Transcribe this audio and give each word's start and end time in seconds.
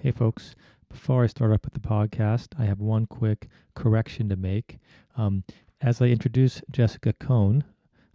Hey, 0.00 0.12
folks. 0.12 0.54
Before 0.88 1.24
I 1.24 1.26
start 1.26 1.50
up 1.50 1.64
with 1.64 1.74
the 1.74 1.80
podcast, 1.80 2.50
I 2.56 2.66
have 2.66 2.78
one 2.78 3.04
quick 3.06 3.48
correction 3.74 4.28
to 4.28 4.36
make. 4.36 4.78
Um, 5.16 5.42
as 5.80 6.00
I 6.00 6.06
introduce 6.06 6.62
Jessica 6.70 7.12
Cohn 7.14 7.64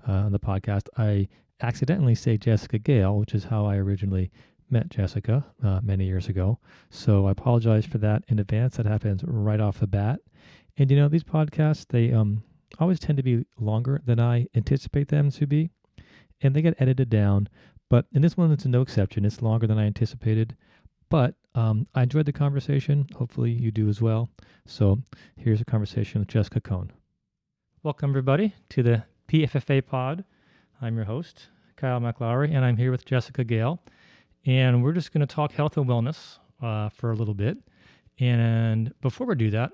uh, 0.08 0.14
on 0.14 0.32
the 0.32 0.40
podcast, 0.40 0.88
I 0.98 1.28
accidentally 1.60 2.16
say 2.16 2.38
Jessica 2.38 2.80
Gale, 2.80 3.18
which 3.18 3.36
is 3.36 3.44
how 3.44 3.66
I 3.66 3.76
originally 3.76 4.32
met 4.70 4.88
Jessica 4.88 5.46
uh, 5.62 5.82
many 5.84 6.06
years 6.06 6.30
ago. 6.30 6.58
So 6.90 7.28
I 7.28 7.32
apologize 7.32 7.86
for 7.86 7.98
that 7.98 8.24
in 8.30 8.40
advance. 8.40 8.78
That 8.78 8.86
happens 8.86 9.22
right 9.26 9.60
off 9.60 9.82
the 9.82 9.88
bat. 9.88 10.22
And 10.78 10.90
you 10.90 10.96
know, 10.96 11.10
these 11.10 11.26
podcasts, 11.26 11.86
they 11.86 12.14
um, 12.14 12.44
always 12.80 13.00
tend 13.02 13.18
to 13.18 13.24
be 13.24 13.46
longer 13.60 14.02
than 14.06 14.22
I 14.22 14.48
anticipate 14.56 15.10
them 15.10 15.32
to 15.32 15.46
be, 15.46 15.70
and 16.42 16.56
they 16.56 16.62
get 16.62 16.80
edited 16.80 17.10
down. 17.10 17.50
But 17.90 18.06
in 18.14 18.22
this 18.22 18.38
one, 18.38 18.54
it's 18.54 18.66
no 18.66 18.82
exception. 18.82 19.26
It's 19.26 19.42
longer 19.42 19.68
than 19.68 19.78
I 19.78 19.86
anticipated. 19.86 20.56
But 21.14 21.36
um, 21.54 21.86
I 21.94 22.02
enjoyed 22.02 22.26
the 22.26 22.34
conversation. 22.34 23.08
Hopefully, 23.16 23.52
you 23.52 23.70
do 23.70 23.88
as 23.88 24.02
well. 24.02 24.32
So, 24.66 25.00
here's 25.38 25.62
a 25.62 25.66
conversation 25.66 26.22
with 26.22 26.28
Jessica 26.28 26.60
Cohn. 26.60 26.92
Welcome, 27.84 28.10
everybody, 28.10 28.56
to 28.70 28.82
the 28.82 29.04
PFFA 29.28 29.86
pod. 29.86 30.24
I'm 30.82 30.96
your 30.96 31.06
host, 31.06 31.50
Kyle 31.76 32.00
McLaury, 32.00 32.56
and 32.56 32.66
I'm 32.66 32.78
here 32.78 32.90
with 32.90 33.06
Jessica 33.06 33.44
Gale. 33.44 33.80
And 34.48 34.84
we're 34.84 34.92
just 34.92 35.14
going 35.14 35.22
to 35.22 35.32
talk 35.32 35.52
health 35.52 35.78
and 35.78 35.86
wellness 35.86 36.40
uh, 36.64 36.90
for 36.90 37.12
a 37.12 37.16
little 37.16 37.36
bit. 37.36 37.60
And 38.20 38.92
before 39.02 39.28
we 39.28 39.36
do 39.36 39.52
that, 39.52 39.72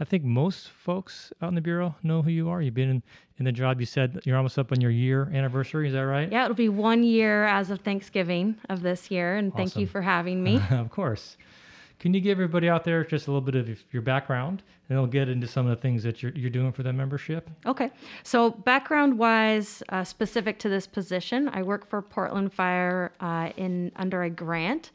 I 0.00 0.04
think 0.04 0.24
most 0.24 0.70
folks 0.70 1.32
out 1.42 1.48
in 1.48 1.54
the 1.54 1.60
bureau 1.60 1.94
know 2.02 2.22
who 2.22 2.30
you 2.30 2.48
are. 2.48 2.62
You've 2.62 2.74
been 2.74 2.90
in, 2.90 3.02
in 3.38 3.44
the 3.44 3.52
job. 3.52 3.78
You 3.78 3.86
said 3.86 4.20
you're 4.24 4.36
almost 4.36 4.58
up 4.58 4.72
on 4.72 4.80
your 4.80 4.90
year 4.90 5.30
anniversary. 5.32 5.86
Is 5.86 5.94
that 5.94 6.00
right? 6.00 6.30
Yeah, 6.30 6.44
it'll 6.44 6.56
be 6.56 6.68
one 6.68 7.02
year 7.02 7.44
as 7.44 7.70
of 7.70 7.80
Thanksgiving 7.80 8.56
of 8.68 8.82
this 8.82 9.10
year. 9.10 9.36
And 9.36 9.54
thank 9.54 9.76
you 9.76 9.86
for 9.86 10.02
having 10.02 10.42
me. 10.42 10.60
of 10.70 10.90
course. 10.90 11.36
Can 12.02 12.12
you 12.12 12.20
give 12.20 12.32
everybody 12.32 12.68
out 12.68 12.82
there 12.82 13.04
just 13.04 13.28
a 13.28 13.30
little 13.30 13.40
bit 13.40 13.54
of 13.54 13.78
your 13.92 14.02
background, 14.02 14.64
and 14.88 14.98
we'll 14.98 15.06
get 15.06 15.28
into 15.28 15.46
some 15.46 15.68
of 15.68 15.76
the 15.76 15.80
things 15.80 16.02
that 16.02 16.20
you're 16.20 16.32
you're 16.32 16.50
doing 16.50 16.72
for 16.72 16.82
the 16.82 16.92
membership? 16.92 17.48
Okay. 17.64 17.90
So, 18.24 18.50
background 18.50 19.16
wise, 19.16 19.84
uh, 19.90 20.02
specific 20.02 20.58
to 20.60 20.68
this 20.68 20.84
position, 20.84 21.48
I 21.52 21.62
work 21.62 21.88
for 21.88 22.02
Portland 22.02 22.52
Fire 22.52 23.12
uh, 23.20 23.50
in 23.56 23.92
under 23.94 24.24
a 24.24 24.30
grant 24.30 24.90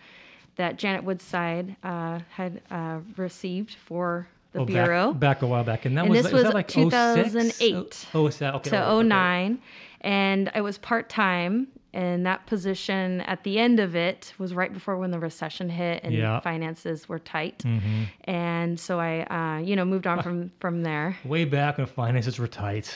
that 0.57 0.77
Janet 0.77 1.05
Woodside 1.05 1.77
uh, 1.81 2.19
had 2.29 2.61
uh, 2.69 2.99
received 3.15 3.75
for 3.75 4.27
the 4.57 4.63
Oh, 4.63 4.65
back- 4.75 4.85
Bureau. 4.85 5.13
back, 5.13 5.41
a 5.41 5.47
while 5.47 5.63
back, 5.63 5.85
and 5.85 5.97
that 5.97 6.01
And 6.01 6.09
was, 6.09 6.19
this 6.23 6.25
is 6.27 6.31
that 6.31 6.45
was 6.45 6.53
like 6.53 6.67
2008 6.67 7.73
Oh, 8.13 8.19
oh, 8.19 8.23
oh 8.23 8.27
is 8.27 8.37
that 8.39 8.55
okay? 8.55 8.69
to 8.71 8.85
oh, 8.87 8.97
okay. 8.99 9.07
09 9.07 9.59
and 10.01 10.51
it 10.55 10.61
was 10.61 10.77
part-time 10.77 11.67
and 11.93 12.25
that 12.25 12.45
position 12.45 13.21
at 13.21 13.43
the 13.43 13.57
end 13.57 13.79
of 13.79 13.95
it 13.95 14.33
was 14.37 14.53
right 14.53 14.73
before 14.73 14.97
when 14.97 15.09
the 15.11 15.19
recession 15.19 15.69
hit 15.69 16.01
and 16.03 16.13
Yeah. 16.13 16.39
finances 16.41 17.07
were 17.07 17.17
tight 17.19 17.59
Mhm. 17.65 18.07
and 18.25 18.79
so 18.79 18.99
i 18.99 19.21
uh, 19.23 19.59
you 19.59 19.75
know 19.75 19.85
moved 19.85 20.05
on 20.05 20.21
from 20.21 20.51
from 20.59 20.83
there 20.83 21.15
Way 21.23 21.45
back 21.45 21.77
when 21.77 21.87
finances 21.87 22.37
were 22.39 22.47
tight, 22.47 22.95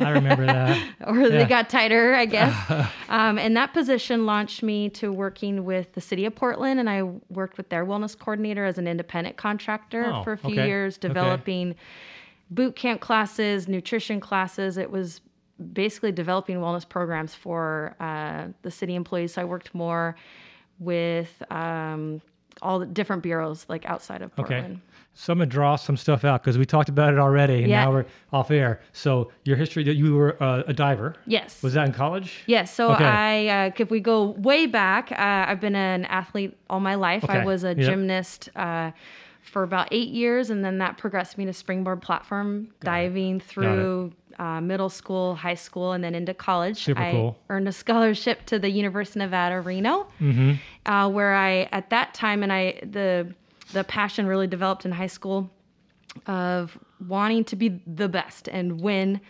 I 0.00 0.10
remember 0.10 0.46
that. 0.46 0.78
or 1.06 1.18
Yeah. 1.20 1.28
they 1.28 1.44
got 1.44 1.68
tighter 1.68 2.14
i 2.14 2.24
guess 2.24 2.54
um, 3.08 3.38
and 3.38 3.56
that 3.56 3.72
position 3.74 4.24
launched 4.26 4.62
me 4.62 4.88
to 4.90 5.12
working 5.12 5.64
with 5.64 5.92
the 5.92 6.00
city 6.00 6.24
of 6.24 6.34
portland 6.34 6.80
and 6.80 6.88
i 6.88 7.02
worked 7.28 7.56
with 7.56 7.68
their 7.68 7.84
wellness 7.84 8.18
coordinator 8.18 8.64
as 8.64 8.78
an 8.78 8.86
independent 8.88 9.36
contractor 9.36 10.12
Oh, 10.14 10.22
for 10.24 10.32
a 10.32 10.38
few 10.38 10.50
okay. 10.54 10.66
years 10.66 10.96
Okay. 10.96 11.08
developing 11.08 11.74
boot 12.50 12.74
camp 12.74 13.00
classes 13.00 13.68
nutrition 13.68 14.18
classes 14.20 14.76
it 14.76 14.90
was 14.90 15.20
basically 15.72 16.12
developing 16.12 16.56
wellness 16.56 16.88
programs 16.88 17.34
for 17.34 17.94
uh, 18.00 18.46
the 18.62 18.70
city 18.70 18.94
employees 18.94 19.34
so 19.34 19.42
i 19.42 19.44
worked 19.44 19.74
more 19.74 20.16
with 20.78 21.42
um, 21.50 22.20
all 22.62 22.78
the 22.78 22.86
different 22.86 23.22
bureaus 23.22 23.66
like 23.68 23.84
outside 23.86 24.22
of 24.22 24.34
Portland. 24.34 24.64
Okay. 24.64 24.80
So 25.14 25.32
I'm 25.32 25.38
gonna 25.38 25.46
draw 25.50 25.76
some 25.76 25.96
stuff 25.96 26.24
out 26.24 26.42
because 26.42 26.56
we 26.56 26.64
talked 26.64 26.88
about 26.88 27.12
it 27.12 27.18
already, 27.18 27.58
and 27.62 27.68
Yeah. 27.68 27.84
now 27.84 27.92
we're 27.92 28.06
off 28.32 28.50
air. 28.50 28.80
So 28.92 29.30
your 29.44 29.56
history 29.56 29.82
that 29.84 29.94
you 29.94 30.14
were 30.14 30.42
uh, 30.42 30.62
a 30.66 30.72
diver. 30.72 31.14
yes 31.26 31.62
Was 31.62 31.74
that 31.74 31.86
in 31.86 31.92
college? 31.92 32.42
Yes. 32.46 32.72
So 32.72 32.92
Okay. 32.92 33.04
I, 33.04 33.66
uh, 33.66 33.70
if 33.76 33.90
we 33.90 34.00
go 34.00 34.30
way 34.30 34.66
back, 34.66 35.12
uh, 35.12 35.16
I've 35.18 35.60
been 35.60 35.76
an 35.76 36.04
athlete 36.06 36.56
all 36.70 36.80
my 36.80 36.94
life. 36.94 37.28
I 37.28 37.44
was 37.44 37.64
a 37.64 37.74
gymnast 37.74 38.48
uh, 38.56 38.92
for 39.50 39.62
about 39.62 39.88
eight 39.90 40.08
years, 40.08 40.50
and 40.50 40.64
then 40.64 40.78
that 40.78 40.96
progressed 40.96 41.36
me 41.38 41.44
to 41.46 41.52
springboard 41.52 42.00
platform 42.00 42.68
diving 42.80 43.40
through 43.40 44.12
uh, 44.38 44.60
middle 44.60 44.88
school, 44.88 45.34
high 45.34 45.54
school, 45.56 45.92
and 45.92 46.02
then 46.04 46.14
into 46.14 46.32
college. 46.32 46.78
Super 46.84 47.00
I 47.00 47.10
cool. 47.12 47.36
earned 47.50 47.68
a 47.68 47.72
scholarship 47.72 48.46
to 48.46 48.58
the 48.58 48.70
University 48.70 49.18
of 49.20 49.24
Nevada, 49.30 49.60
Reno, 49.60 50.06
Mm-hmm. 50.20 50.52
uh, 50.90 51.08
where 51.08 51.34
I 51.34 51.68
at 51.72 51.90
that 51.90 52.14
time, 52.14 52.42
and 52.42 52.52
I 52.52 52.80
the 52.82 53.34
the 53.72 53.84
passion 53.84 54.26
really 54.26 54.46
developed 54.46 54.84
in 54.84 54.92
high 54.92 55.06
school 55.18 55.50
of 56.26 56.78
wanting 57.08 57.44
to 57.44 57.56
be 57.56 57.80
the 57.86 58.08
best 58.08 58.48
and 58.48 58.80
win 58.80 59.20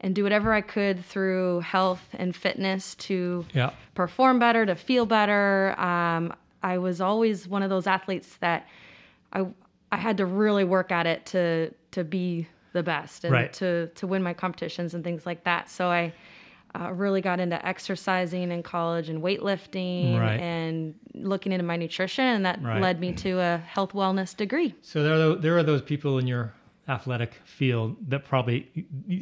and 0.00 0.14
do 0.14 0.22
whatever 0.22 0.52
I 0.52 0.60
could 0.60 1.02
through 1.04 1.60
health 1.60 2.02
and 2.12 2.36
fitness 2.36 2.94
to 2.96 3.46
Yeah. 3.54 3.70
perform 3.94 4.38
better, 4.38 4.66
to 4.66 4.74
feel 4.74 5.06
better. 5.06 5.74
Um, 5.80 6.34
I 6.62 6.76
was 6.78 7.00
always 7.00 7.48
one 7.48 7.62
of 7.62 7.70
those 7.70 7.86
athletes 7.86 8.36
that 8.38 8.66
I 9.32 9.46
I 9.92 9.96
had 9.96 10.16
to 10.18 10.26
really 10.26 10.64
work 10.64 10.90
at 10.92 11.06
it 11.06 11.26
to 11.26 11.72
to 11.92 12.04
be 12.04 12.48
the 12.72 12.82
best 12.82 13.24
and 13.24 13.32
Right. 13.32 13.52
to 13.54 13.86
to 13.94 14.06
win 14.06 14.22
my 14.22 14.34
competitions 14.34 14.94
and 14.94 15.02
things 15.04 15.24
like 15.26 15.44
that. 15.44 15.70
So 15.70 15.88
I 15.88 16.12
uh, 16.78 16.92
really 16.92 17.22
got 17.22 17.40
into 17.40 17.64
exercising 17.66 18.50
in 18.52 18.62
college 18.62 19.08
and 19.08 19.22
weightlifting 19.22 20.18
Right. 20.18 20.38
and 20.38 20.94
looking 21.14 21.52
into 21.52 21.64
my 21.64 21.76
nutrition, 21.76 22.24
and 22.24 22.44
that 22.44 22.62
Right. 22.62 22.82
led 22.82 23.00
me 23.00 23.12
to 23.14 23.38
a 23.40 23.56
health 23.58 23.92
wellness 23.92 24.36
degree. 24.36 24.74
So 24.82 25.02
there 25.02 25.14
are 25.30 25.34
there 25.36 25.56
are 25.56 25.62
those 25.62 25.80
people 25.82 26.18
in 26.18 26.26
your 26.26 26.52
athletic 26.88 27.40
field 27.44 27.96
that 28.10 28.24
probably, 28.24 28.68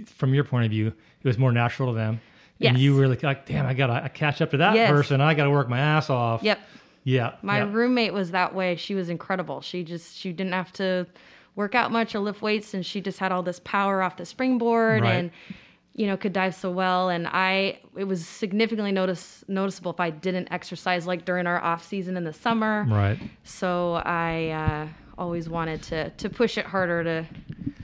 from 0.07 0.35
your 0.35 0.45
point 0.45 0.65
of 0.67 0.71
view, 0.71 0.89
it 0.89 1.27
was 1.27 1.39
more 1.39 1.53
natural 1.53 1.93
to 1.93 1.97
them. 1.97 2.21
And 2.61 2.79
you 2.79 2.97
were 2.97 3.09
like, 3.09 3.23
like, 3.23 3.47
damn, 3.47 3.67
I 3.67 3.75
gotta 3.75 4.09
catch 4.09 4.41
up 4.41 4.51
to 4.53 4.57
that 4.59 4.75
Yes. 4.75 4.91
person. 4.91 5.21
I 5.21 5.35
gotta 5.35 5.51
work 5.51 5.69
my 5.69 5.79
ass 5.79 6.09
off. 6.11 6.43
Yep. 6.43 6.59
Yeah. 7.05 7.35
My 7.43 7.59
yeah. 7.59 7.71
roommate 7.73 8.13
was 8.13 8.31
that 8.33 8.55
way. 8.55 8.77
She 8.77 8.95
was 8.95 9.09
incredible. 9.09 9.61
She 9.61 9.85
just 9.85 10.17
she 10.17 10.33
didn't 10.33 10.53
have 10.55 10.73
to 10.75 11.07
work 11.55 11.75
out 11.75 11.93
much 11.93 12.15
or 12.15 12.19
lift 12.21 12.43
weights 12.43 12.75
and 12.75 12.85
she 12.85 13.01
just 13.01 13.19
had 13.19 13.31
all 13.31 13.43
this 13.43 13.61
power 13.65 14.03
off 14.03 14.17
the 14.17 14.27
springboard 14.27 15.03
Right. 15.03 15.13
and 15.15 15.31
you 15.95 16.07
know 16.09 16.17
could 16.17 16.33
dive 16.33 16.53
so 16.55 16.69
well 16.73 17.09
and 17.11 17.29
I 17.29 17.79
it 17.97 18.05
was 18.05 18.27
significantly 18.27 18.91
notice 18.91 19.45
noticeable 19.47 19.93
if 19.93 20.01
I 20.01 20.11
didn't 20.11 20.49
exercise 20.51 21.07
like 21.07 21.25
during 21.25 21.47
our 21.47 21.63
off 21.63 21.87
season 21.87 22.17
in 22.17 22.25
the 22.25 22.33
summer. 22.33 22.85
Right. 22.89 23.19
So 23.45 23.95
I 24.05 24.49
uh, 24.49 24.89
always 25.17 25.49
wanted 25.49 25.83
to 25.85 26.11
to 26.11 26.29
push 26.31 26.59
it 26.59 26.67
harder 26.67 27.05
to 27.05 27.25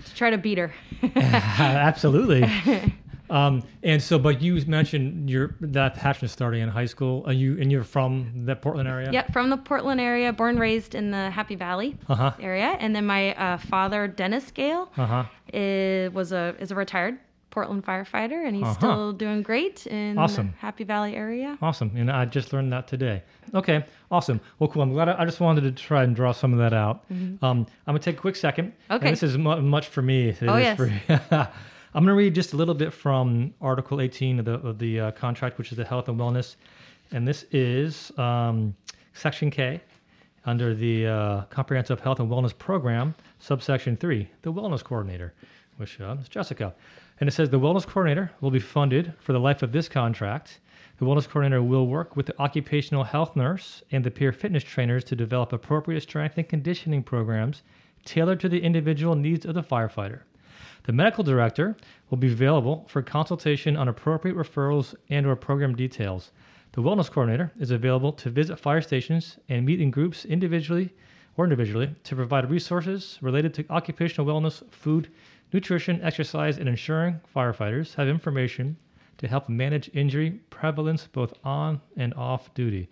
to 0.05 0.15
try 0.17 0.31
to 0.31 0.39
beat 0.39 0.59
her. 0.59 0.73
Absolutely. 1.15 2.43
um, 3.31 3.63
and 3.83 4.03
so, 4.03 4.19
but 4.19 4.43
you 4.43 4.61
mentioned 4.67 5.31
your 5.31 5.55
that 5.61 5.95
passion 5.95 6.29
starting 6.29 6.63
in 6.63 6.69
high 6.69 6.87
school. 6.87 7.23
Are 7.27 7.33
you 7.33 7.59
and 7.61 7.71
you're 7.73 7.85
from 7.85 8.31
that 8.47 8.61
Portland 8.63 8.89
area? 8.89 9.11
Yep, 9.13 9.33
from 9.33 9.51
the 9.51 9.57
Portland 9.57 10.01
area, 10.01 10.33
born 10.33 10.59
raised 10.59 10.95
in 10.95 11.11
the 11.11 11.31
Happy 11.31 11.55
Valley 11.55 11.97
Uh 12.09 12.15
huh. 12.15 12.33
area, 12.41 12.77
and 12.81 12.95
then 12.95 13.07
my 13.07 13.35
uh, 13.35 13.57
father, 13.59 14.09
Dennis 14.09 14.51
Gale, 14.51 14.91
Uh 14.97 15.07
huh. 15.07 15.25
is, 15.53 16.13
was 16.13 16.33
a 16.33 16.55
is 16.59 16.71
a 16.71 16.75
retired 16.75 17.19
Portland 17.51 17.85
firefighter, 17.85 18.47
and 18.47 18.55
he's 18.55 18.63
Uh-huh. 18.65 18.75
still 18.75 19.13
doing 19.13 19.43
great 19.43 19.85
in 19.89 20.17
Awesome. 20.19 20.53
the 20.53 20.59
Happy 20.59 20.85
Valley 20.85 21.17
area. 21.17 21.59
Awesome. 21.61 21.91
And 21.97 22.09
I 22.11 22.25
just 22.25 22.53
learned 22.53 22.73
that 22.73 22.87
today. 22.87 23.23
Okay. 23.55 23.85
Awesome. 24.13 24.41
Well, 24.61 24.69
cool. 24.69 24.83
I'm 24.83 24.93
glad 24.93 25.09
I, 25.09 25.23
I 25.23 25.25
just 25.25 25.41
wanted 25.41 25.63
to 25.63 25.73
try 25.73 26.05
and 26.05 26.15
draw 26.15 26.31
some 26.31 26.53
of 26.53 26.61
that 26.61 26.73
out. 26.73 27.05
Um, 27.11 27.39
I'm 27.43 27.67
going 27.87 27.99
to 27.99 28.05
take 28.05 28.19
a 28.19 28.21
quick 28.21 28.37
second. 28.37 28.67
and 28.67 28.75
Mm-hmm. 28.75 28.95
Okay. 29.07 29.11
this 29.11 29.23
is 29.25 29.37
mu- 29.37 29.61
much 29.63 29.89
for 29.89 30.01
me. 30.03 30.29
It 30.29 30.39
Oh, 30.47 30.55
is 30.57 30.63
yes. 30.63 30.77
for. 30.77 31.49
I'm 31.93 32.05
going 32.05 32.15
to 32.15 32.19
read 32.19 32.37
just 32.37 32.53
a 32.53 32.57
little 32.57 32.75
bit 32.75 32.93
from 32.93 33.53
Article 33.61 34.01
18 34.01 34.39
of 34.39 34.45
the, 34.45 34.53
of 34.53 34.79
the 34.79 35.01
uh, 35.01 35.11
contract, 35.11 35.59
which 35.59 35.73
is 35.73 35.77
the 35.77 35.85
health 35.85 36.09
and 36.09 36.17
wellness. 36.17 36.55
And 37.11 37.27
this 37.27 37.47
is 37.51 38.17
um, 38.17 38.77
Section 39.13 39.51
K 39.51 39.81
under 40.47 40.73
the 40.73 41.09
uh, 41.09 41.41
Comprehensive 41.51 41.99
Health 41.99 42.21
and 42.21 42.31
Wellness 42.31 42.57
Program, 42.57 43.13
subsection 43.41 43.97
3, 43.97 44.29
the 44.43 44.53
Wellness 44.53 44.85
Coordinator, 44.85 45.35
which 45.79 46.01
uh, 46.01 46.17
is 46.21 46.29
Jessica. 46.29 46.73
And 47.19 47.29
it 47.29 47.33
says 47.33 47.51
the 47.51 47.59
Wellness 47.59 47.85
Coordinator 47.85 48.31
will 48.41 48.53
be 48.53 48.61
funded 48.61 49.13
for 49.19 49.33
the 49.33 49.41
life 49.41 49.65
of 49.65 49.73
this 49.73 49.89
contract. 49.89 50.61
The 50.99 51.05
Wellness 51.05 51.29
Coordinator 51.29 51.61
will 51.61 51.89
work 51.89 52.15
with 52.15 52.27
the 52.27 52.41
occupational 52.41 53.03
health 53.03 53.35
nurse 53.35 53.83
and 53.91 54.05
the 54.05 54.13
peer 54.13 54.31
fitness 54.31 54.63
trainers 54.63 55.03
to 55.05 55.17
develop 55.17 55.53
appropriate 55.53 56.03
strength 56.03 56.39
and 56.39 56.49
conditioning 56.49 57.03
programs 57.03 57.65
tailored 58.05 58.39
to 58.39 58.49
the 58.49 58.61
individual 58.61 59.17
needs 59.17 59.45
of 59.45 59.55
the 59.55 59.63
firefighter. 59.65 60.21
The 60.85 60.93
medical 60.93 61.23
director 61.23 61.77
will 62.09 62.19
be 62.19 62.33
available 62.33 62.87
for 62.89 63.03
consultation 63.03 63.77
on 63.77 63.89
appropriate 63.89 64.37
referrals 64.37 64.95
and 65.11 65.27
or 65.27 65.37
program 65.37 65.77
details. 65.77 66.33
The 66.73 66.83
wellness 66.83 67.11
coordinator 67.11 67.53
is 67.59 67.71
available 67.71 68.13
to 68.15 68.31
visit 68.31 68.59
fire 68.59 68.81
stations 68.81 69.39
and 69.49 69.67
meet 69.67 69.81
in 69.81 69.91
groups 69.91 70.25
individually 70.25 70.95
or 71.37 71.45
individually 71.45 71.95
to 72.05 72.17
provide 72.17 72.51
resources 72.51 73.19
related 73.21 73.53
to 73.55 73.67
occupational 73.71 74.27
wellness, 74.27 74.63
food, 74.73 75.09
nutrition, 75.53 76.01
exercise, 76.03 76.59
and 76.59 76.69
ensuring 76.69 77.21
firefighters 77.35 77.95
have 77.95 78.09
information 78.09 78.77
to 79.19 79.29
help 79.29 79.49
manage 79.49 79.91
injury 79.95 80.41
prevalence 80.49 81.07
both 81.07 81.35
on 81.45 81.81
and 81.97 82.15
off 82.15 82.53
duty. 82.55 82.89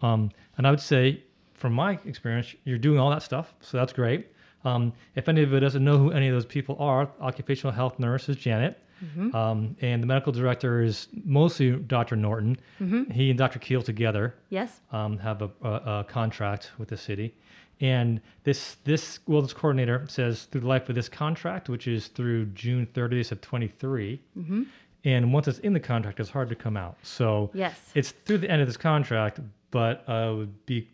Um, 0.00 0.30
and 0.56 0.66
I 0.66 0.70
would 0.70 0.80
say 0.80 1.22
from 1.54 1.72
my 1.72 1.98
experience, 2.04 2.54
you're 2.64 2.78
doing 2.78 2.98
all 2.98 3.10
that 3.10 3.22
stuff, 3.22 3.54
so 3.60 3.76
that's 3.76 3.92
great. 3.92 4.31
Um, 4.64 4.92
if 5.16 5.28
anybody 5.28 5.60
doesn't 5.60 5.82
know 5.84 5.98
who 5.98 6.10
any 6.12 6.28
of 6.28 6.34
those 6.34 6.46
people 6.46 6.76
are, 6.78 7.10
occupational 7.20 7.72
health 7.72 7.98
nurse 7.98 8.28
is 8.28 8.36
Janet. 8.36 8.78
Mm-hmm. 9.04 9.34
Um, 9.34 9.76
and 9.80 10.00
the 10.00 10.06
medical 10.06 10.32
director 10.32 10.80
is 10.82 11.08
mostly 11.24 11.72
Dr. 11.72 12.14
Norton. 12.14 12.56
Mm-hmm. 12.80 13.10
He 13.10 13.30
and 13.30 13.38
Dr. 13.38 13.58
Keel 13.58 13.82
together 13.82 14.34
Yes. 14.50 14.80
um, 14.92 15.18
have 15.18 15.42
a, 15.42 15.50
a, 15.62 15.68
a 16.00 16.04
contract 16.08 16.70
with 16.78 16.88
the 16.88 16.96
city. 16.96 17.34
And 17.80 18.20
this 18.44 18.76
this 18.84 19.18
wellness 19.28 19.52
coordinator 19.52 20.06
says 20.08 20.44
through 20.44 20.60
the 20.60 20.68
life 20.68 20.88
of 20.88 20.94
this 20.94 21.08
contract, 21.08 21.68
which 21.68 21.88
is 21.88 22.06
through 22.06 22.46
June 22.54 22.86
30th 22.94 23.32
of 23.32 23.40
23. 23.40 24.20
Mm-hmm. 24.38 24.62
And 25.04 25.32
once 25.32 25.48
it's 25.48 25.58
in 25.60 25.72
the 25.72 25.80
contract, 25.80 26.20
it's 26.20 26.30
hard 26.30 26.48
to 26.50 26.54
come 26.54 26.76
out. 26.76 26.96
So 27.02 27.50
Yes. 27.54 27.90
it's 27.96 28.12
through 28.24 28.38
the 28.38 28.48
end 28.48 28.60
of 28.62 28.68
this 28.68 28.76
contract, 28.76 29.40
but 29.72 30.04
uh, 30.08 30.30
it 30.32 30.36
would 30.36 30.66
be 30.66 30.86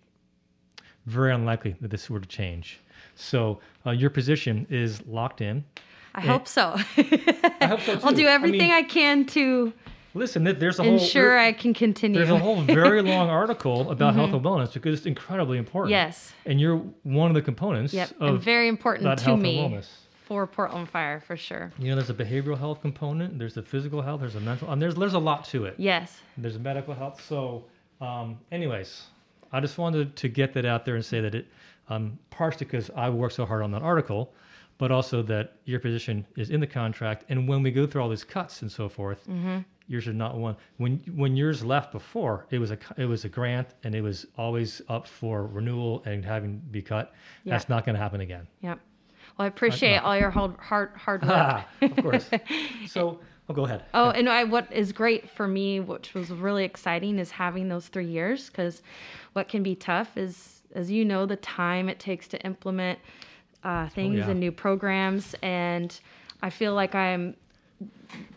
very 1.05 1.32
unlikely 1.35 1.76
that 1.82 1.91
this 1.91 2.09
were 2.09 2.21
to 2.21 2.29
change. 2.29 2.81
So 3.20 3.61
uh, 3.85 3.91
your 3.91 4.11
position 4.11 4.67
is 4.70 5.05
locked 5.06 5.41
in. 5.41 5.65
I 6.15 6.20
hope 6.23 6.49
so. 6.49 6.75
I 6.97 7.67
hope 7.67 7.81
so 7.81 7.93
I'll 8.03 8.11
too. 8.11 8.17
do 8.17 8.26
I 8.26 8.32
everything 8.32 8.61
mean- 8.61 8.70
I, 8.73 8.82
can 8.82 9.26
to 9.26 9.73
Listen, 10.15 10.43
there's 10.43 10.79
a 10.79 10.82
whole 10.82 10.94
ensure 10.94 11.31
there- 11.31 11.38
I 11.38 11.53
can 11.53 11.75
continue. 11.75 12.19
there's 12.19 12.31
a 12.31 12.38
whole 12.38 12.62
very 12.62 13.03
long 13.15 13.29
article 13.29 13.91
about 13.91 14.15
health 14.15 14.32
and 14.32 14.43
wellness 14.43 14.73
because 14.73 14.97
it's 14.99 15.06
incredibly 15.06 15.59
important. 15.59 15.94
Mm-hmm. 15.94 16.06
yes. 16.09 16.32
and 16.47 16.61
you're 16.61 16.79
one 17.03 17.31
of 17.31 17.35
the 17.35 17.43
components 17.43 17.93
Yep. 17.93 18.12
and 18.20 18.41
very 18.41 18.69
important 18.69 19.19
to 19.21 19.37
me 19.37 19.59
and 19.61 19.75
wellness. 19.75 19.88
for 20.25 20.47
Portland 20.47 20.88
Fire 20.88 21.21
for 21.21 21.37
sure. 21.37 21.73
You 21.79 21.91
know, 21.91 21.97
there's 21.97 22.11
a 22.11 22.14
behavioral 22.14 22.59
health 22.59 22.81
component. 22.81 23.38
There's 23.38 23.56
a 23.56 23.62
physical 23.62 24.00
health. 24.03 24.21
There's 24.21 24.35
a 24.35 24.41
mental. 24.41 24.71
And 24.73 24.81
there's 24.81 24.94
there's 24.94 25.14
a 25.14 25.19
lot 25.19 25.44
to 25.47 25.67
it. 25.67 25.75
Yes. 25.76 26.21
There's 26.37 26.56
a 26.56 26.61
medical 26.61 26.94
health. 26.94 27.23
So, 27.29 27.64
um, 28.00 28.38
anyways, 28.50 29.05
I 29.53 29.61
just 29.61 29.79
wanted 29.79 30.17
to 30.17 30.29
get 30.29 30.53
that 30.55 30.64
out 30.64 30.85
there 30.85 30.94
and 30.97 31.05
say 31.05 31.21
that 31.21 31.35
it, 31.35 31.47
um, 31.88 32.19
partially 32.31 32.67
because 32.67 32.90
I 32.96 33.08
worked 33.11 33.35
so 33.35 33.44
hard 33.46 33.62
on 33.62 33.70
that 33.73 33.82
article, 33.82 34.32
but 34.79 34.90
also 34.90 35.23
that 35.23 35.55
your 35.64 35.81
position 35.81 36.26
is 36.37 36.50
in 36.50 36.61
the 36.61 36.67
contract. 36.67 37.25
And 37.29 37.49
when 37.49 37.62
we 37.62 37.70
go 37.70 37.87
through 37.87 38.02
all 38.02 38.08
these 38.08 38.25
cuts 38.25 38.62
and 38.62 38.70
so 38.70 38.88
forth, 38.88 39.26
Mm-hmm. 39.29 39.58
yours 39.88 40.06
is 40.06 40.14
not 40.14 40.37
one. 40.37 40.56
When 40.76 40.99
when 41.17 41.37
yours 41.37 41.64
left 41.64 41.93
before, 41.93 42.46
it 42.50 42.58
was 42.58 42.70
a 42.70 42.79
it 42.96 43.06
was 43.06 43.25
a 43.25 43.29
grant 43.29 43.69
and 43.85 43.94
it 43.94 44.02
was 44.02 44.26
always 44.37 44.81
up 44.88 45.06
for 45.08 45.46
renewal 45.46 46.02
and 46.06 46.25
having 46.25 46.61
to 46.61 46.67
be 46.67 46.82
cut. 46.82 47.12
Yeah. 47.44 47.55
That's 47.55 47.69
not 47.69 47.85
going 47.85 47.94
to 47.96 48.00
happen 48.00 48.20
again. 48.20 48.46
Yep. 48.62 48.79
Well, 49.37 49.44
I 49.44 49.49
appreciate 49.49 49.96
all 49.99 50.17
your 50.17 50.31
hard 50.31 50.56
hard 50.58 50.90
hard 50.96 51.23
work. 51.26 51.32
Ah, 51.32 51.67
of 51.82 51.96
course. 51.96 52.29
So, 52.87 53.20
oh, 53.49 53.55
go 53.55 53.64
ahead. 53.64 53.85
Oh, 53.94 54.11
and 54.11 54.29
I, 54.29 54.44
what 54.44 54.73
is 54.73 54.93
great 54.93 55.29
for 55.31 55.46
me, 55.49 55.81
which 55.81 56.14
was 56.14 56.31
really 56.31 56.64
exciting, 56.64 57.19
is 57.19 57.31
having 57.31 57.69
those 57.69 57.88
three 57.88 58.06
years. 58.06 58.49
Because 58.49 58.82
what 59.35 59.49
can 59.49 59.62
be 59.62 59.75
tough 59.75 60.17
is, 60.17 60.58
as 60.75 60.91
you 60.91 61.05
know, 61.05 61.26
the 61.26 61.37
time 61.37 61.88
it 61.88 61.99
takes 61.99 62.29
to 62.29 62.41
implement 62.44 62.99
uh, 63.65 63.88
things 63.88 64.15
Oh, 64.15 64.19
yeah. 64.19 64.31
and 64.31 64.41
new 64.41 64.53
programs. 64.53 65.35
And 65.43 65.99
I 66.43 66.50
feel 66.50 66.75
like 66.75 66.94
I'm 66.94 67.37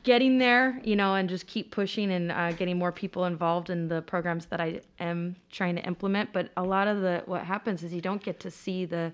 getting 0.03 0.37
there, 0.39 0.79
you 0.83 0.95
know, 0.95 1.15
and 1.15 1.29
just 1.29 1.47
keep 1.47 1.71
pushing 1.71 2.11
and 2.11 2.31
uh, 2.31 2.51
getting 2.53 2.77
more 2.77 2.91
people 2.91 3.25
involved 3.25 3.69
in 3.69 3.87
the 3.87 4.01
programs 4.01 4.47
that 4.47 4.59
I 4.59 4.81
am 4.99 5.35
trying 5.51 5.75
to 5.75 5.81
implement. 5.83 6.33
But 6.33 6.49
a 6.57 6.63
lot 6.63 6.87
of 6.87 7.01
the 7.01 7.23
what 7.25 7.43
happens 7.43 7.83
is 7.83 7.93
you 7.93 8.01
don't 8.01 8.23
get 8.23 8.39
to 8.41 8.51
see 8.51 8.85
the 8.85 9.11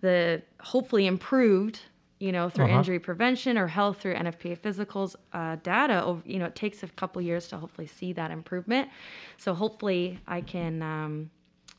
the 0.00 0.40
hopefully 0.60 1.06
improved, 1.06 1.80
you 2.20 2.32
know, 2.32 2.48
through 2.48 2.66
Uh-huh. 2.66 2.78
injury 2.78 2.98
prevention 2.98 3.58
or 3.58 3.66
health 3.66 4.00
through 4.00 4.14
NFPA 4.14 4.58
physicals 4.58 5.16
uh, 5.32 5.56
data. 5.62 6.02
Over, 6.04 6.22
you 6.24 6.38
know, 6.38 6.46
it 6.46 6.54
takes 6.54 6.82
a 6.82 6.88
couple 6.88 7.20
years 7.20 7.48
to 7.48 7.56
hopefully 7.58 7.86
see 7.88 8.12
that 8.14 8.30
improvement. 8.30 8.88
So 9.36 9.54
hopefully, 9.54 10.20
I 10.26 10.40
can 10.40 10.80
um, 10.82 11.30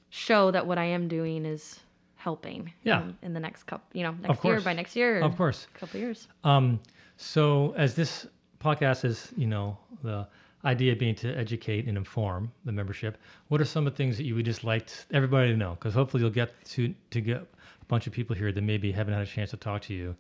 show 0.09 0.51
that 0.51 0.65
what 0.65 0.77
I 0.77 0.85
am 0.85 1.07
doing 1.07 1.45
is 1.45 1.79
helping. 2.15 2.73
Yeah. 2.83 3.01
In, 3.01 3.17
in 3.21 3.33
the 3.33 3.39
next 3.39 3.63
couple, 3.63 3.88
you 3.94 4.03
know, 4.03 4.11
next 4.11 4.44
year 4.44 4.56
course. 4.56 4.63
by 4.63 4.73
next 4.73 4.95
year. 4.95 5.21
Of 5.21 5.38
course. 5.38 5.67
A 5.73 5.79
couple 5.79 6.00
years. 6.00 6.27
Um, 6.44 6.79
so 7.17 7.73
as 7.77 7.95
this 7.95 8.27
podcast 8.59 9.06
is, 9.06 9.31
you 9.38 9.47
know, 9.47 9.77
the 10.03 10.27
idea 10.65 10.95
being 10.95 11.15
to 11.15 11.33
educate 11.38 11.88
and 11.88 11.97
inform 11.97 12.51
the 12.65 12.71
membership, 12.71 13.17
what 13.47 13.61
are 13.61 13.65
some 13.65 13.88
of 13.88 13.94
the 13.94 13.97
things 13.97 14.17
that 14.17 14.25
you 14.25 14.35
would 14.35 14.45
just 14.45 14.63
like 14.63 14.89
everybody 15.11 15.51
to 15.51 15.57
know? 15.57 15.71
Because 15.71 15.94
hopefully 15.94 16.21
you'll 16.21 16.31
get 16.31 16.53
to 16.65 16.94
to 17.12 17.21
get 17.21 17.38
a 17.38 17.85
bunch 17.88 18.07
of 18.07 18.13
people 18.13 18.35
here 18.35 18.51
that 18.51 18.62
maybe 18.62 18.91
haven't 18.91 19.13
had 19.13 19.23
a 19.23 19.25
chance 19.25 19.51
to 19.51 19.57
talk 19.57 19.81
to 19.83 19.94
you. 19.94 20.15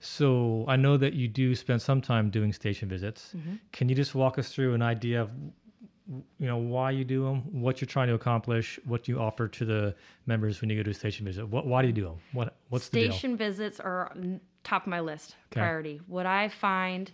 So 0.00 0.64
I 0.68 0.76
know 0.76 0.96
that 0.96 1.14
you 1.14 1.26
do 1.28 1.54
spend 1.54 1.80
some 1.82 2.00
time 2.00 2.30
doing 2.30 2.52
station 2.52 2.88
visits. 2.88 3.34
Can 3.72 3.88
you 3.88 3.94
just 3.94 4.14
walk 4.14 4.38
us 4.38 4.52
through 4.52 4.74
an 4.74 4.82
idea 4.82 5.22
of 5.22 5.30
you 6.08 6.46
know 6.46 6.56
why 6.56 6.90
you 6.90 7.04
do 7.04 7.24
them, 7.24 7.42
what 7.62 7.80
you're 7.80 7.86
trying 7.86 8.08
to 8.08 8.14
accomplish, 8.14 8.78
what 8.84 9.08
you 9.08 9.18
offer 9.18 9.48
to 9.48 9.64
the 9.64 9.94
members 10.26 10.60
when 10.60 10.70
you 10.70 10.76
go 10.76 10.82
to 10.82 10.90
a 10.90 10.94
station 10.94 11.26
visit? 11.26 11.46
What 11.46 11.66
why 11.66 11.82
do 11.82 11.88
you 11.88 11.94
do 11.94 12.04
them? 12.04 12.18
What 12.32 12.56
what's 12.68 12.88
the 12.88 13.00
deal? 13.00 13.12
Station 13.12 13.36
visits 13.36 13.80
are 13.80 14.12
top 14.64 14.82
of 14.82 14.88
my 14.88 15.00
list, 15.00 15.36
Okay. 15.52 15.60
priority. 15.60 16.00
What 16.06 16.26
I 16.26 16.48
find 16.48 17.10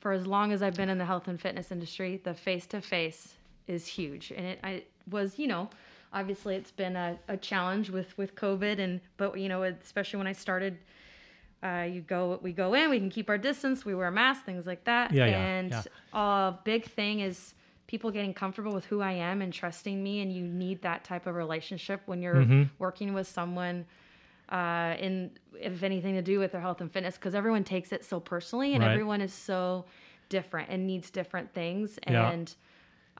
for 0.00 0.12
as 0.12 0.26
long 0.26 0.52
as 0.52 0.62
I've 0.62 0.74
been 0.74 0.90
in 0.90 0.98
the 0.98 1.04
health 1.04 1.28
and 1.28 1.40
fitness 1.40 1.72
industry, 1.72 2.20
the 2.22 2.34
face 2.34 2.66
to 2.66 2.80
face 2.80 3.34
is 3.66 3.86
huge. 3.86 4.32
And 4.36 4.46
it 4.46 4.60
I 4.62 4.84
was, 5.10 5.38
you 5.38 5.46
know, 5.46 5.70
obviously 6.12 6.54
it's 6.56 6.70
been 6.70 6.96
a, 6.96 7.18
a 7.28 7.36
challenge 7.36 7.90
with 7.90 8.16
with 8.18 8.34
COVID 8.34 8.78
and 8.78 9.00
but 9.16 9.38
you 9.38 9.48
know, 9.48 9.62
especially 9.62 10.18
when 10.18 10.26
I 10.26 10.32
started 10.32 10.78
uh, 11.62 11.88
you 11.90 12.02
go 12.02 12.38
we 12.42 12.52
go 12.52 12.74
in, 12.74 12.90
we 12.90 12.98
can 12.98 13.08
keep 13.08 13.30
our 13.30 13.38
distance, 13.38 13.86
we 13.86 13.94
wear 13.94 14.10
masks, 14.10 14.44
things 14.44 14.66
like 14.66 14.84
that. 14.84 15.12
Yeah, 15.12 15.26
yeah, 15.26 15.46
and 15.46 15.70
yeah. 15.70 15.82
a 16.12 16.58
big 16.64 16.84
thing 16.84 17.20
is 17.20 17.54
people 17.86 18.10
getting 18.10 18.32
comfortable 18.34 18.72
with 18.72 18.84
who 18.86 19.00
I 19.00 19.12
am 19.12 19.42
and 19.42 19.52
trusting 19.52 20.02
me 20.02 20.20
and 20.20 20.32
you 20.32 20.42
need 20.42 20.82
that 20.82 21.04
type 21.04 21.26
of 21.26 21.34
relationship 21.34 22.00
when 22.06 22.22
you're 22.22 22.44
Mhm. 22.44 22.70
working 22.78 23.12
with 23.14 23.26
someone 23.26 23.86
uh, 24.48 24.94
in 24.98 25.30
if 25.58 25.82
anything 25.82 26.14
to 26.14 26.22
do 26.22 26.38
with 26.38 26.52
their 26.52 26.60
health 26.60 26.80
and 26.80 26.92
fitness 26.92 27.16
because 27.16 27.34
everyone 27.34 27.64
takes 27.64 27.92
it 27.92 28.04
so 28.04 28.20
personally 28.20 28.74
and 28.74 28.82
Right. 28.84 28.90
everyone 28.92 29.20
is 29.22 29.32
so 29.32 29.86
different 30.28 30.68
and 30.70 30.86
needs 30.86 31.10
different 31.10 31.52
things 31.54 31.98
Yeah. 32.06 32.30
and 32.30 32.54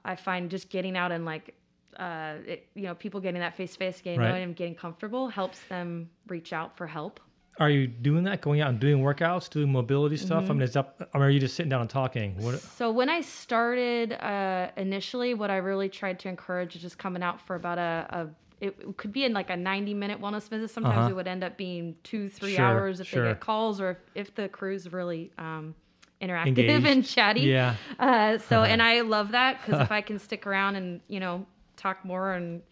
I 0.05 0.16
find 0.16 0.50
just 0.50 0.69
getting 0.69 0.96
out 0.96 1.12
and 1.12 1.25
like 1.25 1.55
uh, 1.96 2.34
it, 2.46 2.69
you 2.75 2.82
know 2.82 2.94
people 2.94 3.20
getting 3.20 3.40
that 3.40 3.55
face 3.56 3.72
to 3.72 3.78
face 3.78 4.00
getting 4.02 4.20
Right. 4.20 4.28
knowing 4.31 4.43
and 4.43 4.56
getting 4.56 4.75
comfortable 4.75 5.28
helps 5.28 5.61
them 5.69 6.11
reach 6.26 6.52
out 6.52 6.76
for 6.76 6.87
help 6.87 7.20
Are 7.61 7.71
you 7.71 7.87
doing 7.87 8.25
that? 8.25 8.41
Going 8.41 8.61
out 8.61 8.71
and 8.71 8.81
doing 8.81 9.03
workouts, 9.03 9.49
doing 9.49 9.71
mobility 9.71 10.17
stuff? 10.17 10.45
Mm-hmm. 10.45 10.51
I 10.51 10.55
mean, 10.55 10.62
is 10.62 10.73
that, 10.73 10.97
I 11.15 11.19
mean, 11.19 11.27
are 11.27 11.31
you 11.31 11.39
just 11.39 11.55
sitting 11.55 11.71
down 11.71 11.83
and 11.83 11.91
talking? 11.91 12.37
What? 12.43 12.61
So 12.61 12.91
when 12.91 13.09
I 13.09 13.21
started 13.21 14.12
uh, 14.15 14.71
initially, 14.77 15.35
what 15.35 15.51
I 15.51 15.59
really 15.59 15.89
tried 15.89 16.19
to 16.21 16.29
encourage 16.29 16.75
is 16.75 16.83
just 16.83 16.99
coming 16.99 17.23
out 17.23 17.41
for 17.41 17.55
about 17.55 17.79
a, 17.79 18.06
a 18.11 18.29
it 18.61 18.97
could 18.97 19.12
be 19.12 19.25
in 19.25 19.33
like 19.33 19.51
a 19.51 19.56
90 19.56 19.95
minute 19.95 20.21
wellness 20.21 20.49
visit. 20.49 20.71
Sometimes 20.71 20.97
Uh-huh. 20.99 21.11
it 21.11 21.15
would 21.15 21.28
end 21.28 21.45
up 21.45 21.57
being 21.57 21.97
two, 22.02 22.28
three 22.28 22.57
Sure, 22.57 22.64
hours 22.64 22.99
if 23.00 23.09
sure. 23.09 23.23
they 23.23 23.31
get 23.31 23.40
calls 23.40 23.81
or 23.81 23.90
if, 23.90 23.99
if 24.28 24.35
the 24.35 24.49
crew's 24.49 24.93
really 24.93 25.31
um, 25.38 25.75
interactive 26.23 26.47
Engaged. 26.59 26.87
and 26.87 27.05
chatty. 27.05 27.40
Yeah. 27.43 27.75
Uh, 27.99 28.38
so, 28.38 28.62
and 28.62 28.81
I 28.83 29.02
love 29.02 29.33
that 29.33 29.61
because 29.64 29.81
if 29.81 29.93
I 29.99 30.00
can 30.00 30.19
stick 30.19 30.47
around 30.47 30.76
and, 30.76 31.00
you 31.09 31.21
know, 31.21 31.47
talk 31.76 32.05
more 32.05 32.33
and 32.33 32.62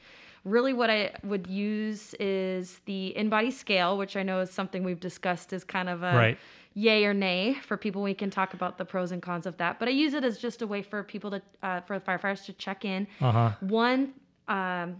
really 0.44 0.72
what 0.72 0.90
I 0.90 1.12
would 1.22 1.46
use 1.46 2.14
is 2.20 2.80
the 2.86 3.14
InBody 3.16 3.52
scale, 3.52 3.96
which 3.96 4.16
I 4.16 4.22
know 4.22 4.40
is 4.40 4.50
something 4.50 4.82
we've 4.84 5.00
discussed 5.00 5.52
as 5.52 5.64
kind 5.64 5.88
of 5.88 6.02
a 6.02 6.16
Right. 6.16 6.38
yay 6.74 7.04
or 7.04 7.14
nay 7.14 7.54
for 7.62 7.76
people. 7.76 8.02
We 8.02 8.14
can 8.14 8.30
talk 8.30 8.54
about 8.54 8.78
the 8.78 8.84
pros 8.84 9.12
and 9.12 9.22
cons 9.22 9.46
of 9.46 9.56
that, 9.58 9.78
but 9.78 9.88
I 9.88 9.92
use 9.92 10.14
it 10.14 10.24
as 10.24 10.38
just 10.38 10.62
a 10.62 10.66
way 10.66 10.82
for 10.82 11.02
people 11.04 11.30
to, 11.30 11.42
uh, 11.62 11.80
for 11.82 11.98
firefighters 12.00 12.44
to 12.46 12.52
check 12.54 12.84
in. 12.84 13.06
Uh 13.20 13.32
huh. 13.32 13.50
One 13.60 14.14
um, 14.48 14.96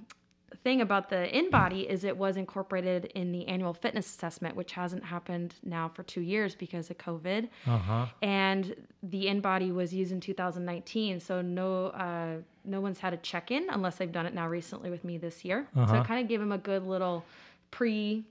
thing 0.65 0.81
about 0.81 1.09
the 1.09 1.29
InBody 1.33 1.87
is 1.87 2.05
it 2.05 2.17
was 2.17 2.37
incorporated 2.37 3.07
in 3.15 3.33
the 3.33 3.47
annual 3.49 3.73
fitness 3.75 4.07
assessment, 4.07 4.55
which 4.57 4.73
hasn't 4.73 5.05
happened 5.05 5.55
now 5.65 5.89
for 5.89 6.03
two 6.03 6.21
years 6.21 6.55
because 6.55 6.91
of 6.91 6.99
COVID. 6.99 7.49
Uh 7.67 7.79
huh. 7.79 8.07
And 8.23 8.75
the 9.03 9.27
InBody 9.27 9.73
was 9.75 9.93
used 9.95 10.13
in 10.13 10.21
2019, 10.21 11.21
so 11.21 11.41
no 11.43 11.87
uh, 11.87 12.37
no 12.65 12.81
one's 12.81 12.99
had 12.99 13.13
a 13.13 13.17
check 13.19 13.51
in 13.51 13.67
unless 13.71 13.97
they've 13.97 14.13
done 14.13 14.27
it 14.27 14.35
now 14.35 14.47
recently 14.49 14.91
with 14.91 15.05
me 15.05 15.19
this 15.19 15.45
year. 15.45 15.67
So 15.75 15.81
Uh-huh. 15.81 15.93
So 15.95 16.01
I 16.01 16.05
kind 16.05 16.21
of 16.23 16.29
gave 16.29 16.41
them 16.41 16.53
a 16.53 16.59
good 16.59 16.87
little 16.87 17.25
pre 17.71 18.25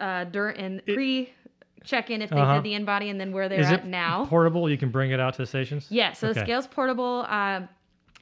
uh, 0.00 0.24
dirt 0.24 0.56
and 0.58 0.84
pre 0.86 1.32
check 1.84 2.10
in 2.10 2.20
if 2.20 2.30
they 2.30 2.36
Uh-huh. 2.40 2.60
did 2.60 2.64
the 2.64 2.72
InBody 2.72 3.10
and 3.10 3.20
then 3.20 3.32
where 3.32 3.48
they're 3.48 3.60
Is 3.60 3.68
at 3.70 3.80
it 3.80 3.84
now. 3.86 4.24
portable? 4.26 4.68
You 4.68 4.76
can 4.76 4.90
bring 4.90 5.12
it 5.12 5.20
out 5.20 5.34
to 5.34 5.42
the 5.42 5.46
stations. 5.46 5.86
Yeah, 5.88 6.12
so 6.12 6.32
the 6.32 6.40
scale's 6.40 6.66
portable. 6.66 7.24
Um, 7.28 7.68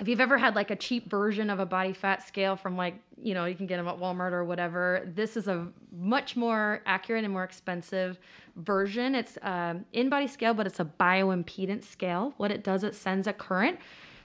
if 0.01 0.09
you've 0.09 0.21
ever 0.21 0.39
had 0.39 0.57
like 0.57 0.71
a 0.71 0.77
cheap 0.77 1.09
version 1.09 1.51
of 1.51 1.61
a 1.61 1.67
body 1.67 1.93
fat 1.93 2.27
scale 2.27 2.57
from 2.57 2.77
like, 2.77 2.97
you 3.23 3.33
know, 3.33 3.45
you 3.45 3.55
can 3.55 3.67
get 3.67 3.77
them 3.77 3.87
at 3.87 3.97
Walmart 3.99 4.33
or 4.33 4.45
whatever, 4.45 5.03
this 5.15 5.37
is 5.37 5.47
a 5.47 5.69
much 5.93 6.35
more 6.37 6.83
accurate 6.85 7.23
and 7.25 7.33
more 7.33 7.45
expensive 7.45 8.19
version. 8.57 9.15
It's 9.15 9.39
um, 9.43 9.85
InBody 9.95 10.29
scale, 10.29 10.53
but 10.53 10.67
it's 10.67 10.81
a 10.81 10.85
bioimpedance 10.85 11.85
scale. 11.85 12.35
What 12.39 12.51
it 12.51 12.65
does, 12.65 12.83
it 12.83 12.95
sends 12.95 13.27
a 13.29 13.33
current 13.33 13.79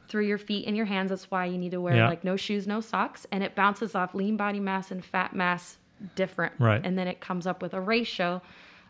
through 0.07 0.25
your 0.25 0.39
feet 0.39 0.65
and 0.67 0.75
your 0.75 0.87
hands. 0.87 1.09
That's 1.09 1.29
why 1.29 1.45
you 1.45 1.57
need 1.57 1.71
to 1.71 1.81
wear 1.81 1.95
Yeah. 1.95 2.09
like 2.09 2.23
no 2.23 2.35
shoes, 2.35 2.65
no 2.65 2.81
socks, 2.81 3.27
and 3.31 3.43
it 3.43 3.53
bounces 3.53 3.93
off 3.93 4.15
lean 4.15 4.37
body 4.37 4.59
mass 4.59 4.89
and 4.89 5.05
fat 5.05 5.35
mass 5.35 5.77
different. 6.15 6.53
Right. 6.57 6.81
And 6.83 6.97
then 6.97 7.07
it 7.07 7.19
comes 7.21 7.45
up 7.45 7.61
with 7.61 7.75
a 7.75 7.81
ratio 7.81 8.41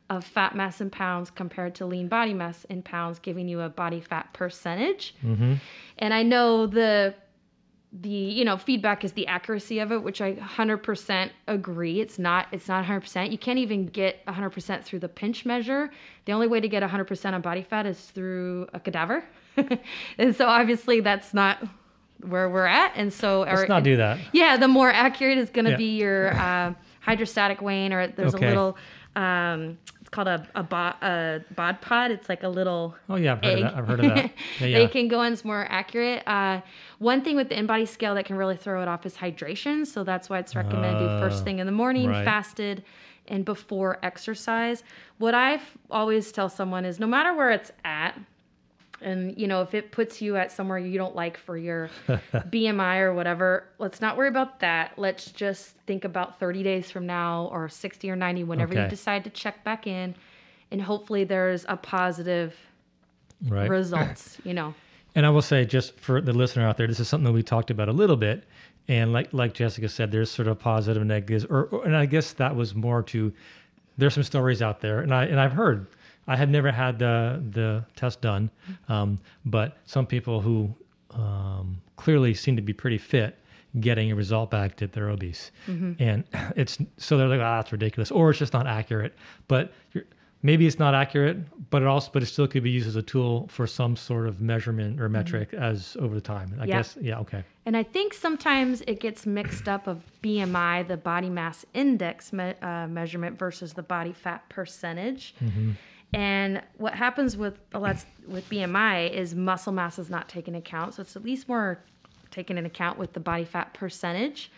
of 0.09 0.25
fat 0.25 0.55
mass 0.55 0.81
in 0.81 0.89
pounds 0.89 1.29
compared 1.29 1.75
to 1.75 1.85
lean 1.85 2.07
body 2.07 2.33
mass 2.33 2.65
in 2.65 2.81
pounds, 2.81 3.19
giving 3.19 3.47
you 3.47 3.61
a 3.61 3.69
body 3.69 4.01
fat 4.01 4.31
percentage. 4.33 5.13
Mm-hmm. 5.23 5.53
And 5.99 6.13
I 6.13 6.23
know 6.23 6.65
the 6.67 7.13
the 7.91 8.07
you 8.09 8.45
know 8.45 8.55
feedback 8.55 9.03
is 9.03 9.13
the 9.13 9.25
accuracy 9.25 9.79
of 9.79 9.91
it 9.91 10.03
which 10.03 10.21
i 10.21 10.33
100% 10.35 11.31
agree 11.47 11.99
it's 11.99 12.19
not 12.19 12.45
it's 12.51 12.67
not 12.67 12.85
100% 12.85 13.31
you 13.31 13.37
can't 13.39 13.57
even 13.57 13.87
get 13.87 14.23
100% 14.27 14.83
through 14.83 14.99
the 14.99 15.07
pinch 15.09 15.43
measure 15.43 15.89
the 16.25 16.31
only 16.31 16.45
way 16.45 16.59
to 16.59 16.67
get 16.69 16.83
100% 16.83 17.33
on 17.33 17.41
body 17.41 17.63
fat 17.63 17.87
is 17.87 17.99
through 17.99 18.67
a 18.75 18.79
cadaver 18.79 19.23
and 20.19 20.35
so 20.35 20.45
obviously 20.45 20.99
that's 20.99 21.33
not 21.33 21.63
where 22.27 22.47
we're 22.47 22.67
at 22.67 22.91
and 22.95 23.11
so 23.11 23.39
Let's 23.39 23.61
our- 23.61 23.67
not 23.67 23.81
do 23.81 23.97
that. 23.97 24.19
yeah 24.33 24.55
the 24.55 24.67
more 24.67 24.91
accurate 24.91 25.39
is 25.39 25.49
going 25.49 25.65
to 25.65 25.71
Yeah. 25.71 25.77
be 25.77 25.97
your 25.97 26.31
uh, 26.35 26.73
hydrostatic 27.01 27.59
weighing 27.59 27.91
or 27.91 28.05
there's 28.05 28.35
Okay. 28.35 28.45
a 28.45 28.49
little 28.49 28.77
um, 29.15 29.79
it's 30.09 30.15
called 30.15 30.27
a, 30.27 30.47
a, 30.55 30.63
bo- 30.63 30.95
a 31.07 31.39
bod 31.55 31.81
pod 31.81 32.09
it's 32.09 32.27
like 32.29 32.41
a 32.41 32.49
little 32.49 32.95
Oh 33.09 33.15
yeah, 33.15 33.33
I've 33.33 33.43
heard 33.43 33.49
egg 33.51 33.57
of 33.59 33.61
that. 33.63 33.77
I've 33.77 33.87
heard 33.87 33.99
of 33.99 34.05
that. 34.15 34.31
Yeah, 34.59 34.65
yeah. 34.67 34.79
you 34.79 34.89
can 34.89 35.07
go 35.07 35.21
in 35.21 35.37
more 35.43 35.67
accurate. 35.69 36.23
Uh, 36.27 36.61
one 36.97 37.21
thing 37.23 37.35
with 37.35 37.49
the 37.49 37.55
InBody 37.55 37.87
scale 37.87 38.15
that 38.15 38.25
can 38.25 38.35
really 38.35 38.57
throw 38.57 38.81
it 38.81 38.87
off 38.87 39.05
is 39.05 39.13
hydration. 39.15 39.85
So 39.85 40.03
that's 40.03 40.27
why 40.29 40.39
it's 40.39 40.55
recommended 40.55 40.99
do 40.99 41.19
first 41.19 41.41
Ah, 41.41 41.43
thing 41.43 41.59
in 41.59 41.65
the 41.67 41.71
morning, 41.71 42.09
right. 42.09 42.25
fasted, 42.25 42.83
and 43.27 43.45
before 43.45 43.99
exercise. 44.01 44.83
What 45.19 45.35
I 45.35 45.61
always 45.91 46.31
tell 46.31 46.49
someone 46.49 46.83
is 46.85 46.99
no 46.99 47.05
matter 47.07 47.33
where 47.35 47.51
it's 47.51 47.71
at, 47.85 48.17
and 49.01 49.37
you 49.37 49.47
know 49.47 49.61
if 49.61 49.73
it 49.73 49.91
puts 49.91 50.21
you 50.21 50.35
at 50.35 50.51
somewhere 50.51 50.77
you 50.77 50.97
don't 50.97 51.15
like 51.15 51.37
for 51.37 51.57
your 51.57 51.89
BMI 52.07 52.99
or 53.01 53.13
whatever, 53.13 53.65
let's 53.77 54.01
not 54.01 54.17
worry 54.17 54.27
about 54.27 54.59
that. 54.59 54.93
Let's 54.97 55.31
just 55.31 55.75
think 55.87 56.05
about 56.05 56.39
30 56.39 56.63
days 56.63 56.91
from 56.91 57.05
now 57.05 57.49
or 57.51 57.69
60 57.69 58.09
or 58.09 58.15
90 58.15 58.43
whenever 58.43 58.73
you 58.73 58.87
decide 58.87 59.23
to 59.23 59.29
check 59.29 59.63
back 59.63 59.87
in 59.87 60.15
and 60.71 60.81
hopefully 60.81 61.23
there's 61.23 61.65
a 61.67 61.77
positive 61.77 62.55
right. 63.47 63.69
results, 63.69 64.37
you 64.43 64.53
know. 64.53 64.73
And 65.15 65.25
I 65.25 65.29
will 65.29 65.41
say, 65.41 65.65
just 65.65 65.99
for 65.99 66.21
the 66.21 66.33
listener 66.33 66.67
out 66.67 66.77
there, 66.77 66.87
this 66.87 66.99
is 66.99 67.07
something 67.07 67.25
that 67.25 67.31
we 67.31 67.43
talked 67.43 67.71
about 67.71 67.89
a 67.89 67.93
little 67.93 68.15
bit. 68.15 68.43
And 68.87 69.11
like 69.13 69.31
like 69.33 69.53
Jessica 69.53 69.89
said, 69.89 70.11
there's 70.11 70.31
sort 70.31 70.47
of 70.47 70.59
positive 70.59 71.01
and 71.01 71.09
negatives, 71.09 71.45
or, 71.45 71.65
or- 71.65 71.85
and 71.85 71.95
I 71.95 72.05
guess 72.05 72.33
that 72.33 72.55
was 72.55 72.73
more 72.73 73.03
to 73.03 73.31
there's 73.97 74.13
some 74.13 74.23
stories 74.23 74.61
out 74.61 74.81
there, 74.81 75.01
and 75.01 75.13
I 75.13 75.25
and 75.25 75.39
I've 75.39 75.51
heard. 75.51 75.87
I 76.29 76.35
have 76.37 76.49
never 76.49 76.71
had 76.71 76.99
the 76.99 77.41
the 77.51 77.83
test 77.95 78.21
done, 78.21 78.49
um, 78.87 79.19
but 79.45 79.77
some 79.85 80.05
people 80.05 80.39
who 80.41 80.73
um, 81.11 81.81
clearly 81.97 82.33
seem 82.33 82.55
to 82.55 82.61
be 82.61 82.71
pretty 82.73 82.99
fit 82.99 83.35
getting 83.79 84.11
a 84.11 84.15
result 84.15 84.49
back 84.51 84.77
that 84.77 84.93
they're 84.93 85.09
obese, 85.09 85.51
and 85.67 86.23
it's 86.55 86.77
so 86.97 87.17
they're 87.17 87.27
like, 87.27 87.41
ah, 87.41 87.57
that's 87.57 87.71
ridiculous, 87.71 88.11
or 88.11 88.29
it's 88.29 88.39
just 88.39 88.53
not 88.53 88.67
accurate. 88.67 89.13
But 89.47 89.73
you're, 89.93 90.05
maybe 90.43 90.65
it's 90.67 90.79
not 90.79 90.93
accurate, 90.93 91.37
but 91.71 91.81
it 91.81 91.87
also 91.87 92.11
but 92.13 92.21
it 92.23 92.27
still 92.27 92.47
could 92.47 92.63
be 92.63 92.69
used 92.69 92.87
as 92.87 92.95
a 92.95 93.01
tool 93.01 93.47
for 93.49 93.65
some 93.67 93.95
sort 93.95 94.27
of 94.27 94.39
measurement 94.39 95.01
or 95.01 95.09
metric 95.09 95.53
as 95.53 95.97
over 95.99 96.13
the 96.15 96.21
time. 96.21 96.55
I 96.59 96.65
Yeah. 96.65 96.77
guess 96.77 96.97
yeah, 97.01 97.19
okay, 97.19 97.43
And 97.65 97.75
I 97.75 97.83
think 97.83 98.13
sometimes 98.13 98.81
it 98.87 98.99
gets 98.99 99.25
mixed 99.25 99.67
up 99.67 99.87
of 99.87 99.97
BMI, 100.23 100.87
the 100.87 100.97
body 100.97 101.29
mass 101.29 101.65
index 101.73 102.31
me- 102.31 102.53
uh, 102.61 102.87
measurement 102.87 103.37
versus 103.39 103.73
the 103.73 103.83
body 103.83 104.13
fat 104.13 104.47
percentage. 104.49 105.33
And 106.13 106.61
what 106.77 106.95
happens 106.95 107.37
with 107.37 107.59
a 107.73 107.79
lot 107.79 108.03
with 108.27 108.49
BMI 108.49 109.11
is 109.11 109.35
muscle 109.35 109.71
mass 109.71 109.99
is 109.99 110.09
not 110.09 110.27
taken 110.27 110.55
into 110.55 110.67
account, 110.67 110.95
so 110.95 111.01
it's 111.01 111.15
at 111.15 111.23
least 111.23 111.47
more 111.47 111.79
taken 112.31 112.57
into 112.57 112.67
account 112.69 112.97
with 112.97 113.13
the 113.13 113.19
body 113.19 113.45
fat 113.45 113.73
percentage. 113.73 114.51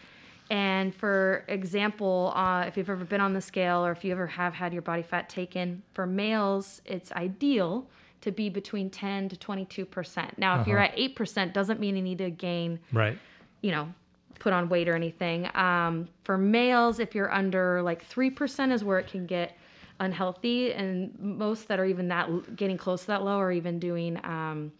And 0.49 0.93
for 0.93 1.45
example, 1.47 2.33
uh, 2.35 2.63
if 2.67 2.75
you've 2.75 2.89
ever 2.89 3.05
been 3.05 3.21
on 3.21 3.33
the 3.33 3.41
scale 3.41 3.85
or 3.85 3.91
if 3.91 4.03
you 4.03 4.11
ever 4.11 4.27
have 4.27 4.53
had 4.53 4.73
your 4.73 4.81
body 4.81 5.01
fat 5.01 5.29
taken, 5.29 5.81
for 5.93 6.05
males, 6.05 6.81
it's 6.85 7.11
ideal 7.13 7.87
to 8.21 8.31
be 8.31 8.49
between 8.49 8.89
10 8.89 9.29
to 9.29 9.35
22%. 9.37 10.37
Now, 10.37 10.59
if 10.61 10.67
you're 10.67 10.77
Uh-huh. 10.79 10.91
at 10.93 10.97
8%, 10.97 11.53
doesn't 11.53 11.79
mean 11.79 11.95
you 11.95 12.01
need 12.03 12.17
to 12.19 12.29
gain 12.29 12.79
right, 12.91 13.17
you 13.61 13.71
know, 13.71 13.93
put 14.39 14.51
on 14.53 14.67
weight 14.69 14.87
or 14.89 14.95
anything. 14.95 15.49
Um, 15.55 16.07
for 16.23 16.37
males, 16.37 16.99
if 16.99 17.15
you're 17.15 17.31
under 17.33 17.81
like 17.81 18.07
3% 18.07 18.71
is 18.71 18.83
where 18.83 18.99
it 18.99 19.07
can 19.07 19.25
get 19.25 19.55
unhealthy. 20.01 20.73
And 20.73 21.17
most 21.19 21.67
that 21.69 21.79
are 21.79 21.85
even 21.85 22.09
that 22.09 22.55
getting 22.55 22.77
close 22.77 23.01
to 23.01 23.07
that 23.07 23.23
low 23.23 23.37
are 23.39 23.51
even 23.51 23.79
doing 23.79 24.19
um, 24.25 24.71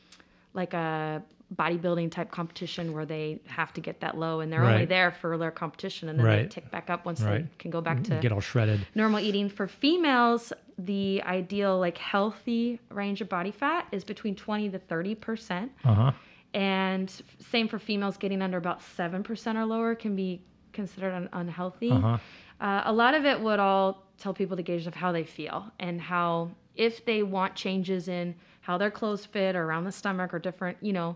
like 0.53 0.73
a 0.73 1.23
bodybuilding 1.55 2.09
type 2.11 2.31
competition 2.31 2.93
where 2.93 3.05
they 3.05 3.39
have 3.45 3.73
to 3.73 3.81
get 3.81 3.99
that 3.99 4.17
low 4.17 4.39
and 4.39 4.51
they're 4.51 4.63
only 4.73 4.85
there 4.85 5.11
for 5.11 5.37
their 5.37 5.51
competition 5.51 6.07
and 6.09 6.17
then 6.17 6.25
they 6.25 6.31
Right. 6.43 6.49
tick 6.49 6.71
back 6.71 6.89
up 6.89 7.05
once 7.05 7.19
they 7.19 7.45
can 7.59 7.71
go 7.71 7.81
back 7.81 8.03
to 8.05 8.19
get 8.21 8.31
all 8.31 8.39
shredded. 8.39 8.79
normal 8.95 9.19
eating 9.19 9.49
for 9.49 9.67
females 9.67 10.53
the 10.77 11.21
ideal 11.25 11.77
like 11.77 11.97
healthy 11.97 12.79
range 12.89 13.19
of 13.19 13.27
body 13.27 13.51
fat 13.51 13.85
is 13.91 14.05
between 14.05 14.33
20 14.33 14.69
to 14.69 14.79
30 14.79 15.15
percent 15.15 15.71
Uh 15.83 15.93
huh. 15.93 16.11
and 16.53 17.21
same 17.51 17.67
for 17.67 17.79
females 17.79 18.15
getting 18.17 18.41
under 18.41 18.57
about 18.57 18.79
7% 18.79 19.55
or 19.57 19.65
lower 19.65 19.93
can 19.93 20.15
be 20.15 20.41
considered 20.71 21.13
un- 21.13 21.29
unhealthy 21.33 21.91
Uh 21.91 21.99
huh. 21.99 22.17
uh, 22.61 22.81
a 22.85 22.93
lot 22.93 23.13
of 23.13 23.25
it 23.25 23.41
would 23.41 23.59
all 23.59 24.05
tell 24.21 24.33
people 24.33 24.55
to 24.55 24.63
gauge 24.63 24.87
of 24.87 24.95
how 24.95 25.11
they 25.11 25.23
feel 25.23 25.71
and 25.79 25.99
how 25.99 26.49
if 26.75 27.03
they 27.05 27.23
want 27.23 27.55
changes 27.55 28.07
in 28.07 28.35
how 28.61 28.77
their 28.77 28.91
clothes 28.91 29.25
fit 29.25 29.55
or 29.55 29.63
around 29.65 29.83
the 29.83 29.91
stomach 29.91 30.33
or 30.33 30.39
different 30.39 30.77
you 30.81 30.93
know 30.93 31.15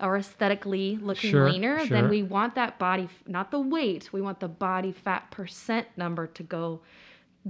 or 0.00 0.16
aesthetically 0.16 0.98
looking 1.00 1.30
Sure, 1.30 1.50
leaner 1.50 1.78
sure. 1.78 1.88
then 1.88 2.08
we 2.08 2.22
want 2.22 2.54
that 2.54 2.78
body 2.78 3.08
not 3.26 3.50
the 3.50 3.60
weight 3.60 4.10
we 4.12 4.20
want 4.20 4.40
the 4.40 4.48
body 4.48 4.90
fat 4.92 5.30
percent 5.30 5.86
number 5.96 6.26
to 6.28 6.42
go 6.42 6.80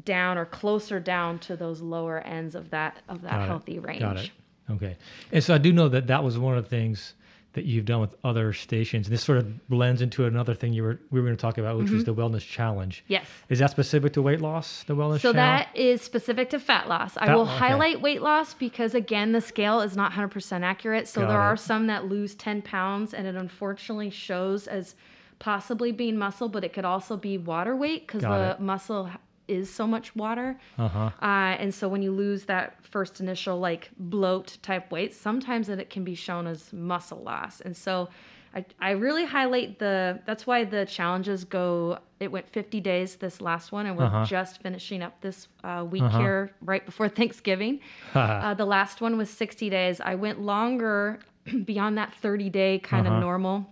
down 0.04 0.36
or 0.36 0.44
closer 0.44 1.00
down 1.00 1.38
to 1.38 1.56
those 1.56 1.80
lower 1.80 2.18
ends 2.20 2.54
of 2.54 2.70
that 2.70 3.00
of 3.08 3.22
that 3.22 3.30
Got 3.32 3.42
it. 3.42 3.46
healthy 3.46 3.78
range 3.78 4.00
Got 4.00 4.16
it. 4.18 4.30
Okay. 4.68 4.96
And 5.32 5.42
so 5.44 5.54
I 5.54 5.58
do 5.58 5.72
know 5.72 5.88
that 5.88 6.08
that 6.08 6.24
was 6.24 6.36
one 6.38 6.58
of 6.58 6.64
the 6.64 6.68
things 6.70 7.14
that 7.56 7.64
you've 7.64 7.86
done 7.86 8.00
with 8.00 8.14
other 8.22 8.52
stations. 8.52 9.06
And 9.06 9.14
This 9.14 9.24
sort 9.24 9.38
of 9.38 9.68
blends 9.68 10.00
into 10.02 10.26
another 10.26 10.54
thing 10.54 10.72
you 10.72 10.82
were 10.84 11.00
we 11.10 11.18
were 11.20 11.26
going 11.26 11.36
to 11.36 11.40
talk 11.40 11.58
about, 11.58 11.76
which 11.78 11.90
was 11.90 12.04
mm-hmm. 12.04 12.14
the 12.14 12.22
wellness 12.22 12.46
challenge. 12.46 13.02
yes 13.08 13.26
Is 13.48 13.58
that 13.58 13.70
specific 13.70 14.12
to 14.12 14.22
weight 14.22 14.40
loss? 14.40 14.84
The 14.84 14.94
wellness 14.94 15.20
challenge? 15.20 15.22
So 15.22 15.32
challenge? 15.32 15.66
that 15.72 15.76
is 15.76 16.02
specific 16.02 16.50
to 16.50 16.60
fat 16.60 16.88
loss. 16.88 17.16
I 17.16 17.26
Fat 17.26 17.34
will 17.34 17.44
lo- 17.44 17.50
okay. 17.50 17.58
highlight 17.58 18.00
weight 18.02 18.22
loss 18.22 18.54
because 18.54 18.94
again, 18.94 19.32
the 19.32 19.40
scale 19.40 19.80
is 19.80 19.96
not 19.96 20.12
100% 20.12 20.62
accurate. 20.62 21.08
So 21.08 21.22
Got 21.22 21.28
there 21.28 21.38
it. 21.40 21.42
are 21.42 21.56
some 21.56 21.86
that 21.88 22.04
lose 22.06 22.34
10 22.36 22.62
pounds, 22.62 23.12
and 23.14 23.26
it 23.26 23.34
unfortunately 23.34 24.10
shows 24.10 24.68
as 24.68 24.94
possibly 25.38 25.92
being 25.92 26.16
muscle, 26.16 26.48
but 26.48 26.62
it 26.62 26.72
could 26.72 26.84
also 26.84 27.16
be 27.16 27.38
water 27.38 27.74
weight 27.74 28.06
because 28.06 28.22
the 28.22 28.52
it. 28.52 28.60
muscle 28.60 29.10
is 29.48 29.72
so 29.72 29.86
much 29.86 30.14
water. 30.16 30.58
Uh 30.78 30.88
huh. 30.88 31.10
Uh, 31.22 31.56
and 31.62 31.72
so 31.74 31.88
when 31.88 32.02
you 32.02 32.12
lose 32.12 32.44
that 32.46 32.84
first 32.84 33.20
initial 33.20 33.58
like 33.58 33.90
bloat 33.98 34.58
type 34.62 34.90
weight, 34.90 35.14
sometimes 35.14 35.68
it 35.68 35.90
can 35.90 36.04
be 36.04 36.14
shown 36.14 36.46
as 36.46 36.72
muscle 36.72 37.22
loss. 37.22 37.60
And 37.60 37.76
so 37.76 38.08
I, 38.54 38.64
I 38.80 38.90
really 38.92 39.24
highlight 39.26 39.78
the, 39.78 40.20
that's 40.24 40.46
why 40.46 40.64
the 40.64 40.86
challenges 40.86 41.44
go, 41.44 41.98
it 42.20 42.32
went 42.32 42.48
50 42.48 42.80
days 42.80 43.16
this 43.16 43.40
last 43.40 43.70
one, 43.70 43.84
and 43.86 43.96
we're 43.98 44.04
Uh-huh. 44.04 44.24
just 44.24 44.62
finishing 44.62 45.02
up 45.02 45.20
this 45.20 45.48
uh, 45.62 45.84
week 45.90 46.02
Uh-huh. 46.02 46.18
here 46.18 46.50
right 46.62 46.84
before 46.86 47.08
Thanksgiving. 47.20 47.80
uh, 48.14 48.54
the 48.54 48.64
last 48.64 49.00
one 49.00 49.16
was 49.18 49.28
60 49.30 49.68
days. 49.70 50.00
I 50.00 50.14
went 50.14 50.40
longer 50.40 51.18
beyond 51.64 51.98
that 51.98 52.14
30 52.14 52.48
day 52.50 52.78
kind 52.78 53.06
Uh-huh. 53.06 53.16
of 53.16 53.20
normal 53.20 53.66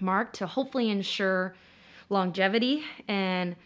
mark 0.00 0.34
to 0.34 0.46
hopefully 0.46 0.90
ensure 0.90 1.54
longevity 2.10 2.84
and 3.08 3.56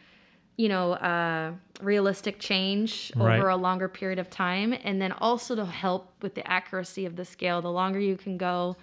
you 0.60 0.68
know 0.68 0.92
uh, 0.92 1.52
realistic 1.80 2.38
change 2.38 3.10
Right. 3.16 3.38
over 3.38 3.48
a 3.48 3.56
longer 3.56 3.88
period 3.88 4.18
of 4.18 4.28
time 4.28 4.74
and 4.84 5.00
then 5.00 5.12
also 5.12 5.56
to 5.56 5.64
help 5.64 6.12
with 6.22 6.34
the 6.34 6.46
accuracy 6.46 7.06
of 7.06 7.16
the 7.16 7.24
scale 7.24 7.62
the 7.62 7.70
longer 7.72 7.98
you 7.98 8.16
can 8.16 8.36
go 8.36 8.76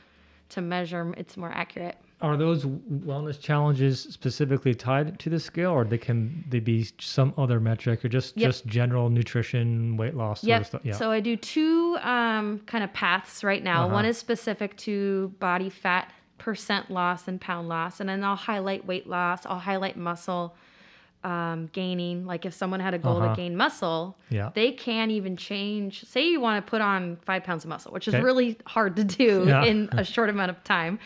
to 0.50 0.62
measure 0.62 1.13
it's 1.17 1.38
more 1.38 1.51
accurate 1.63 1.98
Are 2.19 2.36
those 2.36 2.65
wellness 3.10 3.39
challenges 3.39 3.93
specifically 4.19 4.74
tied 4.74 5.19
to 5.24 5.29
the 5.29 5.39
scale, 5.39 5.72
or 5.77 5.84
they 5.86 6.00
can 6.07 6.43
they 6.50 6.60
be 6.60 6.79
some 7.00 7.29
other 7.38 7.60
metric, 7.60 8.03
or 8.03 8.10
just 8.10 8.29
Yep. 8.36 8.48
just 8.50 8.65
general 8.65 9.05
nutrition, 9.17 9.98
weight 10.01 10.15
loss 10.22 10.41
sort 10.41 10.62
of 10.62 10.67
stuff? 10.72 10.81
Yeah. 10.84 10.98
So 11.01 11.12
I 11.12 11.19
do 11.29 11.36
two 11.55 11.98
um, 12.01 12.46
kind 12.72 12.84
of 12.84 12.91
paths 13.01 13.43
right 13.43 13.63
now. 13.72 13.79
Uh-huh. 13.86 13.98
One 14.00 14.05
is 14.12 14.17
specific 14.17 14.72
to 14.88 14.96
body 15.39 15.69
fat 15.69 16.05
percent 16.39 16.89
loss 16.89 17.27
and 17.29 17.38
pound 17.39 17.65
loss, 17.69 18.00
and 18.00 18.07
then 18.10 18.24
I'll 18.24 18.43
highlight 18.51 18.81
weight 18.91 19.05
loss. 19.17 19.39
I'll 19.46 19.65
highlight 19.72 19.96
muscle 19.96 20.55
um, 21.24 21.67
gaining. 21.74 22.25
Like 22.25 22.45
if 22.45 22.53
someone 22.53 22.79
had 22.79 22.93
a 22.93 22.97
goal 23.00 23.17
Uh-huh. 23.17 23.29
to 23.29 23.36
gain 23.36 23.55
muscle, 23.55 24.17
Yeah. 24.29 24.51
they 24.53 24.71
can 24.71 25.12
even 25.12 25.36
change. 25.38 26.03
Say 26.05 26.29
you 26.29 26.39
want 26.39 26.63
to 26.65 26.69
put 26.69 26.81
on 26.81 27.17
five 27.25 27.43
pounds 27.43 27.63
of 27.65 27.69
muscle, 27.69 27.91
which 27.91 28.07
is 28.07 28.13
Okay. 28.15 28.24
really 28.24 28.57
hard 28.65 28.95
to 28.97 29.03
do 29.03 29.43
Yeah. 29.47 29.63
in 29.65 29.89
a 29.93 30.03
short 30.13 30.29
amount 30.29 30.51
of 30.51 30.63
time. 30.63 31.00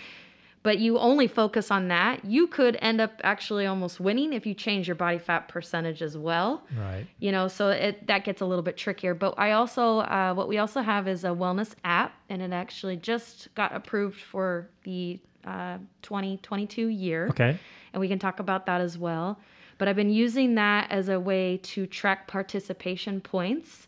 But 0.63 0.77
you 0.77 1.00
only 1.00 1.25
focus 1.25 1.72
on 1.72 1.88
that. 1.88 2.24
You 2.24 2.46
could 2.46 2.77
end 2.84 3.01
up 3.01 3.13
actually 3.24 3.65
almost 3.65 4.00
winning 4.00 4.32
if 4.32 4.46
you 4.46 4.53
change 4.53 4.88
your 4.88 4.94
body 4.96 5.18
fat 5.18 5.48
percentage 5.48 6.03
as 6.03 6.15
well 6.15 6.62
right. 6.77 7.08
you 7.20 7.32
know 7.32 7.48
so 7.48 7.70
it 7.70 8.06
that 8.06 8.24
gets 8.24 8.41
a 8.41 8.46
little 8.46 8.62
bit 8.62 8.77
trickier 8.77 9.15
but 9.15 9.34
i 9.39 9.53
also 9.53 10.00
uh, 10.01 10.32
what 10.36 10.48
we 10.48 10.60
also 10.60 10.82
have 10.82 11.08
is 11.08 11.24
a 11.24 11.30
wellness 11.30 11.74
app 11.84 12.13
and 12.30 12.44
it 12.44 12.51
actually 12.53 12.96
just 12.96 13.48
got 13.56 13.75
approved 13.75 14.20
for 14.22 14.70
the 14.84 15.20
uh, 15.46 15.80
2022 16.03 16.88
year 16.89 17.27
Okay. 17.30 17.58
and 17.94 18.00
we 18.00 18.08
can 18.08 18.20
talk 18.20 18.39
about 18.39 18.68
that 18.68 18.82
as 18.82 19.00
well 19.00 19.39
but 19.82 19.88
i've 19.88 19.96
been 19.96 20.12
using 20.12 20.54
that 20.54 20.92
as 20.92 21.10
a 21.10 21.20
way 21.20 21.58
to 21.64 21.88
track 21.88 22.28
participation 22.28 23.20
points 23.20 23.88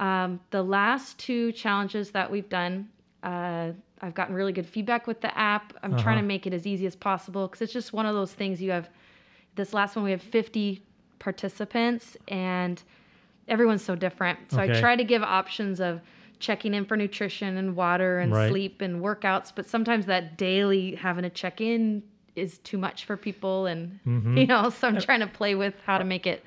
um, 0.00 0.40
the 0.50 0.62
last 0.62 1.18
two 1.18 1.52
challenges 1.52 2.10
that 2.12 2.30
we've 2.30 2.48
done 2.48 2.88
uh, 3.22 3.72
I've 4.00 4.14
gotten 4.14 4.34
really 4.34 4.52
good 4.52 4.66
feedback 4.66 5.06
with 5.06 5.20
the 5.20 5.36
app. 5.36 5.72
I'm 5.82 5.92
Uh-huh. 5.92 6.02
trying 6.02 6.16
to 6.18 6.22
make 6.22 6.46
it 6.46 6.52
as 6.54 6.66
easy 6.66 6.86
as 6.86 6.94
possible 6.94 7.48
because 7.48 7.62
it's 7.62 7.72
just 7.72 7.92
one 7.92 8.06
of 8.06 8.14
those 8.14 8.32
things 8.32 8.60
you 8.62 8.70
have. 8.70 8.88
This 9.56 9.72
last 9.72 9.96
one 9.96 10.04
we 10.04 10.10
have 10.10 10.22
50 10.22 10.82
participants 11.18 12.16
and 12.28 12.82
everyone's 13.48 13.82
so 13.82 13.96
different. 13.96 14.52
So 14.52 14.62
Okay. 14.62 14.78
I 14.78 14.80
try 14.80 14.96
to 14.96 15.04
give 15.04 15.22
options 15.22 15.80
of 15.80 16.00
checking 16.38 16.74
in 16.74 16.84
for 16.84 16.96
nutrition 16.96 17.56
and 17.56 17.74
water 17.74 18.18
and 18.18 18.32
Right. 18.32 18.50
sleep 18.50 18.82
and 18.82 19.02
workouts, 19.02 19.50
but 19.54 19.66
sometimes 19.66 20.06
that 20.06 20.36
daily 20.36 20.94
having 20.94 21.22
to 21.22 21.30
check 21.30 21.60
in 21.60 22.02
is 22.36 22.58
too 22.58 22.78
much 22.78 23.04
for 23.04 23.16
people 23.16 23.66
and 23.66 23.98
Mhm. 24.06 24.38
you 24.38 24.46
know, 24.46 24.70
so 24.70 24.86
I'm 24.88 25.00
trying 25.00 25.20
to 25.20 25.26
play 25.26 25.54
with 25.54 25.74
how 25.84 25.98
to 25.98 26.04
make 26.04 26.26
it 26.26 26.44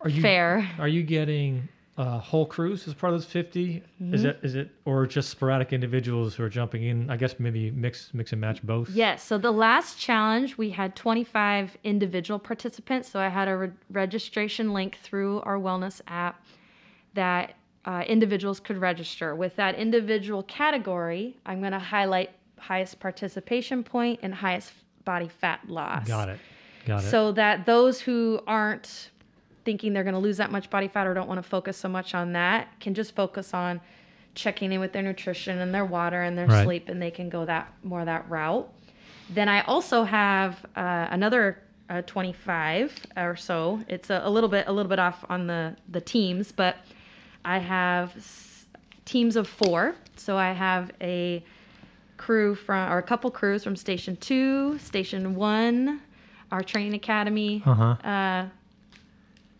Are 0.00 0.08
you 0.10 0.20
fair. 0.20 0.68
Are 0.78 0.88
you 0.88 1.02
getting 1.02 1.68
uh, 1.96 2.18
whole 2.18 2.44
crews 2.44 2.88
as 2.88 2.94
part 2.94 3.14
of 3.14 3.20
those 3.20 3.30
50? 3.30 3.74
Mm-hmm. 4.02 4.14
Is 4.14 4.24
it 4.24 4.40
is 4.42 4.54
it 4.56 4.70
or 4.84 5.06
just 5.06 5.30
sporadic 5.30 5.72
individuals 5.72 6.34
who 6.34 6.42
are 6.42 6.48
jumping 6.48 6.82
in? 6.82 7.08
I 7.08 7.16
guess 7.16 7.36
maybe 7.38 7.70
mix 7.70 8.12
mix 8.12 8.32
and 8.32 8.40
match 8.40 8.62
both. 8.64 8.90
Yes. 8.90 9.22
So 9.22 9.38
the 9.38 9.52
last 9.52 9.98
challenge, 9.98 10.58
we 10.58 10.70
had 10.70 10.96
25 10.96 11.76
individual 11.84 12.40
participants. 12.40 13.08
So 13.08 13.20
I 13.20 13.28
had 13.28 13.46
a 13.48 13.56
re- 13.56 13.70
registration 13.90 14.72
link 14.72 14.98
through 15.02 15.40
our 15.42 15.56
wellness 15.56 16.00
app 16.08 16.44
that 17.14 17.54
uh, 17.84 18.02
individuals 18.08 18.58
could 18.60 18.78
register. 18.78 19.34
With 19.36 19.54
that 19.56 19.76
individual 19.76 20.42
category, 20.42 21.36
I'm 21.46 21.60
going 21.60 21.72
to 21.72 21.78
highlight 21.78 22.30
highest 22.58 22.98
participation 22.98 23.84
point 23.84 24.18
and 24.22 24.34
highest 24.34 24.72
body 25.04 25.28
fat 25.28 25.60
loss. 25.68 26.06
Got 26.06 26.28
it. 26.30 26.38
Got 26.86 27.04
it. 27.04 27.10
So 27.10 27.32
that 27.32 27.66
those 27.66 28.00
who 28.00 28.40
aren't 28.46 29.10
thinking 29.64 29.92
they're 29.94 30.04
going 30.04 30.14
to 30.14 30.20
lose 30.20 30.36
that 30.36 30.50
much 30.50 30.68
body 30.70 30.88
fat 30.88 31.06
or 31.06 31.14
don't 31.14 31.28
want 31.28 31.38
to 31.42 31.48
focus 31.48 31.76
so 31.76 31.88
much 31.88 32.14
on 32.14 32.32
that 32.34 32.68
can 32.80 32.92
just 32.94 33.14
focus 33.14 33.54
on 33.54 33.80
checking 34.34 34.70
in 34.72 34.80
with 34.80 34.92
their 34.92 35.00
nutrition 35.02 35.58
and 35.60 35.72
their 35.74 35.84
water 35.86 36.20
and 36.22 36.36
their 36.36 36.46
Right. 36.46 36.64
sleep 36.64 36.88
and 36.88 37.00
they 37.00 37.10
can 37.10 37.28
go 37.30 37.44
that 37.46 37.72
more 37.82 38.04
that 38.04 38.28
route. 38.28 38.68
Then 39.30 39.48
I 39.48 39.62
also 39.62 40.04
have 40.04 40.64
uh, 40.76 41.06
another 41.10 41.62
uh, 41.88 42.02
25 42.02 42.98
or 43.16 43.36
so. 43.36 43.80
It's 43.88 44.10
a, 44.10 44.20
a 44.24 44.30
little 44.30 44.50
bit 44.50 44.66
a 44.68 44.72
little 44.72 44.90
bit 44.90 44.98
off 44.98 45.24
on 45.28 45.46
the 45.46 45.76
the 45.88 46.00
teams, 46.00 46.52
but 46.52 46.76
I 47.44 47.58
have 47.58 48.14
s- 48.16 48.66
teams 49.06 49.36
of 49.36 49.48
4. 49.48 49.94
So 50.16 50.36
I 50.36 50.52
have 50.52 50.90
a 51.00 51.42
crew 52.16 52.54
from 52.54 52.90
or 52.92 52.98
a 52.98 53.02
couple 53.02 53.30
crews 53.30 53.64
from 53.64 53.76
station 53.76 54.16
2, 54.16 54.78
station 54.78 55.34
1, 55.34 56.00
our 56.52 56.62
training 56.62 56.94
academy 56.94 57.62
uh-huh. 57.64 57.96
uh, 58.08 58.48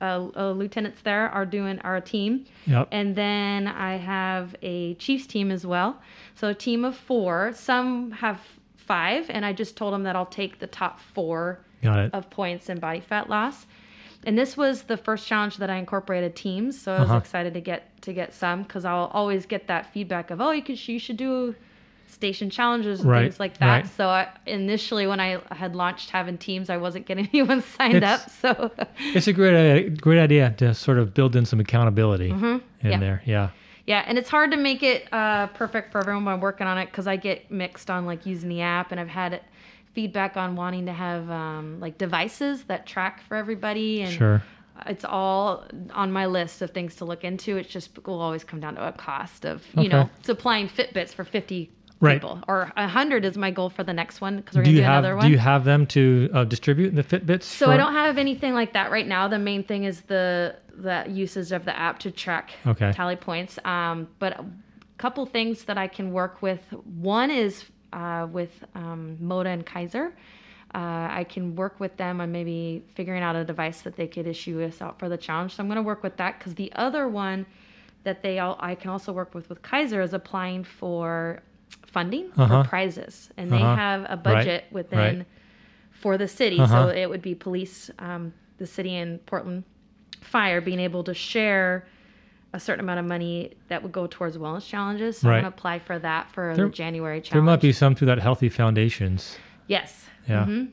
uh, 0.01 0.29
uh, 0.37 0.51
lieutenants 0.53 1.01
there 1.03 1.29
are 1.31 1.47
doing 1.47 1.79
our 1.81 2.01
team. 2.01 2.45
Yep. 2.67 2.89
And 2.93 3.17
then 3.17 3.67
I 3.69 3.97
have 3.97 4.55
a 4.63 4.95
Chiefs 4.95 5.27
team 5.27 5.51
as 5.51 5.65
well. 5.67 6.01
So 6.35 6.49
a 6.49 6.55
team 6.55 6.85
of 6.85 6.97
four. 6.97 7.53
Some 7.55 8.11
have 8.13 8.41
five, 8.77 9.31
and 9.31 9.47
I 9.47 9.53
just 9.53 9.77
told 9.77 9.95
them 9.95 10.03
that 10.03 10.15
I'll 10.15 10.27
take 10.27 10.59
the 10.59 10.67
top 10.67 11.01
four 11.01 11.61
of 12.13 12.29
points 12.31 12.69
and 12.69 12.81
body 12.81 13.01
fat 13.01 13.31
loss. 13.31 13.67
And 14.27 14.37
this 14.39 14.57
was 14.57 14.83
the 14.83 14.97
first 14.97 15.27
challenge 15.27 15.57
that 15.59 15.71
I 15.71 15.77
incorporated 15.77 16.35
teams, 16.35 16.81
so 16.81 16.93
I 16.93 17.01
was 17.01 17.09
Uh-huh. 17.11 17.19
excited 17.19 17.55
to 17.55 17.61
get 17.61 18.01
to 18.03 18.13
get 18.13 18.35
some 18.35 18.63
because 18.63 18.85
I'll 18.85 19.11
always 19.13 19.47
get 19.47 19.67
that 19.69 19.93
feedback 19.93 20.31
of 20.31 20.41
oh 20.41 20.51
you 20.51 20.63
could 20.63 20.87
you 20.89 20.99
should 20.99 21.17
do 21.19 21.55
station 22.07 22.49
challenges 22.51 23.01
and 23.01 23.11
Right, 23.11 23.23
things 23.23 23.41
like 23.41 23.59
that. 23.59 23.67
right. 23.67 23.87
So 23.97 24.09
I, 24.09 24.29
initially 24.47 25.07
when 25.07 25.21
I 25.21 25.41
had 25.53 25.75
launched 25.75 26.11
having 26.11 26.39
teams, 26.39 26.71
I 26.71 26.77
wasn't 26.77 27.07
getting 27.07 27.29
anyone 27.33 27.63
signed 27.63 27.97
It's- 27.97 28.21
up. 28.23 28.31
So 28.31 28.71
It's 28.99 29.27
a 29.27 29.33
great 29.33 29.55
idea, 29.55 29.91
great 29.91 30.21
idea 30.21 30.51
to 30.59 30.75
sort 30.75 30.99
of 30.99 31.13
build 31.15 31.35
in 31.37 31.45
some 31.45 31.61
accountability 31.61 32.31
in 32.31 32.41
Mm-hmm. 32.41 32.89
Yeah. 32.89 32.99
there. 32.99 33.23
Yeah. 33.25 33.49
Yeah, 33.87 34.03
and 34.07 34.17
it's 34.17 34.31
hard 34.31 34.51
to 34.53 34.57
make 34.57 34.83
it 34.83 35.13
uh, 35.13 35.49
perfect 35.49 35.93
for 35.93 35.99
everyone. 35.99 36.25
But 36.25 36.31
I'm 36.33 36.41
working 36.41 36.67
on 36.67 36.79
it 36.79 36.87
because 36.87 37.07
I 37.07 37.17
get 37.17 37.51
mixed 37.51 37.91
on 37.91 38.07
like 38.07 38.25
using 38.25 38.49
the 38.49 38.63
app, 38.63 38.93
and 38.93 38.99
I've 39.01 39.09
had 39.09 39.43
feedback 39.93 40.37
on 40.39 40.57
wanting 40.57 40.87
to 40.87 40.93
have 40.93 41.29
um, 41.31 41.81
like 41.81 41.99
devices 41.99 42.65
that 42.65 42.87
track 42.87 43.23
for 43.29 43.37
everybody, 43.37 44.01
and 44.01 44.11
Sure. 44.13 44.43
it's 44.87 45.05
all 45.05 45.65
on 45.93 46.11
my 46.13 46.25
list 46.25 46.63
of 46.63 46.71
things 46.71 46.97
to 46.97 47.05
look 47.05 47.25
into. 47.25 47.59
It 47.59 47.69
just 47.69 47.90
will 48.07 48.23
always 48.23 48.43
come 48.43 48.59
down 48.59 48.77
to 48.77 48.88
a 48.88 48.93
cost 48.93 49.45
of 49.45 49.62
you 49.77 49.90
know 49.90 50.09
supplying 50.23 50.67
Fitbits 50.67 51.12
for 51.12 51.25
50 51.25 51.71
Right. 52.05 52.21
people, 52.21 52.40
or 52.49 52.71
100 52.77 53.25
is 53.25 53.37
my 53.37 53.51
goal 53.51 53.71
for 53.71 53.83
the 53.85 53.93
next 53.93 54.21
one 54.21 54.37
because 54.37 54.57
we're 54.57 54.62
Do 54.64 54.71
gonna 54.73 54.79
do 54.79 54.83
have 54.85 55.05
another 55.05 55.17
one. 55.17 55.27
do 55.27 55.31
you 55.33 55.38
have 55.38 55.64
them 55.64 55.87
to 55.88 56.31
uh, 56.33 56.45
distribute 56.45 56.95
the 56.95 57.03
Fitbits? 57.03 57.43
so 57.45 57.67
for- 57.67 57.73
I 57.73 57.77
don't 57.77 57.93
have 57.95 58.19
anything 58.19 58.55
like 58.55 58.73
that 58.75 58.90
right 58.90 59.07
now. 59.07 59.29
The 59.29 59.38
main 59.38 59.64
thing 59.64 59.85
is 59.85 60.03
the 60.03 60.57
the 60.77 61.05
usage 61.09 61.53
of 61.53 61.64
the 61.64 61.77
app 61.79 62.01
to 62.01 62.11
track 62.11 62.51
Okay. 62.67 62.93
tally 62.93 63.14
points. 63.17 63.59
Um, 63.64 64.09
but 64.19 64.40
a 64.40 64.45
couple 64.99 65.25
things 65.25 65.64
that 65.64 65.79
I 65.79 65.87
can 65.87 66.11
work 66.12 66.43
with. 66.43 66.61
One 67.01 67.31
is 67.31 67.64
uh, 67.93 68.27
with 68.31 68.64
um, 68.75 69.17
Moda 69.23 69.47
and 69.47 69.64
Kaiser. 69.64 70.12
Uh, 70.75 71.07
I 71.21 71.25
can 71.31 71.55
work 71.55 71.79
with 71.79 71.97
them 71.97 72.21
on 72.21 72.33
maybe 72.33 72.83
figuring 72.97 73.23
out 73.23 73.37
a 73.37 73.45
device 73.45 73.83
that 73.83 73.95
they 73.95 74.09
could 74.09 74.27
issue 74.27 74.61
us 74.64 74.83
out 74.83 74.99
for 74.99 75.09
the 75.09 75.17
challenge. 75.17 75.55
So 75.55 75.62
I'm 75.62 75.69
going 75.69 75.77
to 75.77 75.83
work 75.83 76.03
with 76.03 76.17
that 76.17 76.38
because 76.40 76.57
the 76.57 76.73
other 76.75 77.07
one 77.07 77.47
that 78.03 78.23
they 78.25 78.40
all 78.40 78.57
I 78.59 78.75
can 78.75 78.90
also 78.90 79.12
work 79.12 79.33
with 79.33 79.49
with 79.49 79.62
Kaiser 79.62 80.03
is 80.03 80.12
applying 80.12 80.64
for 80.64 81.40
funding 81.87 82.31
Uh-huh. 82.37 82.63
for 82.63 82.69
prizes, 82.69 83.31
and 83.37 83.51
they 83.53 83.57
Uh-huh. 83.63 83.77
have 83.77 84.01
a 84.03 84.07
Right. 84.17 84.23
budget 84.23 84.65
within 84.71 84.99
Right. 85.19 85.27
for 85.91 86.19
the 86.19 86.29
city. 86.29 86.59
Uh-huh. 86.59 86.89
So 86.89 86.89
it 86.95 87.09
would 87.09 87.23
be 87.23 87.35
police, 87.35 87.91
um, 87.99 88.33
the 88.59 88.67
city 88.67 88.95
and 88.97 89.25
Portland 89.27 89.65
Fire 90.21 90.61
being 90.61 90.81
able 90.81 91.05
to 91.05 91.15
share 91.15 91.87
a 92.55 92.59
certain 92.61 92.81
amount 92.85 92.99
of 93.01 93.05
money 93.07 93.53
that 93.69 93.83
would 93.83 93.93
go 93.93 94.07
towards 94.07 94.39
wellness 94.39 94.67
challenges. 94.67 95.19
So 95.19 95.29
Right. 95.29 95.37
I'm 95.37 95.43
going 95.43 95.53
to 95.53 95.57
apply 95.59 95.79
for 95.81 95.99
that 95.99 96.31
for 96.31 96.55
There- 96.57 96.67
the 96.67 96.73
January 96.73 97.21
challenge. 97.21 97.33
There 97.33 97.43
might 97.43 97.61
be 97.61 97.73
some 97.73 97.95
through 97.95 98.07
that 98.07 98.21
Healthy 98.21 98.49
Foundations. 98.49 99.39
Yes. 99.67 100.09
Yeah. 100.29 100.45
Mhm. 100.47 100.69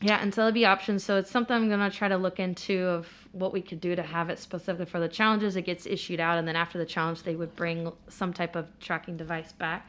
Yeah, 0.00 0.18
and 0.22 0.32
so 0.32 0.42
there'll 0.42 0.52
be 0.52 0.64
options. 0.64 1.02
So 1.04 1.16
it's 1.18 1.30
something 1.30 1.54
I'm 1.56 1.68
going 1.68 1.80
to 1.90 1.94
try 1.94 2.06
to 2.08 2.16
look 2.16 2.38
into 2.38 2.86
of 2.86 3.08
what 3.32 3.52
we 3.52 3.60
could 3.60 3.80
do 3.80 3.96
to 3.96 4.02
have 4.02 4.30
it 4.30 4.38
specifically 4.38 4.86
for 4.86 5.00
the 5.00 5.08
challenges. 5.08 5.56
It 5.56 5.62
gets 5.62 5.86
issued 5.86 6.20
out, 6.20 6.38
and 6.38 6.46
then 6.46 6.54
after 6.56 6.78
the 6.78 6.86
challenge, 6.86 7.24
they 7.24 7.34
would 7.34 7.54
bring 7.56 7.90
some 8.08 8.32
type 8.32 8.54
of 8.54 8.66
tracking 8.78 9.16
device 9.16 9.52
back. 9.52 9.88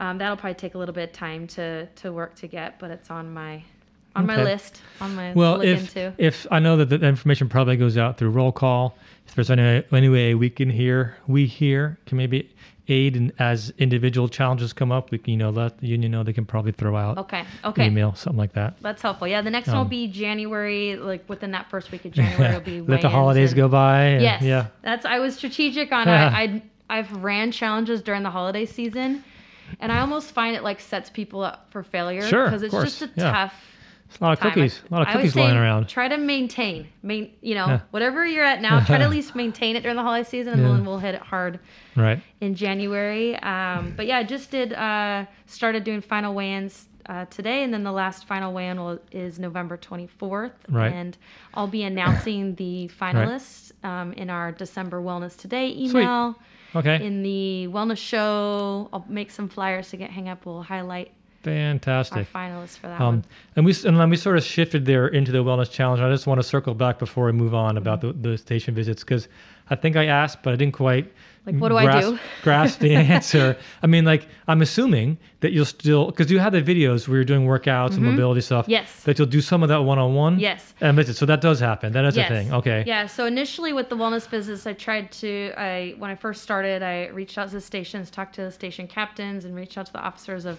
Um, 0.00 0.18
that'll 0.18 0.36
probably 0.36 0.54
take 0.54 0.74
a 0.74 0.78
little 0.78 0.94
bit 0.94 1.10
of 1.10 1.12
time 1.14 1.46
to 1.48 1.86
to 1.86 2.12
work 2.12 2.34
to 2.36 2.46
get, 2.48 2.78
but 2.78 2.90
it's 2.90 3.10
on 3.10 3.32
my 3.32 3.62
on 4.16 4.26
my 4.26 4.42
list 4.42 4.80
on 5.00 5.14
my 5.14 5.32
Well, 5.34 5.60
if 5.60 5.94
into. 5.96 6.12
if 6.18 6.46
I 6.50 6.58
know 6.58 6.76
that 6.78 6.86
the 6.86 6.96
information 7.06 7.48
probably 7.48 7.76
goes 7.76 7.96
out 7.96 8.16
through 8.18 8.30
roll 8.30 8.50
call, 8.50 8.96
if 9.28 9.34
there's 9.34 9.50
any 9.50 9.84
any 9.92 10.08
way 10.08 10.34
we 10.34 10.50
can 10.50 10.70
hear, 10.70 11.16
we 11.26 11.46
here 11.46 11.98
can 12.06 12.16
maybe 12.18 12.50
aid 12.88 13.14
in, 13.14 13.32
as 13.38 13.72
individual 13.78 14.26
challenges 14.26 14.72
come 14.72 14.90
up. 14.90 15.10
We 15.12 15.18
can 15.18 15.32
you 15.32 15.36
know 15.36 15.50
let 15.50 15.78
the 15.78 15.86
union 15.86 16.10
know 16.12 16.22
they 16.24 16.32
can 16.32 16.46
probably 16.46 16.72
throw 16.72 16.96
out 16.96 17.18
Okay. 17.18 17.44
Okay. 17.64 17.86
email 17.86 18.14
something 18.14 18.38
like 18.38 18.54
that. 18.54 18.76
That's 18.80 19.02
helpful. 19.02 19.28
Yeah, 19.28 19.42
the 19.42 19.50
next 19.50 19.68
one 19.68 19.76
Um, 19.76 19.82
will 19.84 19.90
be 19.90 20.08
January. 20.08 20.96
Like 20.96 21.28
within 21.28 21.50
that 21.52 21.68
first 21.70 21.92
week 21.92 22.04
of 22.06 22.12
January, 22.20 22.54
will 22.54 22.60
be 22.62 22.80
let 22.80 23.02
the 23.02 23.08
holidays 23.10 23.52
and- 23.52 23.58
go 23.58 23.68
by. 23.68 24.00
and- 24.04 24.22
Yes. 24.22 24.42
Yeah. 24.42 24.66
That's 24.82 25.04
I 25.04 25.18
was 25.18 25.36
strategic 25.36 25.92
on. 25.92 26.08
I, 26.08 26.42
I 26.42 26.62
I've 26.88 27.22
ran 27.22 27.52
challenges 27.52 28.02
during 28.02 28.24
the 28.24 28.30
holiday 28.30 28.66
season, 28.66 29.22
and 29.78 29.92
I 29.92 30.00
almost 30.00 30.32
find 30.32 30.56
it 30.56 30.62
like 30.62 30.80
sets 30.80 31.08
people 31.10 31.42
up 31.42 31.68
for 31.70 31.82
failure 31.82 32.22
Sure, 32.22 32.44
because 32.46 32.62
it's 32.62 32.74
just 32.74 33.02
a 33.02 33.10
yeah. 33.14 33.30
tough. 33.32 33.54
It's 34.08 34.18
a 34.18 34.24
lot 34.24 34.32
of 34.32 34.38
time. 34.40 34.52
cookies. 34.54 34.80
A 34.90 34.92
lot 34.92 35.02
of 35.06 35.12
cookies 35.14 35.36
lying 35.36 35.56
around. 35.56 35.88
Try 35.88 36.08
to 36.08 36.16
maintain, 36.16 36.88
main, 37.00 37.30
you 37.42 37.54
know, 37.54 37.66
Yeah. 37.66 37.80
whatever 37.92 38.26
you're 38.26 38.44
at 38.44 38.60
now. 38.60 38.84
Try 38.84 38.98
to 38.98 39.04
at 39.04 39.10
least 39.10 39.36
maintain 39.36 39.76
it 39.76 39.82
during 39.82 39.96
the 39.96 40.02
holiday 40.02 40.28
season, 40.28 40.54
and 40.54 40.62
Yeah. 40.62 40.68
then 40.72 40.84
we'll 40.84 40.98
hit 40.98 41.14
it 41.14 41.20
hard 41.22 41.60
Right. 41.94 42.20
in 42.40 42.56
January. 42.56 43.36
Um, 43.36 43.92
but 43.96 44.06
yeah, 44.06 44.18
I 44.18 44.24
just 44.24 44.50
did 44.50 44.72
uh, 44.72 45.26
started 45.46 45.84
doing 45.84 46.00
final 46.00 46.34
weigh-ins 46.34 46.88
uh, 47.06 47.26
today, 47.26 47.62
and 47.62 47.72
then 47.72 47.84
the 47.84 47.92
last 47.92 48.26
final 48.26 48.52
weigh-in 48.52 48.80
will, 48.80 48.98
is 49.12 49.38
November 49.38 49.76
24th. 49.76 50.52
Right. 50.68 50.92
And 50.92 51.16
I'll 51.54 51.66
be 51.68 51.84
announcing 51.84 52.56
the 52.56 52.90
finalists 53.00 53.70
um, 53.84 54.12
in 54.14 54.28
our 54.28 54.50
December 54.50 55.00
Wellness 55.00 55.36
Today 55.36 55.72
email. 55.76 56.36
Okay. 56.74 57.04
In 57.04 57.22
the 57.22 57.68
wellness 57.70 57.98
show, 57.98 58.88
I'll 58.92 59.04
make 59.08 59.30
some 59.30 59.48
flyers 59.48 59.90
to 59.90 59.96
get 59.96 60.10
hang 60.10 60.28
up. 60.28 60.46
We'll 60.46 60.62
highlight 60.62 61.12
our 61.46 61.52
Fantastic. 61.52 62.32
finalists 62.32 62.76
for 62.78 62.88
that 62.88 63.00
Um, 63.00 63.06
one. 63.16 63.24
and 63.56 63.64
we 63.66 63.74
and 63.86 63.98
then 63.98 64.10
we 64.10 64.16
sort 64.16 64.36
of 64.36 64.44
shifted 64.44 64.84
there 64.86 65.08
into 65.08 65.32
the 65.32 65.38
wellness 65.38 65.70
challenge. 65.70 66.00
I 66.00 66.10
just 66.10 66.26
want 66.26 66.38
to 66.40 66.46
circle 66.46 66.74
back 66.74 66.98
before 66.98 67.26
we 67.26 67.32
move 67.32 67.54
on 67.54 67.76
about 67.76 68.00
Mm-hmm. 68.00 68.22
the, 68.22 68.30
the 68.30 68.38
station 68.38 68.74
visits 68.74 69.02
because 69.02 69.28
I 69.70 69.76
think 69.76 69.96
I 69.96 70.06
asked, 70.06 70.42
but 70.42 70.52
I 70.52 70.56
didn't 70.56 70.74
quite 70.74 71.12
Like, 71.46 71.56
what 71.56 71.68
do 71.70 71.76
I 71.76 71.84
grasp, 71.84 72.08
do? 72.10 72.18
grasp 72.42 72.78
the 72.80 72.94
answer. 72.94 73.56
I 73.82 73.86
mean, 73.86 74.04
like 74.04 74.26
I'm 74.48 74.60
assuming 74.62 75.16
that 75.40 75.52
you'll 75.52 75.64
still 75.64 76.06
because 76.06 76.30
you 76.30 76.38
have 76.38 76.52
the 76.52 76.60
videos 76.62 77.08
where 77.08 77.16
you're 77.16 77.24
doing 77.24 77.46
workouts 77.46 77.94
and 77.94 78.02
mobility 78.02 78.40
stuff. 78.42 78.64
Mm-hmm. 78.64 78.72
Yes. 78.72 79.02
That 79.04 79.18
you'll 79.18 79.28
do 79.28 79.40
some 79.40 79.62
of 79.62 79.68
that 79.70 79.82
one 79.82 79.98
on 79.98 80.14
one. 80.14 80.38
Yes. 80.38 80.74
And 80.80 80.96
visit. 80.96 81.16
So 81.16 81.24
that 81.26 81.40
does 81.40 81.58
happen. 81.60 81.92
That 81.92 82.04
is 82.04 82.16
Yes. 82.16 82.30
a 82.30 82.34
thing. 82.34 82.52
Okay. 82.52 82.84
Yeah. 82.86 83.06
So 83.06 83.24
initially 83.26 83.72
with 83.72 83.88
the 83.88 83.96
wellness 83.96 84.28
business, 84.30 84.66
I 84.66 84.72
tried 84.74 85.10
to. 85.12 85.52
I 85.56 85.94
when 85.98 86.10
I 86.10 86.14
first 86.14 86.42
started, 86.42 86.82
I 86.82 87.06
reached 87.08 87.38
out 87.38 87.48
to 87.48 87.54
the 87.54 87.60
stations, 87.60 88.10
talked 88.10 88.34
to 88.36 88.42
the 88.42 88.52
station 88.52 88.86
captains, 88.86 89.44
and 89.46 89.54
reached 89.56 89.78
out 89.78 89.86
to 89.86 89.92
the 89.92 90.00
officers 90.00 90.44
of, 90.44 90.58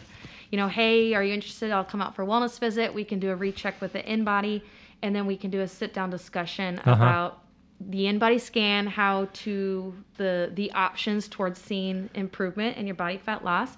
you 0.51 0.57
know, 0.57 0.67
hey, 0.67 1.13
are 1.13 1.23
you 1.23 1.33
interested? 1.33 1.71
I'll 1.71 1.83
come 1.83 2.01
out 2.01 2.15
for 2.15 2.23
a 2.23 2.25
wellness 2.27 2.59
visit. 2.59 2.93
We 2.93 3.03
can 3.05 3.19
do 3.19 3.31
a 3.31 3.35
recheck 3.35 3.79
with 3.81 3.93
the 3.93 4.03
InBody, 4.03 4.61
and 5.01 5.15
then 5.15 5.25
we 5.25 5.37
can 5.37 5.49
do 5.49 5.61
a 5.61 5.67
sit 5.67 5.93
down 5.93 6.09
discussion 6.09 6.79
Uh-huh. 6.79 6.91
about 6.91 7.43
the 7.79 8.03
InBody 8.05 8.39
scan, 8.39 8.85
how 8.85 9.27
to 9.33 9.93
the 10.17 10.51
the 10.53 10.71
options 10.73 11.27
towards 11.27 11.59
seeing 11.59 12.09
improvement 12.13 12.77
in 12.77 12.85
your 12.85 12.95
body 12.95 13.17
fat 13.17 13.43
loss. 13.43 13.77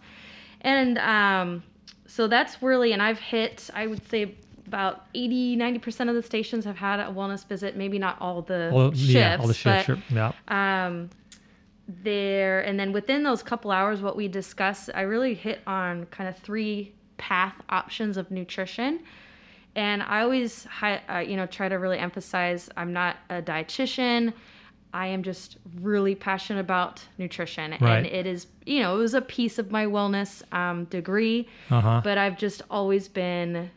And 0.61 0.97
um, 0.97 1.63
so 2.07 2.27
that's 2.27 2.61
really, 2.61 2.91
and 2.93 3.01
I've 3.01 3.19
hit, 3.19 3.69
I 3.73 3.87
would 3.87 4.05
say 4.09 4.35
about 4.65 5.05
80, 5.13 5.57
90% 5.57 6.09
of 6.09 6.15
the 6.15 6.23
stations 6.23 6.63
have 6.65 6.77
had 6.77 6.99
a 7.01 7.05
wellness 7.11 7.45
visit. 7.45 7.75
Maybe 7.75 7.99
not 7.99 8.17
all 8.21 8.41
the 8.41 8.71
Well, 8.73 8.91
shifts, 8.91 9.03
yeah, 9.09 9.37
all 9.39 9.47
the 9.47 9.53
shifts. 9.53 9.87
but 9.87 9.97
sure. 9.97 9.97
Yeah. 10.09 10.85
um, 10.87 11.09
there 11.87 12.61
and 12.61 12.79
then 12.79 12.91
within 12.93 13.23
those 13.23 13.43
couple 13.43 13.69
hours 13.69 14.01
what 14.01 14.15
we 14.15 14.27
discuss 14.27 14.89
i 14.95 15.01
really 15.01 15.33
hit 15.33 15.59
on 15.67 16.05
kind 16.07 16.29
of 16.29 16.37
three 16.37 16.93
path 17.17 17.55
options 17.69 18.15
of 18.15 18.31
nutrition 18.31 19.01
and 19.75 20.01
i 20.03 20.21
always 20.21 20.65
uh, 20.81 21.17
you 21.19 21.35
know 21.35 21.45
try 21.45 21.67
to 21.67 21.75
really 21.75 21.97
emphasize 21.99 22.69
i'm 22.77 22.93
not 22.93 23.17
a 23.29 23.41
dietitian 23.41 24.31
i 24.93 25.07
am 25.07 25.23
just 25.23 25.57
really 25.81 26.15
passionate 26.15 26.61
about 26.61 27.03
nutrition 27.17 27.71
Right. 27.81 27.97
and 27.97 28.05
it 28.07 28.25
is 28.25 28.47
you 28.65 28.79
know 28.79 28.95
it 28.95 28.99
was 28.99 29.13
a 29.13 29.21
piece 29.21 29.59
of 29.59 29.69
my 29.69 29.85
wellness 29.85 30.41
um, 30.53 30.85
degree 30.85 31.49
Uh 31.69 31.81
huh. 31.81 32.01
but 32.01 32.17
i've 32.17 32.37
just 32.37 32.61
always 32.69 33.09
been 33.09 33.69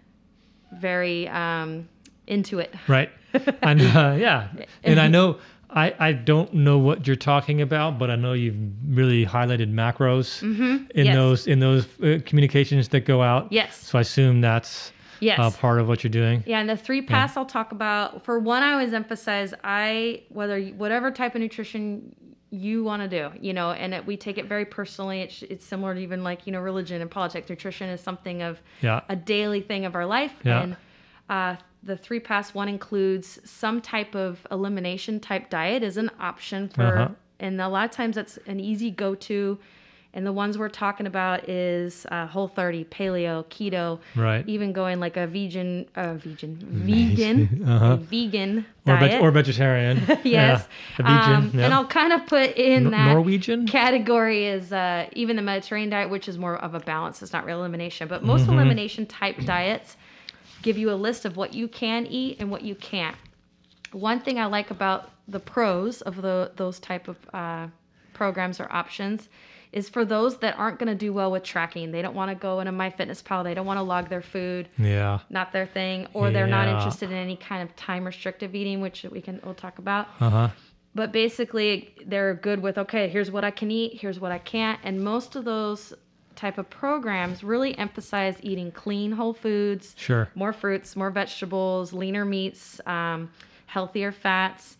very 0.72 1.28
um, 1.28 1.88
into 2.28 2.60
it 2.60 2.72
Right. 2.86 3.10
and 3.62 3.80
uh, 3.82 4.16
yeah, 4.18 4.48
and 4.82 4.98
I 4.98 5.08
know 5.08 5.38
I 5.70 5.94
I 5.98 6.12
don't 6.12 6.52
know 6.54 6.78
what 6.78 7.06
you're 7.06 7.16
talking 7.16 7.60
about, 7.60 7.98
but 7.98 8.10
I 8.10 8.16
know 8.16 8.32
you've 8.32 8.56
really 8.88 9.26
highlighted 9.26 9.72
macros 9.72 10.42
in 10.42 10.54
Mm-hmm. 10.54 10.98
Yes. 10.98 11.14
those 11.14 11.46
in 11.46 11.58
those 11.60 11.86
uh, 12.00 12.18
communications 12.24 12.88
that 12.90 13.00
go 13.00 13.22
out. 13.22 13.52
yes 13.52 13.76
So 13.76 13.98
I 13.98 14.02
assume 14.02 14.40
that's 14.40 14.92
yes 15.20 15.38
uh, 15.38 15.50
part 15.50 15.80
of 15.80 15.88
what 15.88 16.04
you're 16.04 16.10
doing. 16.10 16.44
Yeah, 16.46 16.60
and 16.60 16.68
the 16.68 16.76
three 16.76 17.02
paths 17.02 17.36
I'll 17.36 17.46
talk 17.46 17.72
about. 17.72 18.24
For 18.24 18.38
one, 18.38 18.62
I 18.62 18.72
always 18.72 18.92
emphasize 18.92 19.54
I 19.64 20.22
whether 20.28 20.60
whatever 20.82 21.10
type 21.10 21.34
of 21.34 21.40
nutrition 21.40 22.14
you 22.50 22.84
want 22.84 23.02
to 23.02 23.08
do, 23.08 23.32
you 23.40 23.52
know, 23.52 23.72
and 23.72 23.92
it, 23.92 24.06
we 24.06 24.16
take 24.16 24.38
it 24.38 24.46
very 24.46 24.64
personally. 24.64 25.20
It's 25.22 25.42
it's 25.42 25.64
similar 25.66 25.94
to 25.94 26.00
even 26.00 26.22
like 26.22 26.46
you 26.46 26.52
know 26.52 26.60
religion 26.60 27.00
and 27.02 27.10
politics. 27.10 27.48
Nutrition 27.50 27.88
is 27.88 28.00
something 28.00 28.40
of 28.42 28.60
Yeah. 28.82 29.00
a 29.08 29.16
daily 29.16 29.60
thing 29.62 29.84
of 29.84 29.94
our 29.96 30.06
life, 30.06 30.32
Yeah. 30.44 30.62
and 30.62 30.76
uh, 31.28 31.56
the 31.86 31.96
three 31.96 32.20
paths 32.20 32.54
one 32.54 32.68
includes 32.68 33.38
some 33.44 33.80
type 33.80 34.14
of 34.14 34.46
elimination 34.50 35.20
type 35.20 35.48
diet 35.50 35.82
is 35.82 35.96
an 35.96 36.10
option 36.20 36.68
for, 36.68 36.82
Uh-huh. 36.82 37.08
and 37.40 37.60
a 37.60 37.68
lot 37.68 37.84
of 37.84 37.90
times 37.92 38.16
that's 38.16 38.38
an 38.46 38.60
easy 38.60 38.90
go 38.90 39.14
to. 39.14 39.58
And 40.14 40.24
the 40.26 40.32
ones 40.32 40.56
we're 40.56 40.70
talking 40.70 41.06
about 41.06 41.46
is 41.46 42.06
uh, 42.10 42.26
Whole 42.26 42.48
30, 42.48 42.84
Paleo, 42.86 43.44
Keto, 43.46 43.98
Right. 44.14 44.42
even 44.48 44.72
going 44.72 44.98
like 44.98 45.18
a 45.18 45.26
vegan, 45.26 45.84
uh, 45.94 46.14
vegan, 46.14 46.56
vegan, 46.70 47.62
Uh-huh. 47.68 47.96
vegan 47.96 48.64
Or, 48.86 48.94
diet. 48.96 49.10
veg- 49.12 49.20
or 49.22 49.30
vegetarian. 49.30 49.98
yes, 50.24 50.24
Yeah. 50.24 50.62
Vegan. 50.96 51.34
Um, 51.34 51.50
yeah. 51.52 51.64
and 51.66 51.74
I'll 51.74 51.86
kind 51.86 52.14
of 52.14 52.24
put 52.26 52.56
in 52.56 52.84
Nor- 52.84 52.92
that 52.92 53.08
Norwegian. 53.12 53.66
category 53.66 54.46
is 54.46 54.72
uh, 54.72 55.06
even 55.12 55.36
the 55.36 55.42
Mediterranean 55.42 55.90
diet, 55.90 56.08
which 56.08 56.28
is 56.28 56.38
more 56.38 56.56
of 56.56 56.74
a 56.74 56.80
balance. 56.80 57.20
It's 57.22 57.34
not 57.34 57.44
real 57.44 57.58
elimination, 57.60 58.08
but 58.08 58.22
most 58.24 58.44
Mm-hmm. 58.44 58.52
elimination 58.54 59.04
type 59.06 59.36
diets 59.44 59.98
give 60.66 60.76
you 60.76 60.90
a 60.90 60.98
list 61.06 61.24
of 61.24 61.36
what 61.36 61.54
you 61.54 61.68
can 61.68 62.06
eat 62.06 62.36
and 62.40 62.50
what 62.50 62.62
you 62.62 62.74
can't. 62.74 63.16
One 63.92 64.18
thing 64.20 64.38
I 64.40 64.46
like 64.46 64.70
about 64.72 65.10
the 65.28 65.38
pros 65.38 66.02
of 66.02 66.20
the 66.20 66.50
those 66.56 66.80
type 66.80 67.06
of 67.08 67.16
uh, 67.32 67.68
programs 68.12 68.58
or 68.60 68.66
options 68.70 69.28
is 69.72 69.88
for 69.88 70.04
those 70.04 70.38
that 70.38 70.58
aren't 70.58 70.78
going 70.80 70.88
to 70.88 70.94
do 71.06 71.12
well 71.12 71.30
with 71.30 71.42
tracking. 71.44 71.92
They 71.92 72.02
don't 72.02 72.14
want 72.14 72.30
to 72.30 72.34
go 72.34 72.60
into 72.60 72.72
MyFitnessPal. 72.72 73.44
They 73.44 73.54
don't 73.54 73.66
want 73.66 73.78
to 73.78 73.82
log 73.82 74.08
their 74.08 74.22
food 74.22 74.68
Yeah. 74.78 75.18
not 75.28 75.52
their 75.52 75.66
thing, 75.66 76.06
or 76.14 76.30
they're 76.30 76.46
not 76.58 76.66
interested 76.68 77.10
in 77.10 77.16
any 77.16 77.36
kind 77.36 77.62
of 77.62 77.74
time 77.76 78.04
restrictive 78.04 78.54
eating, 78.54 78.80
which 78.80 79.04
we 79.04 79.20
can 79.20 79.40
we'll 79.44 79.54
talk 79.54 79.78
about. 79.78 80.08
Uh 80.20 80.30
huh. 80.30 80.48
But 80.94 81.12
basically, 81.12 81.94
they're 82.06 82.34
good 82.34 82.60
with 82.60 82.76
okay, 82.78 83.08
here's 83.08 83.30
what 83.30 83.44
I 83.44 83.52
can 83.52 83.70
eat, 83.70 84.00
here's 84.00 84.18
what 84.18 84.32
I 84.32 84.38
can't, 84.38 84.80
and 84.82 84.94
most 85.04 85.36
of 85.36 85.44
those 85.44 85.92
type 86.36 86.58
of 86.58 86.68
programs 86.70 87.42
really 87.42 87.76
emphasize 87.78 88.36
eating 88.42 88.70
clean 88.70 89.12
whole 89.12 89.32
foods, 89.34 89.94
Sure. 89.96 90.28
more 90.34 90.52
fruits, 90.52 90.94
more 90.96 91.10
vegetables, 91.10 91.92
leaner 91.92 92.24
meats, 92.24 92.80
um, 92.86 93.30
healthier 93.66 94.12
fats, 94.12 94.76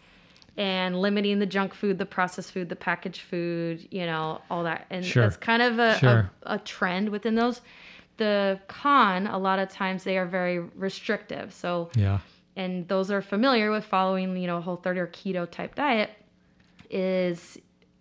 and 0.57 1.01
limiting 1.01 1.39
the 1.39 1.47
junk 1.47 1.75
food, 1.75 1.99
the 1.99 2.07
processed 2.07 2.53
food, 2.53 2.69
the 2.69 2.77
packaged 2.77 3.21
food, 3.23 3.87
you 3.91 4.07
know, 4.07 4.41
all 4.51 4.63
that. 4.65 4.87
And 4.91 5.05
Sure. 5.05 5.23
that's 5.25 5.37
kind 5.37 5.63
of 5.63 5.79
a, 5.79 5.99
Sure. 5.99 6.31
a, 6.45 6.55
a 6.55 6.59
trend 6.61 7.09
within 7.11 7.35
those. 7.35 7.61
The 8.19 8.59
con, 8.69 9.27
a 9.27 9.37
lot 9.39 9.59
of 9.59 9.69
times 9.69 10.05
they 10.05 10.17
are 10.17 10.25
very 10.25 10.59
restrictive. 10.61 11.53
So, 11.53 11.91
Yeah. 11.95 12.21
and 12.57 12.89
those 12.89 13.11
are 13.11 13.21
familiar 13.21 13.71
with 13.71 13.85
following, 13.85 14.37
you 14.39 14.47
know, 14.47 14.57
a 14.57 14.61
whole 14.63 14.77
30 14.77 15.01
or 15.01 15.07
keto 15.09 15.51
type 15.51 15.75
diet, 15.75 16.11
is 16.89 17.59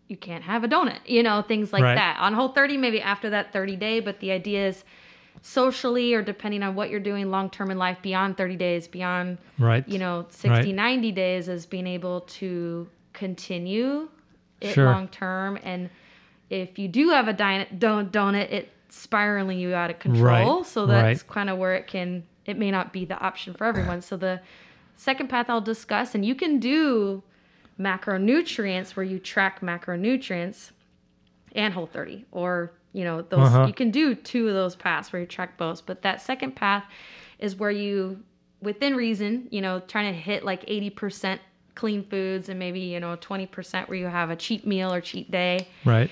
you 0.08 0.18
can't 0.18 0.44
have 0.44 0.63
a 0.63 0.68
donut, 0.68 1.00
you 1.06 1.24
know, 1.24 1.41
things 1.41 1.74
like 1.74 1.84
Right. 1.84 1.96
that. 1.96 2.18
On 2.20 2.34
whole 2.34 2.50
30, 2.50 2.78
maybe 2.78 3.02
after 3.02 3.30
that 3.32 3.52
30 3.52 3.76
day, 3.76 4.00
but 4.00 4.20
the 4.20 4.32
idea 4.32 4.68
is 4.68 4.84
socially 5.41 6.13
or 6.13 6.22
depending 6.22 6.63
on 6.63 6.76
what 6.76 6.89
you're 6.89 7.00
doing 7.00 7.30
long 7.30 7.50
term 7.50 7.72
in 7.72 7.78
life 7.78 7.98
beyond 8.02 8.38
30 8.38 8.56
days, 8.56 8.88
beyond, 8.88 9.38
Right. 9.58 9.88
you 9.88 10.00
know, 10.00 10.26
60, 10.30 10.50
Right. 10.50 10.76
90 10.76 11.12
days 11.12 11.50
is 11.50 11.65
being 11.65 11.88
able 11.88 12.22
to 12.22 12.88
continue 13.13 14.10
it 14.62 14.74
Sure. 14.74 14.86
long 14.86 15.08
term. 15.10 15.60
And 15.63 15.89
if 16.50 16.80
you 16.80 16.88
do 16.88 17.10
have 17.10 17.28
a 17.28 17.34
diet, 17.34 17.80
don't 17.80 18.12
donut, 18.12 18.52
it 18.52 18.72
spiraling 18.89 19.60
you 19.60 19.74
out 19.74 19.89
of 19.89 20.00
control. 20.00 20.58
Right. 20.58 20.65
So 20.65 20.86
that's 20.86 21.24
kind 21.24 21.50
of 21.50 21.58
where 21.58 21.76
it 21.76 21.88
can, 21.88 22.24
it 22.46 22.58
may 22.58 22.72
not 22.72 22.94
be 22.94 23.06
the 23.06 23.20
option 23.20 23.54
for 23.54 23.65
everyone. 23.65 24.02
So 24.02 24.15
the 24.18 24.39
second 24.96 25.28
path 25.30 25.50
I'll 25.50 25.62
discuss, 25.62 26.15
and 26.15 26.24
you 26.26 26.34
can 26.36 26.60
do 26.60 27.22
macronutrients 27.80 28.96
where 28.96 29.04
you 29.06 29.20
track 29.20 29.62
macronutrients 29.62 30.72
and 31.54 31.74
whole 31.74 31.88
30 31.88 32.26
or 32.32 32.72
you 32.94 33.04
know 33.04 33.22
those 33.22 33.48
Uh-huh. 33.48 33.66
you 33.68 33.74
can 33.74 33.92
do 33.92 34.16
two 34.16 34.48
of 34.48 34.54
those 34.54 34.76
paths 34.76 35.12
where 35.12 35.22
you 35.22 35.28
track 35.28 35.58
both 35.58 35.86
but 35.86 36.02
that 36.02 36.22
second 36.22 36.56
path 36.56 36.84
is 37.40 37.56
where 37.56 37.72
you 37.72 38.22
within 38.62 38.96
reason 38.96 39.48
you 39.52 39.62
know 39.62 39.80
trying 39.82 40.14
to 40.14 40.20
hit 40.20 40.44
like 40.46 40.66
80% 40.66 41.40
clean 41.76 42.04
foods 42.06 42.48
and 42.48 42.58
maybe 42.58 42.80
you 42.80 43.00
know 43.02 43.18
20% 43.18 43.90
where 43.90 43.98
you 43.98 44.06
have 44.08 44.30
a 44.30 44.36
cheat 44.36 44.66
meal 44.66 44.94
or 44.94 45.02
cheat 45.02 45.30
day 45.30 45.68
Right. 45.84 46.10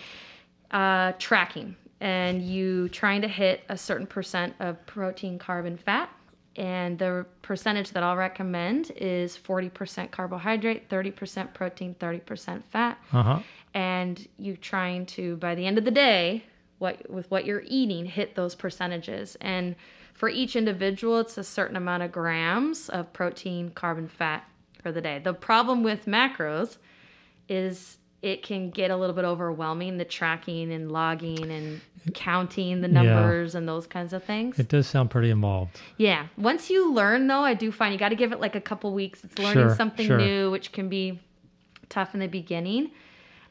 uh, 0.72 1.14
tracking 1.20 1.76
and 2.02 2.42
you 2.42 2.90
trying 2.90 3.22
to 3.22 3.30
hit 3.30 3.64
a 3.70 3.78
certain 3.78 4.06
percent 4.08 4.54
of 4.60 4.86
protein, 4.86 5.40
carb, 5.40 5.66
and 5.66 5.80
fat. 5.80 6.10
And 6.56 7.00
the 7.00 7.26
percentage 7.42 7.92
that 7.92 8.04
I'll 8.04 8.16
recommend 8.16 8.92
is 8.96 9.38
40% 9.38 10.12
carbohydrate, 10.12 10.88
30% 10.90 11.54
protein, 11.54 11.96
30% 12.00 12.64
fat. 12.64 13.00
Uh 13.12 13.24
huh. 13.24 13.40
And 13.74 14.28
you 14.38 14.56
trying 14.56 15.08
to, 15.08 15.38
by 15.38 15.56
the 15.56 15.66
end 15.66 15.80
of 15.80 15.86
the 15.86 15.92
day, 15.92 16.44
what 16.78 17.10
with 17.10 17.30
what 17.32 17.46
you're 17.46 17.64
eating, 17.66 18.06
hit 18.06 18.36
those 18.36 18.54
percentages. 18.54 19.36
And 19.42 19.76
for 20.14 20.30
each 20.30 20.56
individual, 20.56 21.20
it's 21.20 21.38
a 21.38 21.44
certain 21.44 21.76
amount 21.76 22.04
of 22.04 22.12
grams 22.12 22.90
of 22.90 23.12
protein, 23.14 23.72
carbon, 23.72 24.08
fat 24.08 24.48
for 24.82 24.92
the 24.92 25.02
day. 25.02 25.20
The 25.20 25.34
problem 25.34 25.82
with 25.82 26.06
macros 26.06 26.78
is 27.50 27.98
it 28.24 28.42
can 28.42 28.70
get 28.72 28.90
a 28.90 28.96
little 28.98 29.16
bit 29.16 29.26
overwhelming 29.26 29.98
the 29.98 30.06
tracking 30.06 30.72
and 30.72 30.92
logging 30.92 31.52
and 31.52 31.82
counting 32.14 32.82
the 32.82 32.88
numbers 32.88 33.54
and 33.54 33.68
those 33.68 33.86
kinds 33.86 34.14
of 34.14 34.24
things. 34.24 34.58
It 34.58 34.70
does 34.70 34.88
sound 34.88 35.10
pretty 35.12 35.30
involved. 35.30 35.80
yeah. 35.98 36.28
Once 36.38 36.70
you 36.70 36.92
learn 36.94 37.28
though, 37.28 37.42
I 37.42 37.54
do 37.54 37.72
find 37.72 37.94
you 37.94 38.00
got 38.00 38.10
to 38.10 38.16
give 38.16 38.32
it 38.32 38.40
like 38.40 38.56
a 38.56 38.62
couple 38.62 38.94
weeks. 38.94 39.24
It's 39.24 39.38
learning 39.38 39.68
Sure, 39.68 39.76
something 39.76 40.08
sure. 40.08 40.18
new, 40.18 40.50
which 40.52 40.72
can 40.72 40.90
be 40.90 41.20
tough 41.90 42.14
in 42.14 42.20
the 42.22 42.28
beginning. 42.28 42.92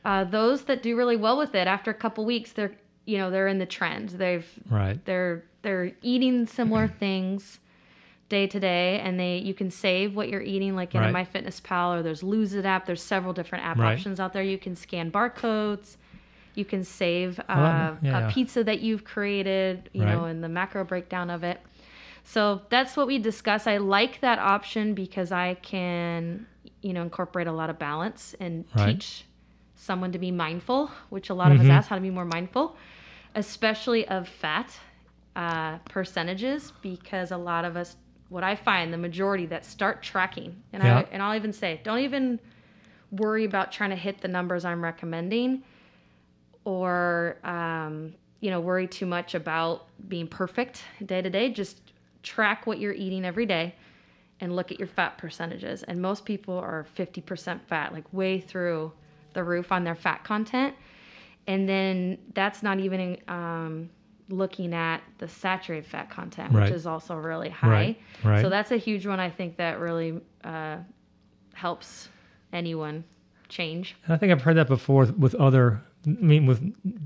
Uh, 0.04 0.24
those 0.24 0.64
that 0.64 0.82
do 0.82 0.96
really 0.96 1.16
well 1.16 1.38
with 1.38 1.54
it 1.54 1.66
after 1.68 1.90
a 1.90 1.94
couple 1.94 2.24
weeks, 2.24 2.52
they're 2.52 2.72
you 3.04 3.18
know 3.18 3.30
they're 3.30 3.48
in 3.48 3.58
the 3.58 3.66
trend. 3.66 4.08
They've 4.11 4.46
Right. 4.70 5.04
they're 5.04 5.44
they're 5.62 5.92
eating 6.02 6.46
similar 6.46 6.88
things 6.88 7.61
day 8.33 8.47
to 8.47 8.59
day 8.59 8.99
and 9.01 9.21
they 9.21 9.37
you 9.37 9.53
can 9.53 9.71
save 9.71 10.16
what 10.16 10.29
you're 10.31 10.40
eating 10.55 10.75
like 10.75 10.95
in 10.95 11.01
Right. 11.03 11.11
a 11.11 11.18
MyFitnessPal 11.27 11.99
or 11.99 12.03
there's 12.03 12.23
Lose 12.23 12.55
It 12.55 12.64
app. 12.64 12.87
There's 12.87 13.03
several 13.03 13.35
different 13.35 13.64
app 13.66 13.77
Right. 13.79 13.92
options 13.92 14.18
out 14.18 14.33
there. 14.33 14.42
You 14.42 14.57
can 14.59 14.75
scan 14.75 15.11
barcodes. 15.12 15.97
You 16.55 16.64
can 16.64 16.83
save 16.83 17.38
uh, 17.40 17.45
that- 17.57 17.99
yeah, 18.03 18.29
a 18.29 18.33
pizza 18.33 18.64
that 18.64 18.81
you've 18.81 19.05
created, 19.05 19.90
you 19.92 20.05
know, 20.05 20.23
Right. 20.23 20.31
and 20.31 20.42
the 20.42 20.49
macro 20.49 20.83
breakdown 20.83 21.29
of 21.29 21.45
it. 21.45 21.61
So 22.25 22.62
that's 22.71 22.97
what 22.97 23.07
we 23.07 23.18
discuss. 23.18 23.66
I 23.66 23.77
like 23.77 24.21
that 24.21 24.38
option 24.38 24.95
because 24.95 25.31
I 25.31 25.55
can, 25.55 26.47
you 26.81 26.92
know, 26.95 27.03
incorporate 27.03 27.49
a 27.49 27.53
lot 27.53 27.68
of 27.68 27.79
balance 27.79 28.35
and 28.40 28.64
teach 28.87 29.25
someone 29.77 30.12
to 30.12 30.18
be 30.18 30.31
mindful, 30.31 30.90
which 31.11 31.29
a 31.29 31.35
lot 31.35 31.53
of 31.53 31.61
us 31.61 31.66
ask 31.68 31.88
how 31.90 31.97
to 31.97 32.03
be 32.03 32.11
more 32.11 32.25
mindful, 32.25 32.77
especially 33.35 34.09
of 34.09 34.27
fat 34.29 34.71
uh, 35.35 35.79
percentages, 35.88 36.73
because 36.83 37.31
a 37.31 37.37
lot 37.37 37.64
of 37.64 37.77
us, 37.77 37.97
what 38.33 38.42
I 38.42 38.57
find, 38.57 38.92
the 38.92 38.99
majority 38.99 39.47
that 39.47 39.64
start 39.64 40.03
tracking, 40.03 40.62
and 40.73 40.83
Yeah. 40.83 40.99
I 40.99 41.07
and 41.12 41.23
I'll 41.23 41.37
even 41.37 41.53
say, 41.53 41.81
don't 41.85 42.01
even 42.01 42.40
worry 43.11 43.45
about 43.45 43.71
trying 43.71 43.90
to 43.90 43.97
hit 43.97 44.21
the 44.21 44.29
numbers 44.29 44.64
I'm 44.64 44.83
recommending, 44.83 45.62
or 46.64 47.37
um, 47.45 48.14
you 48.40 48.51
know, 48.51 48.61
worry 48.61 48.87
too 48.87 49.07
much 49.07 49.35
about 49.35 49.87
being 50.09 50.27
perfect 50.27 50.83
day 51.05 51.21
to 51.23 51.31
day. 51.31 51.51
Just 51.51 51.81
track 52.23 52.66
what 52.66 52.79
you're 52.79 52.95
eating 52.95 53.25
every 53.25 53.47
day 53.47 53.75
and 54.40 54.57
look 54.57 54.73
at 54.73 54.79
your 54.79 54.88
fat 54.88 55.18
percentages. 55.18 55.83
And 55.85 56.01
most 56.01 56.25
people 56.25 56.59
are 56.59 56.87
50% 56.97 57.61
fat, 57.62 57.92
like 57.92 58.05
way 58.12 58.40
through 58.40 58.92
the 59.35 59.45
roof 59.45 59.71
on 59.71 59.85
their 59.85 59.95
fat 59.95 60.25
content. 60.25 60.75
And 61.47 61.68
then 61.68 62.18
that's 62.35 62.62
not 62.62 62.81
even 62.81 63.18
um, 63.29 63.90
looking 64.33 64.73
at 64.73 65.03
the 65.18 65.29
saturated 65.29 65.87
fat 65.87 66.09
content, 66.11 66.53
Right. 66.53 66.64
which 66.64 66.73
is 66.73 66.87
also 66.87 67.14
really 67.16 67.51
high. 67.51 67.68
Right, 67.68 68.01
right. 68.25 68.42
So 68.42 68.49
that's 68.49 68.71
a 68.71 68.77
huge 68.79 69.07
one. 69.07 69.21
I 69.21 69.29
think 69.31 69.57
that 69.59 69.79
really 69.79 70.21
uh, 70.42 70.79
helps 71.55 72.09
anyone 72.53 73.05
change. 73.49 73.95
And 74.07 74.14
I 74.14 74.16
think 74.16 74.33
I've 74.33 74.42
heard 74.42 74.57
that 74.57 74.68
before 74.68 75.05
with 75.18 75.35
other, 75.35 75.81
I 76.07 76.11
mean, 76.11 76.47
with 76.47 76.61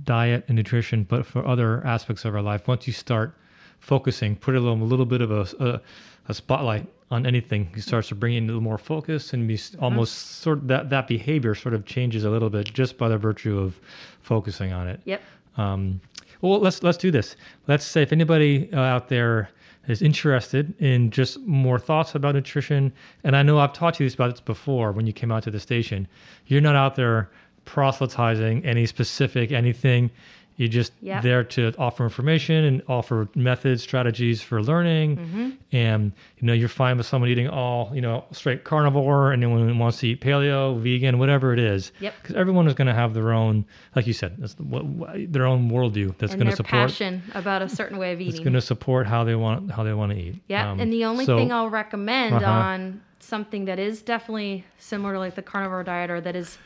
diet 0.04 0.44
and 0.48 0.56
nutrition, 0.56 1.02
but 1.04 1.26
for 1.26 1.46
other 1.46 1.84
aspects 1.84 2.24
of 2.24 2.34
our 2.34 2.42
life. 2.42 2.68
Once 2.68 2.86
you 2.86 2.92
start 2.92 3.34
focusing, 3.80 4.36
put 4.36 4.54
a 4.54 4.60
little, 4.60 4.80
a 4.80 4.84
little 4.84 5.06
bit 5.06 5.20
of 5.20 5.30
a, 5.30 5.46
a, 5.64 5.80
a 6.28 6.34
spotlight 6.34 6.86
on 7.10 7.26
anything, 7.26 7.68
it 7.74 7.82
starts 7.82 8.08
to 8.08 8.14
bring 8.14 8.34
in 8.34 8.44
a 8.44 8.46
little 8.46 8.60
more 8.62 8.78
focus, 8.78 9.32
and 9.32 9.50
s- 9.50 9.70
Mm-hmm. 9.70 9.84
almost 9.84 10.40
sort 10.40 10.58
of 10.58 10.68
that 10.68 10.90
that 10.90 11.06
behavior 11.08 11.54
sort 11.54 11.74
of 11.74 11.84
changes 11.84 12.24
a 12.24 12.30
little 12.30 12.50
bit 12.50 12.72
just 12.72 12.96
by 12.98 13.08
the 13.08 13.18
virtue 13.18 13.58
of 13.58 13.78
focusing 14.22 14.72
on 14.72 14.88
it. 14.88 15.00
Yep. 15.04 15.20
Um, 15.56 16.00
well, 16.40 16.60
let's 16.60 16.82
let's 16.82 16.98
do 16.98 17.10
this. 17.10 17.36
Let's 17.66 17.84
say 17.84 18.02
if 18.02 18.12
anybody 18.12 18.68
uh, 18.72 18.80
out 18.80 19.08
there 19.08 19.48
is 19.88 20.02
interested 20.02 20.74
in 20.80 21.10
just 21.10 21.38
more 21.40 21.78
thoughts 21.78 22.14
about 22.14 22.34
nutrition, 22.34 22.92
and 23.24 23.36
I 23.36 23.42
know 23.42 23.58
I've 23.58 23.72
taught 23.72 24.00
you 24.00 24.06
this 24.06 24.14
about 24.14 24.30
this 24.30 24.40
before 24.40 24.92
when 24.92 25.06
you 25.06 25.12
came 25.12 25.30
out 25.30 25.42
to 25.44 25.50
the 25.50 25.60
station. 25.60 26.08
You're 26.46 26.60
not 26.60 26.76
out 26.76 26.96
there 26.96 27.30
proselytizing 27.64 28.64
any 28.64 28.86
specific 28.86 29.52
anything. 29.52 30.10
You're 30.58 30.68
just 30.68 30.92
Yeah. 31.02 31.20
there 31.20 31.44
to 31.44 31.74
offer 31.78 32.02
information 32.04 32.64
and 32.64 32.82
offer 32.88 33.28
methods, 33.34 33.82
strategies 33.82 34.40
for 34.40 34.62
learning. 34.62 35.16
Mm-hmm. 35.18 35.50
And 35.72 36.12
you 36.38 36.46
know, 36.46 36.54
you're 36.54 36.68
fine 36.70 36.96
with 36.96 37.04
someone 37.06 37.28
eating 37.30 37.48
all 37.48 37.90
you 37.94 38.00
know 38.00 38.24
straight 38.32 38.64
carnivore, 38.64 39.32
and 39.32 39.44
anyone 39.44 39.78
wants 39.78 39.98
to 40.00 40.08
eat 40.08 40.20
paleo, 40.22 40.80
vegan, 40.80 41.18
whatever 41.18 41.52
it 41.52 41.58
is. 41.58 41.92
Yep. 42.00 42.14
Because 42.22 42.36
everyone 42.36 42.66
is 42.66 42.74
going 42.74 42.86
to 42.86 42.94
have 42.94 43.12
their 43.12 43.32
own, 43.32 43.66
like 43.94 44.06
you 44.06 44.14
said, 44.14 44.36
that's 44.38 44.54
what, 44.58 44.84
what- 44.86 45.32
their 45.32 45.44
own 45.44 45.70
worldview 45.70 46.16
that's 46.18 46.34
going 46.34 46.46
to 46.46 46.56
support. 46.56 46.70
passion 46.88 47.22
about 47.34 47.60
a 47.60 47.68
certain 47.68 47.98
way 47.98 48.12
of 48.12 48.20
eating. 48.20 48.32
It's 48.32 48.40
going 48.40 48.54
to 48.54 48.60
support 48.62 49.06
how 49.06 49.24
they 49.24 49.34
want 49.34 49.70
how 49.70 49.82
they 49.82 49.92
want 49.92 50.12
to 50.12 50.18
eat. 50.18 50.40
Yeah, 50.48 50.70
Um, 50.70 50.80
and 50.80 50.90
the 50.92 51.04
only 51.04 51.26
so- 51.26 51.36
thing 51.36 51.52
I'll 51.52 51.68
recommend 51.70 52.34
Uh-huh. 52.36 52.50
on 52.50 53.00
something 53.18 53.64
that 53.66 53.78
is 53.78 54.02
definitely 54.02 54.64
similar 54.78 55.14
to 55.14 55.18
like 55.18 55.34
the 55.34 55.42
carnivore 55.42 55.82
diet 55.82 56.10
or 56.10 56.20
that 56.20 56.36
is 56.36 56.58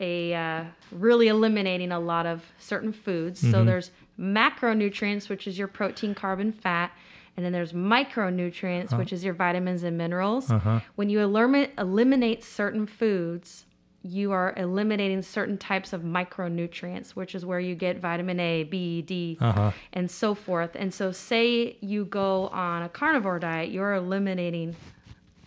a 0.00 0.34
uh, 0.34 0.64
really 0.92 1.28
eliminating 1.28 1.92
a 1.92 1.98
lot 2.00 2.26
of 2.26 2.42
certain 2.58 2.92
foods. 2.92 3.40
So 3.40 3.46
Mm-hmm. 3.48 3.66
there's 3.66 3.90
macronutrients, 4.18 5.28
which 5.28 5.46
is 5.46 5.58
your 5.58 5.68
protein, 5.68 6.14
carbon, 6.14 6.52
fat, 6.52 6.90
and 7.36 7.44
then 7.44 7.52
there's 7.52 7.72
micronutrients, 7.72 8.96
which 8.96 9.12
is 9.12 9.22
your 9.24 9.34
vitamins 9.34 9.82
and 9.82 9.96
minerals. 9.98 10.50
Uh-huh. 10.50 10.80
When 10.94 11.10
you 11.10 11.20
eliminate 11.20 11.70
eliminate 11.78 12.42
certain 12.44 12.86
foods, 12.86 13.66
you 14.02 14.32
are 14.32 14.54
eliminating 14.56 15.20
certain 15.22 15.58
types 15.58 15.92
of 15.92 16.02
micronutrients, 16.02 17.10
which 17.10 17.34
is 17.34 17.44
where 17.44 17.58
you 17.60 17.74
get 17.74 17.98
vitamin 17.98 18.38
A, 18.40 18.62
B, 18.64 19.02
D, 19.02 19.36
Uh-huh. 19.40 19.72
and 19.92 20.10
so 20.10 20.34
forth. 20.34 20.70
And 20.76 20.94
so, 20.94 21.10
say 21.12 21.76
you 21.80 22.04
go 22.04 22.48
on 22.48 22.82
a 22.82 22.88
carnivore 22.88 23.38
diet, 23.38 23.70
you're 23.70 23.94
eliminating 23.94 24.76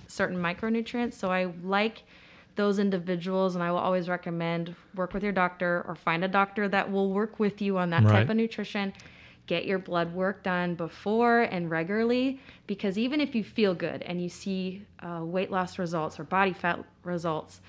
certain 0.08 0.38
micronutrients. 0.38 1.14
So, 1.14 1.32
I 1.32 1.46
like 1.64 2.04
those 2.60 2.78
individuals, 2.78 3.56
and 3.56 3.64
I 3.64 3.72
will 3.72 3.78
always 3.80 4.10
recommend 4.10 4.76
work 4.94 5.14
with 5.14 5.24
your 5.24 5.32
doctor 5.32 5.86
or 5.88 5.96
find 5.96 6.26
a 6.26 6.28
doctor 6.28 6.68
that 6.68 6.92
will 6.92 7.10
work 7.14 7.40
with 7.40 7.62
you 7.62 7.78
on 7.78 7.92
that 7.92 8.04
Right. 8.04 8.12
type 8.12 8.30
of 8.30 8.36
nutrition. 8.36 8.92
Get 9.48 9.64
your 9.66 9.80
blood 9.80 10.14
work 10.14 10.44
done 10.44 10.76
before 10.76 11.40
and 11.44 11.72
regularly 11.72 12.42
because 12.68 12.98
even 12.98 13.22
if 13.22 13.34
you 13.34 13.46
feel 13.46 13.74
good 13.74 14.02
and 14.02 14.22
you 14.22 14.28
see 14.28 14.86
uh, 15.02 15.22
weight 15.24 15.50
loss 15.50 15.80
results 15.80 16.20
or 16.20 16.26
body 16.26 16.52
fat 16.52 16.84
results, 17.06 17.62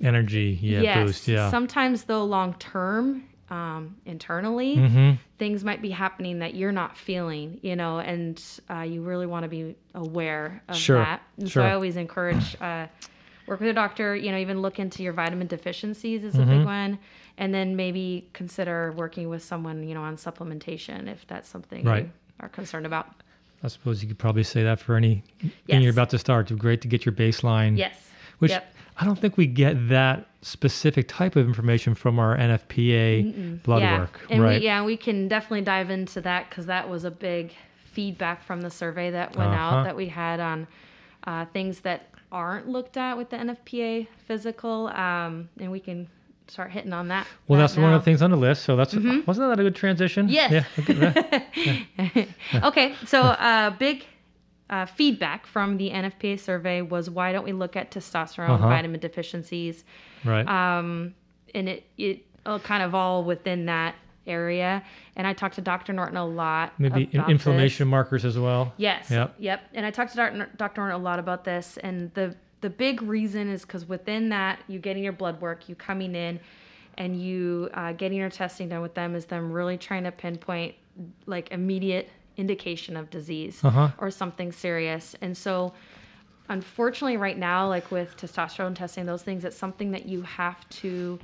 energy, 0.00 0.56
yeah, 0.62 0.80
yes, 0.82 1.06
boost, 1.06 1.26
yeah. 1.28 1.50
sometimes 1.50 2.04
though 2.04 2.24
long 2.24 2.54
term, 2.54 3.24
um, 3.50 3.96
internally, 4.06 4.76
mm-hmm. 4.76 5.10
things 5.38 5.64
might 5.64 5.82
be 5.82 5.90
happening 5.90 6.38
that 6.38 6.54
you're 6.54 6.72
not 6.72 6.96
feeling, 6.96 7.58
you 7.60 7.74
know, 7.74 7.98
and 7.98 8.40
uh, 8.70 8.80
you 8.82 9.02
really 9.02 9.26
want 9.26 9.42
to 9.42 9.48
be 9.48 9.74
aware 9.94 10.62
of 10.68 10.76
Sure, 10.76 10.98
that. 10.98 11.22
And 11.38 11.50
sure. 11.50 11.62
so 11.62 11.66
I 11.66 11.74
always 11.74 11.96
encourage 11.96 12.56
uh, 12.60 12.86
work 13.52 13.60
with 13.60 13.68
a 13.68 13.72
doctor. 13.74 14.16
You 14.16 14.32
know, 14.32 14.38
even 14.38 14.62
look 14.62 14.78
into 14.78 15.02
your 15.02 15.12
vitamin 15.12 15.46
deficiencies 15.46 16.24
is 16.24 16.34
a 16.34 16.38
Mm-hmm. 16.38 16.50
big 16.58 16.64
one, 16.64 16.98
and 17.38 17.52
then 17.54 17.76
maybe 17.76 18.28
consider 18.32 18.92
working 18.96 19.28
with 19.28 19.42
someone, 19.44 19.86
you 19.86 19.94
know, 19.94 20.02
on 20.02 20.16
supplementation 20.16 21.06
if 21.08 21.26
that's 21.26 21.48
something 21.48 21.84
Right. 21.84 22.04
you 22.04 22.10
are 22.40 22.48
concerned 22.48 22.86
about. 22.86 23.06
I 23.62 23.68
suppose 23.68 24.02
you 24.02 24.08
could 24.08 24.18
probably 24.18 24.42
say 24.42 24.64
that 24.64 24.80
for 24.80 24.96
any 24.96 25.22
thing 25.40 25.50
Yes. 25.66 25.82
you're 25.82 25.92
about 25.92 26.10
to 26.10 26.18
start. 26.18 26.50
It's 26.50 26.60
great 26.60 26.80
to 26.80 26.88
get 26.88 27.04
your 27.06 27.12
baseline. 27.14 27.76
Yes. 27.78 28.10
Which 28.38 28.50
yep. 28.50 28.74
I 28.98 29.04
don't 29.04 29.18
think 29.18 29.36
we 29.36 29.46
get 29.46 29.88
that 29.88 30.26
specific 30.42 31.06
type 31.08 31.36
of 31.36 31.46
information 31.46 31.94
from 31.94 32.18
our 32.18 32.36
NFPA 32.36 33.62
blood 33.62 33.82
yeah. 33.82 33.98
work, 34.00 34.20
And 34.30 34.42
right? 34.42 34.60
we, 34.60 34.66
yeah, 34.66 34.84
we 34.84 34.96
can 34.96 35.28
definitely 35.28 35.62
dive 35.62 35.90
into 35.90 36.20
that 36.22 36.48
because 36.50 36.66
that 36.66 36.88
was 36.90 37.04
a 37.04 37.10
big 37.10 37.54
feedback 37.84 38.42
from 38.42 38.62
the 38.62 38.70
survey 38.70 39.10
that 39.10 39.36
went 39.36 39.50
Uh-huh. 39.50 39.76
out 39.76 39.84
that 39.84 39.94
we 39.96 40.08
had 40.08 40.40
on 40.40 40.66
uh, 41.24 41.44
things 41.52 41.80
that 41.80 42.08
aren't 42.32 42.68
looked 42.68 42.96
at 42.96 43.16
with 43.16 43.30
the 43.30 43.36
NFPA 43.36 44.08
physical, 44.26 44.88
um, 44.88 45.48
and 45.60 45.70
we 45.70 45.78
can 45.78 46.08
start 46.48 46.70
hitting 46.72 46.92
on 46.92 47.08
that. 47.08 47.26
Well, 47.46 47.58
that 47.58 47.64
that's 47.68 47.76
one 47.76 47.92
of 47.92 48.00
the 48.00 48.04
things 48.04 48.20
on 48.22 48.30
the 48.30 48.36
list. 48.36 48.64
So 48.64 48.74
that's 48.74 48.94
wasn't 48.94 49.48
that 49.50 49.60
a 49.60 49.62
good 49.62 49.76
transition? 49.76 50.28
Yes. 50.28 50.50
Yeah. 50.50 50.64
okay, 50.80 51.86
yeah. 51.98 52.26
okay, 52.68 52.94
so 53.06 53.22
uh, 53.22 53.70
big 53.70 54.04
uh, 54.70 54.86
feedback 54.86 55.46
from 55.46 55.76
the 55.76 55.90
NFPA 55.90 56.40
survey 56.40 56.82
was 56.82 57.08
why 57.10 57.30
don't 57.32 57.44
we 57.44 57.52
look 57.52 57.76
at 57.76 57.90
testosterone, 57.90 58.48
Uh-huh. 58.50 58.68
vitamin 58.68 58.98
deficiencies, 59.00 59.84
Right. 60.24 60.46
um, 60.48 61.14
and 61.54 61.68
it 61.68 61.86
it 61.98 62.24
uh, 62.46 62.58
kind 62.58 62.82
of 62.82 62.94
all 62.94 63.22
within 63.24 63.66
that 63.66 63.94
area. 64.26 64.82
And 65.16 65.26
I 65.26 65.32
talked 65.32 65.56
to 65.56 65.60
Dr. 65.60 65.92
Norton 65.92 66.16
a 66.16 66.24
lot. 66.26 66.72
Maybe 66.78 67.08
in- 67.12 67.24
inflammation 67.28 67.86
this. 67.86 67.90
markers 67.90 68.24
as 68.24 68.38
well. 68.38 68.72
Yes. 68.76 69.10
Yep. 69.10 69.34
Yep. 69.38 69.60
And 69.74 69.84
I 69.86 69.90
talked 69.90 70.10
to 70.12 70.16
Dr. 70.16 70.48
Dr. 70.56 70.80
Norton 70.80 71.00
a 71.00 71.02
lot 71.02 71.18
about 71.18 71.44
this, 71.44 71.76
and 71.78 72.12
the 72.14 72.34
the 72.60 72.70
big 72.70 73.02
reason 73.02 73.48
is 73.50 73.62
because 73.62 73.88
within 73.88 74.28
that, 74.28 74.60
you 74.68 74.78
getting 74.78 75.02
your 75.02 75.12
blood 75.12 75.40
work, 75.40 75.68
you 75.68 75.74
coming 75.74 76.14
in, 76.14 76.38
and 76.96 77.20
you 77.20 77.68
uh, 77.74 77.92
getting 77.92 78.18
your 78.18 78.30
testing 78.30 78.68
done 78.68 78.82
with 78.82 78.94
them 78.94 79.14
is 79.16 79.24
them 79.26 79.50
really 79.50 79.76
trying 79.76 80.04
to 80.04 80.12
pinpoint 80.12 80.74
like 81.26 81.50
immediate 81.50 82.08
indication 82.36 82.96
of 82.96 83.10
disease 83.10 83.60
Uh-huh. 83.64 83.90
or 83.98 84.10
something 84.10 84.52
serious. 84.52 85.16
And 85.20 85.36
so, 85.36 85.72
unfortunately, 86.48 87.16
right 87.16 87.36
now, 87.38 87.68
like 87.68 87.90
with 87.90 88.16
testosterone 88.16 88.74
testing, 88.74 89.06
those 89.06 89.22
things, 89.22 89.44
it's 89.44 89.56
something 89.56 89.90
that 89.92 90.06
you 90.06 90.22
have 90.22 90.68
to 90.70 91.18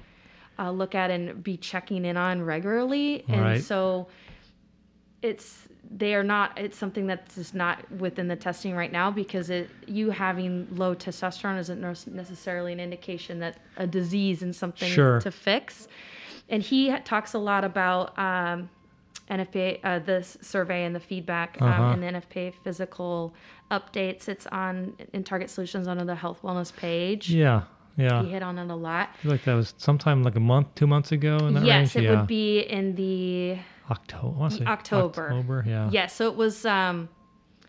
uh, 0.59 0.71
look 0.71 0.94
at 0.94 1.11
and 1.11 1.42
be 1.42 1.57
checking 1.57 2.05
in 2.05 2.16
on 2.16 2.42
regularly. 2.42 3.25
And 3.29 3.40
Right. 3.40 3.62
so, 3.62 4.09
it's 5.23 5.68
they 5.90 6.14
are 6.14 6.23
not 6.23 6.57
it's 6.59 6.77
something 6.77 7.07
that's 7.07 7.35
just 7.37 7.55
not 7.55 7.90
within 7.92 8.29
the 8.29 8.37
testing 8.37 8.75
right 8.77 8.92
now 8.92 9.11
because 9.11 9.49
it 9.51 9.71
you 9.87 10.11
having 10.11 10.68
low 10.77 10.94
testosterone 10.94 11.59
isn't 11.59 11.81
necessarily 12.14 12.73
an 12.75 12.79
indication 12.81 13.38
that 13.40 13.57
a 13.79 13.87
disease 13.87 14.42
and 14.42 14.55
something 14.55 14.88
Sure. 14.88 15.18
to 15.21 15.31
fix 15.31 15.88
and 16.51 16.62
he 16.62 16.94
talks 17.01 17.33
a 17.35 17.38
lot 17.38 17.64
about 17.64 18.16
um, 18.18 18.68
NFPA, 19.31 19.81
uh, 19.85 19.99
this 19.99 20.38
survey 20.40 20.85
and 20.85 20.94
the 20.94 21.01
feedback 21.01 21.57
Uh-huh. 21.61 21.83
um, 21.83 21.92
and 21.94 22.03
the 22.03 22.21
NFPA 22.21 22.55
physical 22.64 23.35
updates. 23.71 24.27
It's 24.29 24.47
on 24.47 24.94
in 25.12 25.23
Target 25.25 25.51
Solutions 25.51 25.87
under 25.88 26.05
the 26.05 26.14
health 26.14 26.40
wellness 26.42 26.75
page. 26.75 27.29
Yeah. 27.31 27.62
Yeah. 27.99 28.23
He 28.23 28.31
hit 28.31 28.43
on 28.43 28.59
it 28.59 28.71
a 28.71 28.75
lot. 28.75 29.11
I 29.13 29.17
feel 29.23 29.33
like 29.33 29.45
that 29.45 29.55
was 29.55 29.75
sometime 29.77 30.23
like 30.23 30.37
a 30.37 30.41
month, 30.41 30.69
two 30.77 30.87
months 30.87 31.13
ago 31.13 31.37
in 31.49 31.55
that 31.55 31.65
yes, 31.65 31.95
range. 31.95 31.97
it 31.97 32.03
yeah. 32.09 32.19
would 32.21 32.27
be 32.29 32.61
in 32.61 32.95
the 32.95 33.59
October. 33.91 34.45
October. 34.67 35.27
October. 35.33 35.65
Yeah. 35.67 35.91
Yes, 35.93 36.15
so 36.15 36.29
it 36.29 36.37
was. 36.37 36.65
Um, 36.65 37.09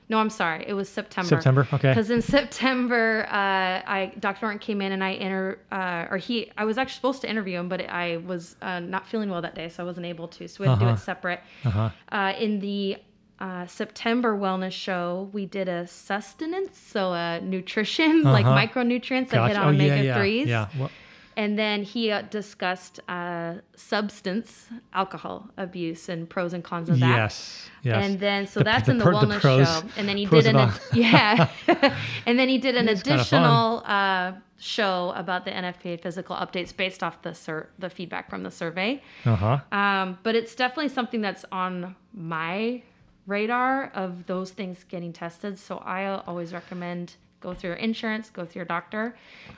no, 0.07 0.17
I'm 0.17 0.29
sorry. 0.31 0.65
It 0.67 0.73
was 0.73 0.89
September. 0.89 1.27
September. 1.29 1.67
Okay. 1.73 1.89
Because 1.89 2.09
in 2.09 2.21
September, 2.37 3.25
uh, 3.27 3.31
I 3.31 4.13
Dr. 4.19 4.39
Norton 4.45 4.59
came 4.59 4.81
in 4.81 4.91
and 4.91 5.03
I 5.03 5.09
inter, 5.09 5.59
uh, 5.71 6.07
or 6.09 6.17
he, 6.17 6.51
I 6.57 6.65
was 6.65 6.77
actually 6.79 6.95
supposed 6.95 7.21
to 7.21 7.29
interview 7.29 7.59
him, 7.59 7.69
but 7.69 7.87
I 7.89 8.17
was 8.17 8.55
uh, 8.61 8.79
not 8.79 9.07
feeling 9.07 9.29
well 9.29 9.41
that 9.43 9.53
day, 9.55 9.69
so 9.69 9.83
I 9.83 9.85
wasn't 9.85 10.07
able 10.07 10.27
to. 10.29 10.47
So 10.47 10.63
we 10.63 10.67
had 10.67 10.75
to 10.75 10.79
do 10.79 10.85
Uh-huh. 10.85 10.95
it 10.95 10.99
separate. 10.99 11.41
Uh-huh. 11.63 11.89
Uh, 12.11 12.33
in 12.39 12.59
the 12.59 12.97
uh, 13.39 13.65
September 13.67 14.37
wellness 14.37 14.73
show, 14.73 15.29
we 15.33 15.45
did 15.45 15.67
a 15.69 15.87
sustenance, 15.87 16.77
so 16.77 17.13
a 17.13 17.39
nutrition, 17.41 18.23
like 18.35 18.45
Uh-huh. 18.45 18.57
micronutrients 18.57 19.29
that 19.29 19.47
hit 19.47 19.57
on 19.57 19.65
Oh, 19.65 19.69
omega 19.69 19.95
yeah, 19.97 20.01
yeah. 20.01 20.15
threes. 20.17 20.47
Yeah. 20.47 20.67
Well, 20.77 20.91
And 21.37 21.57
then 21.57 21.83
he 21.83 22.11
uh, 22.11 22.23
discussed 22.23 22.99
uh, 23.07 23.53
substance, 23.75 24.67
alcohol 24.93 25.47
abuse, 25.57 26.09
and 26.09 26.29
pros 26.29 26.51
and 26.53 26.63
cons 26.65 26.89
of 26.89 26.99
that. 26.99 27.15
yes. 27.15 27.69
Yes. 27.81 28.05
And 28.05 28.19
then, 28.19 28.45
so 28.45 28.59
The- 28.59 28.65
that's 28.65 28.85
the 28.87 28.91
in 28.91 28.97
the 28.97 29.05
wellness 29.05 29.39
pros- 29.39 29.67
show. 29.67 29.87
And 29.97 30.05
then 30.09 30.17
he 30.17 30.25
did 30.25 30.45
an, 30.47 30.57
ad- 30.57 30.79
yeah. 30.93 31.47
and 32.27 32.37
then 32.37 32.49
he 32.49 32.57
did 32.57 32.75
an 32.75 32.89
It's 32.89 33.01
additional 33.01 33.83
uh, 33.85 34.33
show 34.57 35.13
about 35.15 35.45
the 35.45 35.51
NFPA 35.51 36.01
physical 36.01 36.35
updates 36.35 36.75
based 36.75 37.01
off 37.03 37.21
the 37.21 37.33
sur- 37.33 37.69
the 37.79 37.89
feedback 37.89 38.29
from 38.29 38.43
the 38.43 38.51
survey. 38.51 39.01
uh-huh. 39.25 39.59
Um, 39.71 40.17
but 40.23 40.35
it's 40.35 40.53
definitely 40.55 40.89
something 40.89 41.21
that's 41.21 41.45
on 41.53 41.95
my 42.13 42.83
radar 43.29 43.91
of 43.93 44.25
those 44.25 44.51
things 44.51 44.83
getting 44.89 45.13
tested. 45.13 45.57
So 45.59 45.77
I 45.77 46.05
always 46.27 46.53
recommend 46.53 47.15
go 47.41 47.53
through 47.53 47.69
your 47.71 47.77
insurance, 47.77 48.29
go 48.29 48.43
through 48.45 48.59
your 48.61 48.65
doctor, 48.65 49.15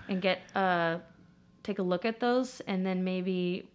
and 0.08 0.22
get 0.22 0.42
uh, 0.56 0.98
take 1.64 1.80
a 1.80 1.84
look 1.84 2.06
at 2.06 2.20
those, 2.20 2.62
and 2.68 2.86
then 2.86 3.04
maybe 3.04 3.68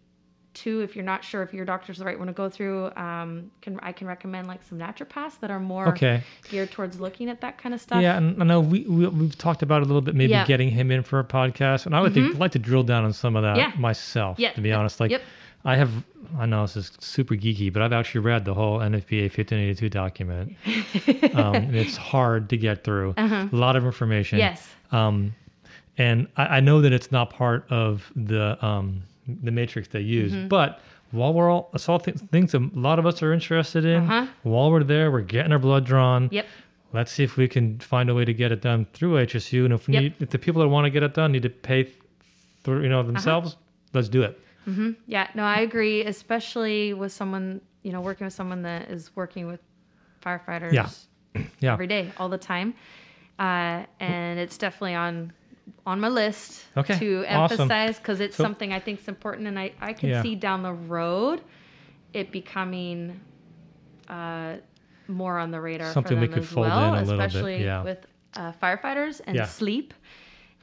two 0.55 0.81
if 0.81 0.97
you're 0.97 1.05
not 1.05 1.23
sure 1.23 1.43
if 1.43 1.53
your 1.53 1.67
doctor's 1.67 1.99
the 1.99 2.05
right 2.05 2.19
one 2.19 2.29
to 2.29 2.33
go 2.33 2.49
through, 2.49 2.87
um, 2.97 3.51
can 3.61 3.79
I 3.83 3.93
can 3.93 4.07
recommend 4.07 4.47
like 4.47 4.63
some 4.63 4.79
naturopaths 4.79 5.39
that 5.41 5.51
are 5.51 5.61
more 5.61 5.89
Okay. 5.89 6.23
geared 6.51 6.71
towards 6.71 6.99
looking 6.99 7.29
at 7.29 7.43
that 7.43 7.59
kind 7.59 7.75
of 7.75 7.81
stuff. 7.81 8.01
Yeah, 8.01 8.17
and 8.17 8.41
I 8.43 8.47
know 8.47 8.61
we, 8.61 8.85
we 8.85 9.07
we've 9.09 9.37
talked 9.37 9.63
about 9.63 9.83
a 9.83 9.85
little 9.85 10.01
bit, 10.01 10.15
maybe 10.15 10.31
Yeah. 10.31 10.41
Mm-hmm. 10.43 10.49
getting 10.49 10.71
him 10.71 10.91
in 10.91 11.03
for 11.03 11.19
a 11.19 11.25
podcast, 11.25 11.85
and 11.87 11.95
I 11.95 12.01
would 12.01 12.15
think 12.15 12.39
like 12.39 12.53
to 12.53 12.59
drill 12.59 12.85
down 12.85 13.05
on 13.05 13.13
some 13.13 13.37
of 13.37 13.43
that 13.43 13.57
Yeah. 13.57 13.73
myself. 13.79 14.39
Yeah. 14.39 14.53
To 14.53 14.61
be 14.61 14.73
honest, 14.73 14.99
like 15.01 15.11
Yep. 15.11 15.23
I 15.67 15.77
have, 15.77 15.91
I 16.39 16.47
know 16.47 16.63
this 16.63 16.77
is 16.77 16.93
super 17.01 17.35
geeky, 17.35 17.73
but 17.73 17.83
I've 17.83 17.93
actually 17.93 18.21
read 18.23 18.45
the 18.45 18.55
whole 18.55 18.79
NFPA 18.79 19.23
1582 19.25 19.89
document, 19.91 20.57
um, 21.35 21.75
it's 21.75 21.97
hard 21.97 22.49
to 22.51 22.57
get 22.57 22.85
through. 22.85 23.15
A 23.19 23.49
lot 23.53 23.75
of 23.77 23.85
information. 23.85 24.41
Uh-huh. 24.41 24.51
Yes. 24.51 24.69
Um, 24.93 25.35
and 25.99 26.29
I, 26.37 26.59
I 26.59 26.61
know 26.61 26.81
that 26.83 26.93
it's 26.93 27.11
not 27.11 27.31
part 27.31 27.67
of 27.71 28.11
the 28.15 28.65
um, 28.65 29.03
the 29.43 29.51
matrix 29.51 29.89
they 29.89 30.01
use, 30.01 30.33
Mm-hmm. 30.33 30.49
but 30.49 30.81
while 31.11 31.33
we're 31.33 31.51
all, 31.51 31.71
it's 31.75 31.89
all 31.89 31.99
th- 31.99 32.17
things 32.31 32.55
a 32.55 32.59
lot 32.75 32.99
of 33.01 33.07
us 33.07 33.23
are 33.23 33.33
interested 33.33 33.85
in. 33.85 34.03
Uh-huh. 34.05 34.27
While 34.45 34.71
we're 34.71 34.85
there, 34.85 35.11
we're 35.11 35.21
getting 35.23 35.53
our 35.53 35.59
blood 35.59 35.85
drawn. 35.85 36.29
Yep. 36.31 36.47
Let's 36.93 37.11
see 37.13 37.25
if 37.25 37.37
we 37.37 37.49
can 37.49 37.79
find 37.81 38.09
a 38.11 38.15
way 38.15 38.25
to 38.25 38.33
get 38.35 38.53
it 38.53 38.61
done 38.61 38.87
through 38.93 39.15
HSU. 39.27 39.65
And 39.65 39.75
if 39.75 39.89
Yep. 39.89 40.03
need, 40.03 40.15
if 40.21 40.31
the 40.31 40.39
people 40.39 40.63
that 40.63 40.69
want 40.69 40.85
to 40.85 40.91
get 40.91 41.03
it 41.03 41.15
done 41.15 41.33
need 41.33 41.43
to 41.43 41.49
pay 41.51 41.85
th- 41.85 41.97
through, 42.63 42.83
you 42.83 42.89
know, 42.89 43.01
Uh-huh. 43.01 43.09
themselves, 43.13 43.57
let's 43.95 44.09
do 44.09 44.23
it. 44.23 44.39
Yeah, 45.07 45.29
no, 45.35 45.45
I 45.45 45.61
agree, 45.61 46.05
especially 46.05 46.93
with 46.93 47.13
someone, 47.13 47.61
you 47.83 47.93
know, 47.93 48.01
working 48.01 48.25
with 48.25 48.35
someone 48.35 48.63
that 48.63 48.91
is 48.91 49.15
working 49.15 49.47
with 49.47 49.61
firefighters 50.25 50.73
Yeah. 50.73 50.89
Yeah. 51.61 51.73
every 51.75 51.87
day, 51.87 52.11
all 52.19 52.29
the 52.29 52.39
time. 52.39 52.75
Uh, 53.39 53.85
and 54.01 54.39
it's 54.39 54.59
definitely 54.59 54.95
on 54.95 55.33
on 55.85 55.99
my 56.01 56.09
list 56.09 56.65
Okay, 56.77 56.97
to 56.99 57.25
awesome. 57.29 57.61
emphasize 57.61 57.99
because 57.99 58.21
it's 58.21 58.37
So- 58.37 58.45
something 58.45 58.73
I 58.73 58.79
think 58.81 59.01
is 59.01 59.09
important, 59.09 59.47
and 59.49 59.59
I 59.59 59.73
I 59.81 59.93
can 59.93 60.09
Yeah. 60.11 60.23
see 60.23 60.35
down 60.35 60.63
the 60.63 60.73
road 60.73 61.43
it 62.13 62.33
becoming 62.33 63.21
uh, 64.09 64.55
more 65.09 65.39
on 65.39 65.51
the 65.51 65.61
radar 65.61 65.93
Something 65.93 66.17
for 66.19 66.21
we 66.23 66.29
could 66.29 66.43
as 66.45 66.49
fold 66.49 66.67
in 66.67 66.73
well, 66.73 66.95
a 66.95 67.01
little 67.03 67.19
bit, 67.19 67.27
especially 67.27 67.65
yeah. 67.65 67.83
with 67.83 68.07
uh, 68.35 68.53
firefighters 68.63 69.21
and 69.27 69.37
Yeah. 69.37 69.47
sleep. 69.47 69.93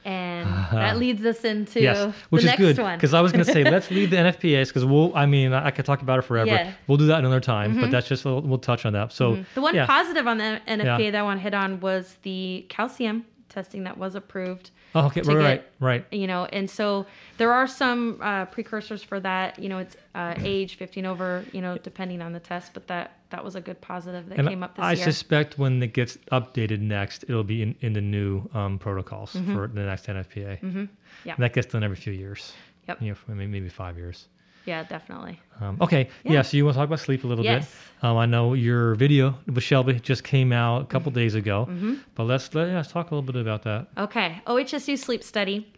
And 0.04 0.46
that 0.72 0.98
leads 0.98 1.24
us 1.24 1.44
into 1.44 1.80
Yes, 1.80 2.14
which 2.30 2.42
the 2.42 2.48
is 2.52 2.58
next 2.58 2.60
good 2.60 2.78
one. 2.78 2.98
because 2.98 3.14
I 3.14 3.20
was 3.20 3.32
going 3.32 3.44
to 3.44 3.50
say 3.52 3.64
let's 3.70 3.90
leave 3.90 4.10
the 4.10 4.16
NFPAs 4.16 4.68
because 4.68 4.84
we'll. 4.84 5.14
I 5.16 5.26
mean, 5.26 5.52
I 5.52 5.70
could 5.70 5.84
talk 5.86 6.02
about 6.02 6.18
it 6.18 6.22
forever. 6.22 6.46
Yeah. 6.50 6.64
Mm-hmm. 6.66 6.70
We'll 6.86 6.98
do 6.98 7.06
that 7.06 7.20
another 7.20 7.40
time, 7.40 7.80
but 7.80 7.90
that's 7.90 8.06
just 8.08 8.24
we'll, 8.24 8.42
we'll 8.42 8.58
touch 8.58 8.84
on 8.84 8.92
that. 8.92 9.12
So 9.12 9.44
The 9.54 9.60
one 9.62 9.74
yeah. 9.74 9.86
positive 9.86 10.26
on 10.26 10.38
the 10.38 10.60
NFPA 10.68 10.98
Yeah. 11.04 11.10
that 11.12 11.20
I 11.20 11.22
want 11.22 11.38
to 11.40 11.42
hit 11.42 11.54
on 11.54 11.80
was 11.80 12.16
the 12.22 12.66
calcium 12.68 13.24
testing 13.48 13.84
that 13.84 13.96
was 13.98 14.14
approved. 14.14 14.70
Oh, 14.96 15.06
okay, 15.06 15.22
right, 15.22 15.26
get- 15.26 15.36
right, 15.36 15.64
right. 15.80 16.04
You 16.12 16.26
know, 16.26 16.44
and 16.46 16.68
so 16.70 17.06
there 17.38 17.52
are 17.52 17.66
some 17.66 18.18
uh, 18.20 18.44
precursors 18.46 19.02
for 19.02 19.18
that. 19.20 19.58
You 19.58 19.68
know, 19.68 19.78
it's 19.78 19.96
uh, 20.14 20.34
age 20.38 20.76
15 20.76 21.06
over. 21.06 21.44
You 21.52 21.60
know, 21.62 21.78
depending 21.78 22.20
on 22.22 22.32
the 22.32 22.40
test, 22.40 22.74
but 22.74 22.86
that 22.88 23.16
that 23.34 23.44
was 23.44 23.54
a 23.56 23.60
good 23.68 23.80
positive 23.80 24.28
that 24.28 24.38
And 24.38 24.48
came 24.48 24.62
up 24.62 24.76
this 24.76 24.84
I 24.84 24.92
year. 24.92 25.04
suspect 25.04 25.58
when 25.58 25.82
it 25.82 25.92
gets 26.00 26.16
updated 26.38 26.80
next, 26.80 27.24
it'll 27.28 27.42
be 27.56 27.62
in, 27.62 27.74
in 27.80 27.92
the 27.92 28.00
new 28.00 28.48
um, 28.54 28.78
protocols 28.78 29.32
for 29.52 29.66
the 29.78 29.82
next 29.90 30.06
NFPA. 30.06 30.60
Mm-hmm. 30.60 30.84
Yeah. 31.24 31.34
And 31.34 31.42
that 31.44 31.52
gets 31.52 31.66
done 31.72 31.82
every 31.88 31.96
few 31.96 32.12
years. 32.12 32.52
Yep. 32.88 33.02
You 33.02 33.10
know, 33.10 33.16
maybe, 33.28 33.46
maybe 33.56 33.68
five 33.68 33.96
years. 33.96 34.28
yeah, 34.66 34.82
definitely. 34.84 35.36
Um, 35.60 35.76
okay. 35.80 36.02
Yeah. 36.24 36.32
Yeah. 36.34 36.42
So 36.42 36.56
you 36.56 36.64
want 36.64 36.74
to 36.74 36.78
talk 36.80 36.88
about 36.88 37.00
sleep 37.00 37.24
a 37.24 37.26
little 37.26 37.44
Yes. 37.44 37.64
bit? 38.00 38.04
Um, 38.06 38.16
I 38.24 38.26
know 38.26 38.54
your 38.54 38.94
video 38.94 39.34
with 39.46 39.62
Shelby 39.64 39.94
just 40.00 40.22
came 40.24 40.52
out 40.52 40.76
a 40.76 40.80
Mm-hmm. 40.84 40.90
couple 40.92 41.10
days 41.12 41.34
ago, 41.34 41.66
mm-hmm. 41.68 41.94
but 42.14 42.24
let's 42.24 42.54
let, 42.54 42.68
yeah, 42.68 42.76
let's 42.76 42.92
talk 42.92 43.10
a 43.10 43.14
little 43.14 43.26
bit 43.32 43.40
about 43.40 43.62
that. 43.64 43.88
Okay, 44.06 44.40
OHSU 44.46 44.96
sleep 44.98 45.22
study. 45.24 45.72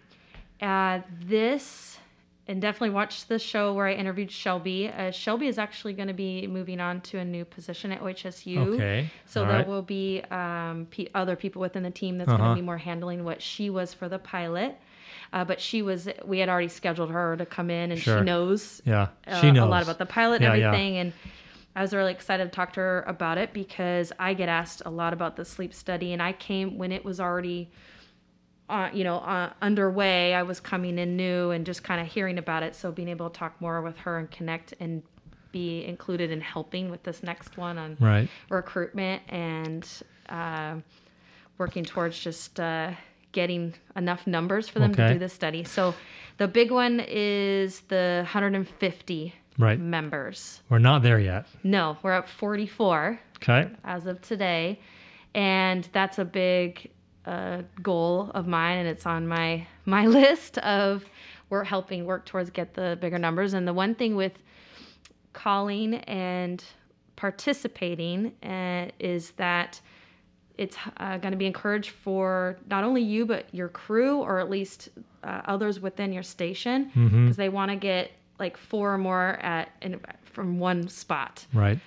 Uh, 0.60 1.00
this, 1.26 1.95
and 2.48 2.60
definitely 2.62 2.90
watch 2.90 3.26
the 3.26 3.38
show 3.38 3.74
where 3.74 3.86
I 3.86 3.94
interviewed 3.94 4.30
Shelby. 4.30 4.88
Uh, 4.88 5.10
Shelby 5.10 5.48
is 5.48 5.58
actually 5.58 5.94
going 5.94 6.08
to 6.08 6.14
be 6.14 6.46
moving 6.46 6.80
on 6.80 7.00
to 7.02 7.18
a 7.18 7.24
new 7.24 7.44
position 7.44 7.90
at 7.92 8.00
OHSU. 8.00 8.74
Okay. 8.74 9.10
So 9.26 9.40
All 9.42 9.48
there 9.48 9.58
right. 9.58 9.66
will 9.66 9.82
be 9.82 10.22
um, 10.30 10.86
pe 10.90 11.08
other 11.14 11.34
people 11.36 11.60
within 11.60 11.82
the 11.82 11.90
team 11.90 12.18
that's 12.18 12.28
going 12.28 12.40
Uh-huh. 12.40 12.50
to 12.50 12.54
be 12.56 12.62
more 12.62 12.78
handling 12.78 13.24
what 13.24 13.42
she 13.42 13.68
was 13.70 13.92
for 13.94 14.08
the 14.08 14.18
pilot. 14.18 14.76
Uh, 15.32 15.44
but 15.44 15.60
she 15.60 15.82
was, 15.82 16.08
we 16.24 16.38
had 16.38 16.48
already 16.48 16.68
scheduled 16.68 17.10
her 17.10 17.36
to 17.36 17.44
come 17.44 17.68
in, 17.68 17.90
and 17.90 18.00
Sure. 18.00 18.18
she 18.18 18.24
knows 18.24 18.80
Yeah. 18.84 19.08
uh, 19.26 19.40
she 19.40 19.50
knows 19.50 19.64
a 19.64 19.66
lot 19.66 19.82
about 19.82 19.98
the 19.98 20.06
pilot 20.06 20.36
and 20.36 20.44
Yeah, 20.44 20.54
yeah. 20.54 20.66
everything. 20.68 20.96
And 20.98 21.12
I 21.74 21.82
was 21.82 21.92
really 21.92 22.12
excited 22.12 22.44
to 22.44 22.50
talk 22.50 22.72
to 22.74 22.80
her 22.80 23.04
about 23.08 23.36
it 23.38 23.52
because 23.52 24.12
I 24.20 24.34
get 24.34 24.48
asked 24.48 24.82
a 24.86 24.90
lot 24.90 25.12
about 25.12 25.34
the 25.36 25.44
sleep 25.44 25.74
study, 25.74 26.12
and 26.12 26.22
I 26.22 26.32
came 26.32 26.78
when 26.78 26.92
it 26.92 27.04
was 27.04 27.18
already, 27.20 27.68
uh, 28.68 28.90
you 28.92 29.04
know, 29.04 29.18
uh, 29.18 29.52
underway. 29.62 30.34
I 30.34 30.42
was 30.42 30.60
coming 30.60 30.98
in 30.98 31.16
new 31.16 31.50
and 31.50 31.64
just 31.64 31.82
kind 31.84 32.00
of 32.00 32.06
hearing 32.06 32.38
about 32.38 32.62
it. 32.62 32.74
So 32.74 32.90
being 32.90 33.08
able 33.08 33.30
to 33.30 33.38
talk 33.38 33.60
more 33.60 33.80
with 33.82 33.96
her 33.98 34.18
and 34.18 34.30
connect 34.30 34.74
and 34.80 35.02
be 35.52 35.84
included 35.84 36.30
in 36.30 36.40
helping 36.40 36.90
with 36.90 37.02
this 37.04 37.22
next 37.22 37.56
one 37.56 37.78
on 37.78 37.96
Right. 38.00 38.28
recruitment 38.50 39.22
and 39.28 39.88
uh, 40.28 40.76
working 41.58 41.84
towards 41.84 42.18
just 42.18 42.58
uh, 42.60 42.90
getting 43.32 43.74
enough 43.94 44.26
numbers 44.26 44.68
for 44.68 44.80
them 44.80 44.90
Okay. 44.90 45.06
to 45.06 45.12
do 45.14 45.18
this 45.18 45.32
study. 45.32 45.62
So 45.64 45.94
the 46.38 46.48
big 46.48 46.70
one 46.70 47.00
is 47.06 47.80
the 47.82 48.20
150 48.24 49.34
Right. 49.58 49.78
members. 49.78 50.60
We're 50.68 50.78
not 50.78 51.02
there 51.02 51.18
yet. 51.18 51.46
No, 51.62 51.96
we're 52.02 52.12
at 52.12 52.28
44 52.28 53.18
Okay. 53.36 53.70
as 53.84 54.06
of 54.06 54.20
today, 54.20 54.80
and 55.34 55.88
that's 55.92 56.18
a 56.18 56.24
big 56.26 56.90
uh, 57.26 57.62
goal 57.82 58.30
of 58.34 58.46
mine, 58.46 58.78
and 58.78 58.88
it's 58.88 59.06
on 59.06 59.26
my 59.26 59.66
my 59.84 60.06
list 60.20 60.58
of 60.58 61.04
we're 61.50 61.64
helping 61.64 62.04
work 62.06 62.24
towards 62.26 62.50
get 62.50 62.74
the 62.74 62.98
bigger 63.00 63.18
numbers. 63.18 63.54
And 63.54 63.66
the 63.68 63.72
one 63.74 63.94
thing 63.94 64.16
with 64.16 64.32
calling 65.32 65.94
and 65.94 66.64
participating 67.16 68.32
uh, 68.42 68.90
is 68.98 69.32
that 69.32 69.80
it's 70.58 70.76
uh, 70.96 71.18
going 71.18 71.32
to 71.32 71.36
be 71.38 71.46
encouraged 71.46 71.90
for 71.90 72.56
not 72.70 72.82
only 72.82 73.02
you 73.02 73.26
but 73.26 73.44
your 73.54 73.68
crew 73.68 74.18
or 74.18 74.38
at 74.40 74.48
least 74.48 74.88
uh, 75.22 75.42
others 75.44 75.78
within 75.80 76.12
your 76.12 76.22
station 76.22 76.84
because 76.84 77.12
Mm-hmm. 77.12 77.30
they 77.32 77.48
want 77.50 77.70
to 77.70 77.76
get 77.76 78.10
like 78.38 78.56
four 78.56 78.92
or 78.94 78.98
more 78.98 79.38
at 79.42 79.68
in, 79.82 80.00
from 80.24 80.58
one 80.58 80.88
spot. 80.88 81.44
Right. 81.52 81.78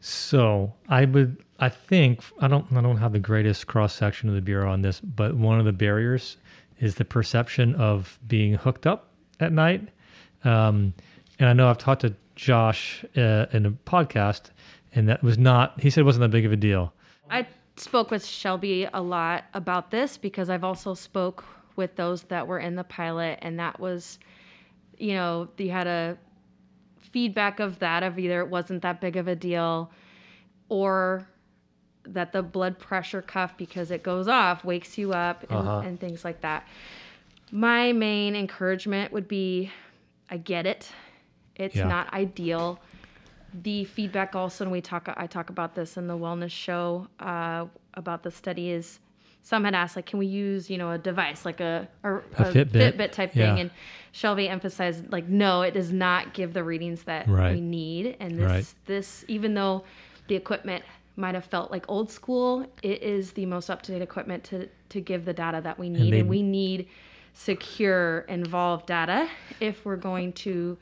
So 0.00 0.72
I 0.88 1.04
would, 1.04 1.36
I 1.62 1.68
think, 1.68 2.24
I 2.40 2.48
don't, 2.48 2.66
I 2.72 2.80
don't 2.80 2.96
have 2.96 3.12
the 3.12 3.20
greatest 3.20 3.68
cross 3.68 3.94
section 3.94 4.28
of 4.28 4.34
the 4.34 4.40
bureau 4.40 4.68
on 4.68 4.82
this, 4.82 4.98
but 4.98 5.36
one 5.36 5.60
of 5.60 5.64
the 5.64 5.72
barriers 5.72 6.36
is 6.80 6.96
the 6.96 7.04
perception 7.04 7.76
of 7.76 8.18
being 8.26 8.54
hooked 8.54 8.84
up 8.84 9.10
at 9.38 9.52
night. 9.52 9.88
Um, 10.42 10.92
and 11.38 11.48
I 11.48 11.52
know 11.52 11.68
I've 11.68 11.78
talked 11.78 12.00
to 12.00 12.16
Josh 12.34 13.04
uh, 13.16 13.46
in 13.52 13.66
a 13.66 13.70
podcast, 13.70 14.50
and 14.96 15.08
that 15.08 15.22
was 15.22 15.38
not. 15.38 15.80
He 15.80 15.88
said 15.88 16.00
it 16.00 16.04
wasn't 16.04 16.22
that 16.22 16.30
big 16.30 16.44
of 16.44 16.50
a 16.50 16.56
deal. 16.56 16.92
I 17.30 17.46
spoke 17.76 18.10
with 18.10 18.26
Shelby 18.26 18.88
a 18.92 19.00
lot 19.00 19.44
about 19.54 19.92
this 19.92 20.16
because 20.16 20.50
I've 20.50 20.64
also 20.64 20.94
spoke 20.94 21.44
with 21.76 21.94
those 21.94 22.24
that 22.24 22.48
were 22.48 22.58
in 22.58 22.74
the 22.74 22.84
pilot 22.84 23.38
and 23.40 23.56
that 23.60 23.78
was 23.78 24.18
you 24.98 25.14
know, 25.14 25.48
they 25.56 25.68
had 25.68 25.86
a 25.86 26.18
feedback 26.96 27.60
of 27.60 27.78
that 27.78 28.02
of 28.02 28.18
either 28.18 28.40
it 28.40 28.48
wasn't 28.48 28.82
that 28.82 29.00
big 29.00 29.16
of 29.16 29.28
a 29.28 29.36
deal 29.36 29.90
or 30.68 31.28
that 32.04 32.32
the 32.32 32.42
blood 32.42 32.78
pressure 32.78 33.22
cuff 33.22 33.56
because 33.56 33.90
it 33.90 34.02
goes 34.02 34.26
off 34.28 34.64
wakes 34.64 34.98
you 34.98 35.12
up 35.12 35.42
and, 35.50 35.52
Uh-huh. 35.52 35.82
and 35.84 36.00
things 36.00 36.24
like 36.24 36.40
that. 36.40 36.66
My 37.50 37.92
main 37.92 38.34
encouragement 38.34 39.12
would 39.12 39.28
be 39.28 39.70
I 40.30 40.38
get 40.38 40.66
it. 40.66 40.90
It's 41.56 41.76
Yeah. 41.76 41.88
not 41.88 42.12
ideal 42.14 42.80
the 43.54 43.84
feedback 43.84 44.34
also, 44.34 44.64
and 44.64 44.72
we 44.72 44.80
talk, 44.80 45.12
I 45.14 45.26
talk 45.26 45.50
about 45.50 45.74
this 45.74 45.98
in 45.98 46.06
the 46.06 46.16
wellness 46.16 46.50
show 46.52 47.08
uh, 47.20 47.66
about 47.92 48.22
the 48.22 48.30
study 48.30 48.70
is 48.70 48.98
some 49.42 49.64
had 49.64 49.74
asked 49.74 49.94
like, 49.96 50.06
can 50.06 50.18
we 50.18 50.24
use 50.26 50.70
you 50.70 50.78
know 50.78 50.92
a 50.92 50.96
device 50.98 51.44
like 51.44 51.60
a 51.60 51.86
a, 52.02 52.14
A 52.14 52.22
Fitbit. 52.44 53.12
type 53.12 53.34
Yeah. 53.36 53.50
thing, 53.54 53.60
and 53.60 53.70
Shelby 54.12 54.48
emphasized 54.48 55.12
like, 55.12 55.28
no, 55.28 55.60
it 55.62 55.72
does 55.74 55.92
not 55.92 56.32
give 56.32 56.54
the 56.54 56.64
readings 56.64 57.02
that 57.02 57.28
Right. 57.28 57.52
we 57.54 57.60
need, 57.60 58.16
and 58.20 58.38
this 58.38 58.46
Right. 58.46 58.74
this 58.86 59.24
even 59.28 59.52
though 59.54 59.84
the 60.28 60.34
equipment 60.36 60.82
might 61.16 61.34
have 61.34 61.44
felt 61.44 61.70
like 61.70 61.84
old 61.88 62.10
school, 62.10 62.66
it 62.82 63.02
is 63.02 63.32
the 63.32 63.46
most 63.46 63.68
up 63.70 63.82
to 63.82 63.92
date 63.92 64.02
equipment 64.02 64.44
to 64.44 64.68
to 64.90 65.00
give 65.00 65.24
the 65.24 65.32
data 65.32 65.60
that 65.62 65.78
we 65.78 65.88
need, 65.88 66.12
they- 66.12 66.20
and 66.20 66.28
we 66.28 66.42
need 66.42 66.86
secure, 67.34 68.20
involved 68.28 68.86
data 68.86 69.28
if 69.60 69.84
we're 69.86 69.96
going 69.96 70.32
to 70.34 70.76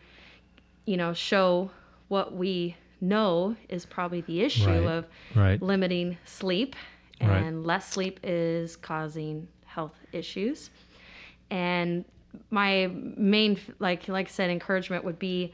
you 0.86 0.96
know, 0.96 1.12
show 1.12 1.70
what 2.08 2.34
we 2.34 2.74
know 3.00 3.54
is 3.68 3.86
probably 3.86 4.22
the 4.22 4.40
issue 4.40 4.66
Right. 4.66 4.86
of 4.88 5.06
Right. 5.36 5.62
limiting 5.62 6.18
sleep, 6.24 6.74
Right. 7.20 7.42
and 7.44 7.64
less 7.64 7.88
sleep 7.92 8.18
is 8.24 8.76
causing 8.76 9.46
health 9.66 9.94
issues. 10.12 10.70
And 11.50 12.04
my 12.50 12.90
main, 12.92 13.58
like 13.78 14.08
like 14.08 14.26
I 14.26 14.30
said, 14.30 14.50
encouragement 14.50 15.04
would 15.04 15.18
be, 15.18 15.52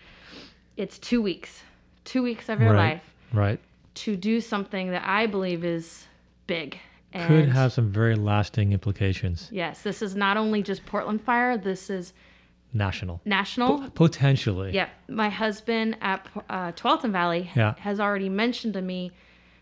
it's 0.79 0.99
two 0.99 1.21
weeks, 1.21 1.63
two 2.05 2.23
weeks 2.23 2.49
of 2.49 2.61
your 2.61 2.73
Right. 2.73 2.95
life 2.95 3.15
Right. 3.33 3.61
To 3.97 4.17
do 4.17 4.41
something 4.41 4.91
that 4.91 5.03
I 5.07 5.27
believe 5.27 5.65
is 5.65 6.07
big. 6.47 6.79
And 7.13 7.27
Could 7.29 7.49
have 7.49 7.73
some 7.73 7.91
very 7.91 8.15
lasting 8.15 8.73
implications. 8.73 9.49
Yes, 9.53 9.83
this 9.83 10.03
is 10.03 10.15
not 10.15 10.37
only 10.37 10.63
just 10.63 10.85
Portland 10.87 11.23
Fire. 11.23 11.57
This 11.57 11.89
is 11.89 12.13
national. 12.75 13.21
national. 13.25 13.79
Po- 13.79 13.91
potentially. 13.91 14.73
Yeah, 14.73 14.89
my 15.09 15.29
husband 15.31 15.97
at 16.03 16.27
uh, 16.51 16.73
Tualatin 16.73 17.11
Valley 17.13 17.51
Yeah. 17.57 17.75
has 17.79 18.01
already 18.01 18.29
mentioned 18.29 18.75
to 18.75 18.83
me 18.83 19.13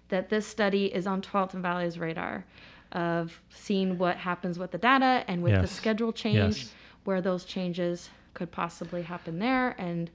that 0.08 0.28
this 0.30 0.46
study 0.46 0.86
is 0.86 1.06
on 1.06 1.22
Tualatin 1.22 1.60
Valley's 1.62 1.98
radar 1.98 2.44
of 2.92 3.40
seeing 3.50 3.98
what 3.98 4.16
happens 4.16 4.58
with 4.58 4.70
the 4.72 4.78
data 4.78 5.24
and 5.28 5.42
with 5.42 5.60
the 5.60 5.66
schedule 5.66 6.12
change, 6.12 6.58
Yes. 6.58 6.74
where 7.04 7.20
those 7.20 7.44
changes 7.44 8.10
could 8.34 8.50
possibly 8.50 9.02
happen 9.02 9.38
there. 9.38 9.74
And 9.78 10.10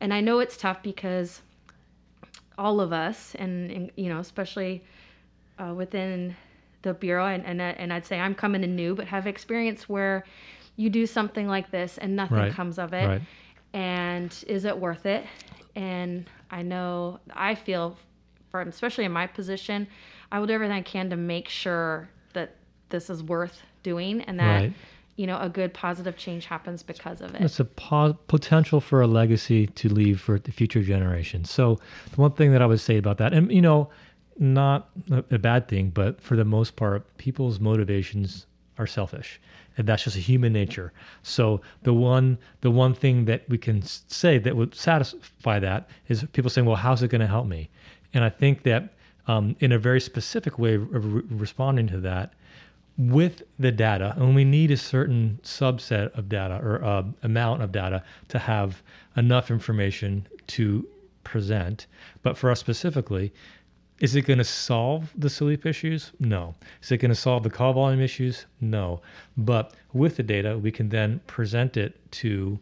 and 0.00 0.12
I 0.14 0.20
know 0.20 0.38
it's 0.40 0.56
tough 0.56 0.82
because 0.82 1.42
all 2.58 2.80
of 2.80 2.92
us, 2.92 3.34
and, 3.36 3.70
and 3.70 3.90
you 3.96 4.08
know, 4.08 4.18
especially 4.18 4.84
uh, 5.58 5.74
within 5.74 6.36
the 6.82 6.94
bureau, 6.94 7.26
and 7.26 7.44
and, 7.46 7.60
and 7.60 7.92
I'd 7.92 8.06
say 8.06 8.18
I'm 8.20 8.34
coming 8.34 8.62
in 8.64 8.76
new, 8.76 8.94
but 8.94 9.06
have 9.08 9.26
experience 9.26 9.88
where 9.88 10.24
you 10.76 10.90
do 10.90 11.06
something 11.06 11.46
like 11.46 11.70
this 11.70 11.98
and 11.98 12.16
nothing 12.16 12.36
Right. 12.38 12.52
comes 12.52 12.78
of 12.78 12.92
it 12.92 13.06
Right. 13.08 13.22
and 13.72 14.44
is 14.48 14.64
it 14.64 14.76
worth 14.76 15.06
it 15.06 15.24
and 15.76 16.28
i 16.50 16.62
know 16.62 17.20
i 17.32 17.54
feel 17.54 17.96
from 18.50 18.68
especially 18.68 19.04
in 19.04 19.12
my 19.12 19.26
position 19.26 19.86
i 20.32 20.38
will 20.40 20.46
do 20.48 20.52
everything 20.52 20.76
i 20.76 20.80
can 20.82 21.10
to 21.10 21.16
make 21.16 21.48
sure 21.48 22.08
that 22.32 22.56
this 22.88 23.08
is 23.08 23.22
worth 23.22 23.62
doing 23.84 24.20
and 24.22 24.38
that 24.40 24.62
Right. 24.62 24.72
You 25.16 25.26
know 25.26 25.38
a 25.40 25.48
good 25.48 25.72
positive 25.72 26.16
change 26.16 26.46
happens 26.46 26.82
because 26.82 27.20
of 27.20 27.34
it 27.34 27.40
It's 27.40 27.60
a 27.60 27.64
po- 27.64 28.18
potential 28.26 28.80
for 28.80 29.00
a 29.00 29.06
legacy 29.06 29.66
to 29.68 29.88
leave 29.88 30.20
for 30.20 30.38
the 30.38 30.52
future 30.52 30.82
generations. 30.82 31.50
So, 31.50 31.78
the 32.10 32.20
one 32.20 32.32
thing 32.32 32.52
that 32.52 32.62
I 32.62 32.66
would 32.66 32.80
say 32.80 32.96
about 32.96 33.18
that, 33.18 33.32
and 33.32 33.50
you 33.50 33.62
know, 33.62 33.90
not 34.38 34.90
a, 35.10 35.38
bad 35.38 35.68
thing, 35.68 35.90
but 35.90 36.20
for 36.20 36.36
the 36.36 36.44
most 36.44 36.74
part, 36.74 37.16
people's 37.18 37.60
motivations 37.60 38.46
are 38.78 38.86
selfish, 38.86 39.40
and 39.78 39.86
that's 39.86 40.02
just 40.02 40.16
a 40.16 40.20
human 40.20 40.52
nature. 40.52 40.92
So, 41.22 41.60
the 41.82 41.94
one 41.94 42.38
the 42.62 42.70
one 42.70 42.94
thing 42.94 43.26
that 43.26 43.48
we 43.48 43.58
can 43.58 43.82
say 43.82 44.38
that 44.38 44.56
would 44.56 44.74
satisfy 44.74 45.58
that 45.60 45.88
is 46.08 46.24
people 46.32 46.50
saying, 46.50 46.66
"Well, 46.66 46.76
how's 46.76 47.02
it 47.02 47.08
going 47.08 47.20
to 47.20 47.28
help 47.28 47.46
me?" 47.46 47.70
And 48.12 48.24
I 48.24 48.30
think 48.30 48.64
that 48.64 48.94
um, 49.26 49.56
in 49.60 49.72
a 49.72 49.78
very 49.78 50.00
specific 50.00 50.58
way 50.58 50.74
of 50.74 51.14
re- 51.14 51.22
responding 51.30 51.86
to 51.88 52.00
that, 52.00 52.34
with 52.96 53.42
the 53.58 53.72
data, 53.72 54.14
and 54.16 54.34
we 54.34 54.44
need 54.44 54.70
a 54.70 54.76
certain 54.76 55.40
subset 55.42 56.16
of 56.16 56.28
data 56.28 56.60
or 56.62 56.84
uh, 56.84 57.02
amount 57.22 57.62
of 57.62 57.72
data 57.72 58.02
to 58.28 58.38
have 58.38 58.82
enough 59.16 59.50
information 59.50 60.26
to 60.46 60.86
present. 61.24 61.86
But 62.22 62.36
for 62.36 62.50
us 62.50 62.60
specifically, 62.60 63.32
is 64.00 64.14
it 64.14 64.22
going 64.22 64.38
to 64.38 64.44
solve 64.44 65.12
the 65.16 65.30
sleep 65.30 65.66
issues? 65.66 66.12
No. 66.20 66.54
Is 66.82 66.92
it 66.92 66.98
going 66.98 67.10
to 67.10 67.14
solve 67.14 67.42
the 67.42 67.50
call 67.50 67.72
volume 67.72 68.00
issues? 68.00 68.46
No. 68.60 69.00
But 69.36 69.72
with 69.92 70.16
the 70.16 70.22
data, 70.22 70.58
we 70.58 70.70
can 70.70 70.88
then 70.88 71.20
present 71.26 71.76
it 71.76 71.94
to, 72.12 72.58